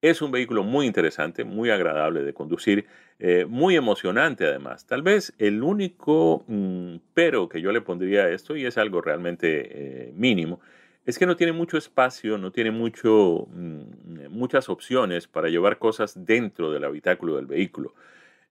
Es 0.00 0.22
un 0.22 0.30
vehículo 0.30 0.62
muy 0.62 0.86
interesante, 0.86 1.42
muy 1.42 1.70
agradable 1.70 2.22
de 2.22 2.32
conducir, 2.32 2.86
eh, 3.18 3.44
muy 3.48 3.74
emocionante 3.74 4.46
además. 4.46 4.86
Tal 4.86 5.02
vez 5.02 5.34
el 5.38 5.62
único 5.64 6.44
mm, 6.46 6.96
pero 7.14 7.48
que 7.48 7.60
yo 7.60 7.72
le 7.72 7.80
pondría 7.80 8.24
a 8.24 8.30
esto, 8.30 8.54
y 8.54 8.64
es 8.64 8.78
algo 8.78 9.00
realmente 9.00 10.08
eh, 10.08 10.12
mínimo, 10.14 10.60
es 11.04 11.18
que 11.18 11.26
no 11.26 11.36
tiene 11.36 11.52
mucho 11.52 11.76
espacio, 11.78 12.38
no 12.38 12.52
tiene 12.52 12.70
mm, 12.70 14.28
muchas 14.30 14.68
opciones 14.68 15.26
para 15.26 15.48
llevar 15.48 15.78
cosas 15.78 16.24
dentro 16.24 16.70
del 16.70 16.84
habitáculo 16.84 17.34
del 17.36 17.46
vehículo. 17.46 17.94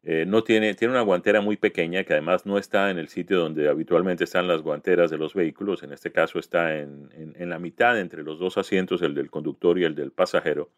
Eh, 0.04 0.26
no 0.28 0.44
tiene, 0.44 0.74
tiene 0.76 0.94
una 0.94 1.02
guantera 1.02 1.42
muy 1.42 1.58
pequeña 1.58 2.04
que 2.04 2.14
además 2.14 2.46
no 2.46 2.58
está 2.58 2.92
en 2.92 2.98
el 2.98 3.08
sitio 3.10 3.40
donde 3.40 3.70
habitualmente 3.70 4.26
están 4.26 4.48
las 4.48 4.62
guanteras 4.64 5.12
de 5.12 5.18
los 5.18 5.34
vehículos. 5.34 5.84
En 5.84 5.94
este 5.94 6.12
caso 6.12 6.40
está 6.40 6.78
en 6.80 7.50
la 7.50 7.60
mitad 7.60 8.00
entre 8.00 8.24
los 8.24 8.40
dos 8.40 8.58
asientos, 8.58 9.02
el 9.02 9.16
del 9.16 9.30
conductor 9.32 9.80
y 9.80 9.86
el 9.86 9.96
del 9.96 10.12
pasajero. 10.12 10.70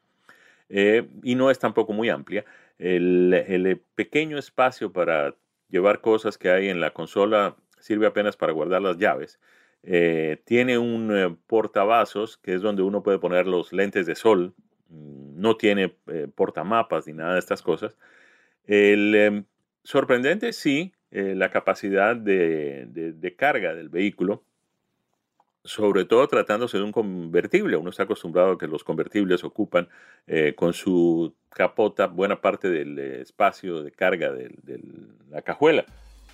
Eh, 0.70 1.08
y 1.24 1.36
no 1.36 1.52
es 1.52 1.60
tampoco 1.60 1.94
muy 1.94 2.10
amplia. 2.10 2.46
El, 2.78 3.82
pequeño 3.96 4.38
espacio 4.38 4.94
para 4.94 5.36
llevar 5.70 6.02
cosas 6.02 6.38
que 6.38 6.50
hay 6.50 6.70
en 6.70 6.80
la 6.80 6.92
consola 6.92 7.58
sirve 7.80 8.08
apenas 8.08 8.38
para 8.38 8.54
guardar 8.54 8.82
las 8.82 8.98
llaves. 8.98 9.40
Eh, 9.84 10.42
tiene 10.46 10.78
un 10.78 11.16
eh, 11.16 11.36
portavasos 11.48 12.38
que 12.38 12.54
es 12.54 12.62
donde 12.62 12.84
uno 12.84 13.02
puede 13.04 13.20
poner 13.20 13.48
los 13.48 13.74
lentes 13.74 14.06
de 14.06 14.16
sol. 14.16 14.54
Mm, 14.90 15.42
no 15.42 15.58
tiene 15.58 15.96
portamapas 16.36 17.08
ni 17.08 17.14
nada 17.14 17.34
de 17.34 17.40
estas 17.40 17.62
cosas. 17.62 17.98
Em, 18.68 19.46
sorprendente, 19.84 20.54
sí, 20.54 20.94
la 21.12 21.50
capacidad 21.50 22.16
de 22.16 23.36
carga 23.38 23.74
del 23.74 23.90
vehículo 23.90 24.44
sobre 25.64 26.06
todo 26.06 26.28
tratándose 26.28 26.78
de 26.78 26.84
un 26.84 26.92
convertible. 26.92 27.78
Uno 27.78 27.90
está 27.90 28.04
acostumbrado 28.04 28.54
a 28.54 28.58
que 28.58 28.68
los 28.68 28.84
convertibles 28.84 29.44
ocupan 29.44 29.90
eh, 30.28 30.54
con 30.56 30.74
su 30.74 31.34
capota 31.50 32.08
buena 32.08 32.42
parte 32.42 32.70
del 32.70 32.98
espacio 33.00 33.84
de 33.84 33.92
carga 33.92 34.32
de, 34.32 34.52
la 35.30 35.42
cajuela. 35.42 35.86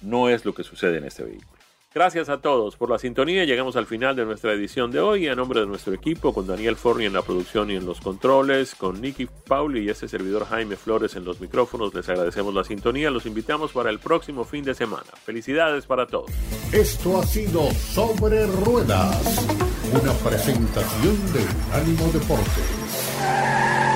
No 0.02 0.30
es 0.30 0.46
lo 0.46 0.54
que 0.54 0.64
sucede 0.64 0.98
en 0.98 1.06
este 1.06 1.24
vehículo. 1.24 1.65
Gracias 1.96 2.28
a 2.28 2.42
todos 2.42 2.76
por 2.76 2.90
la 2.90 3.00
sintonía. 3.00 3.46
Llegamos 3.46 3.78
al 3.78 3.86
final 3.86 4.18
de 4.18 4.26
nuestra 4.26 4.52
edición 4.52 4.92
de 4.92 5.00
hoy. 5.00 5.30
A 5.30 5.36
nombre 5.36 5.62
de 5.62 5.66
nuestro 5.66 5.94
equipo, 5.94 6.34
con 6.34 6.46
Daniel 6.46 6.76
Forni 6.76 7.06
en 7.06 7.14
la 7.14 7.22
producción 7.22 7.72
y 7.72 7.78
en 7.78 7.86
los 7.86 8.02
controles, 8.02 8.76
con 8.76 9.00
Nicky 9.00 9.30
Pauli 9.48 9.86
y 9.86 9.90
ese 9.90 10.10
servidor 10.10 10.46
Jaime 10.46 10.76
Flores 10.76 11.16
en 11.16 11.24
los 11.24 11.40
micrófonos, 11.40 11.94
les 11.94 12.10
agradecemos 12.10 12.54
la 12.54 12.66
sintonía. 12.66 13.10
Los 13.12 13.26
invitamos 13.26 13.72
para 13.72 13.90
el 13.90 14.00
próximo 14.00 14.44
fin 14.44 14.66
de 14.66 14.76
semana. 14.76 15.06
Felicidades 15.24 15.86
para 15.86 16.06
todos. 16.06 16.32
Esto 16.74 17.18
ha 17.18 17.24
sido 17.24 17.72
Sobre 17.72 18.46
Ruedas, 18.46 19.48
una 19.94 20.12
presentación 20.16 21.16
de 21.32 21.46
Ánimo 21.78 22.12
Deportes. 22.12 23.95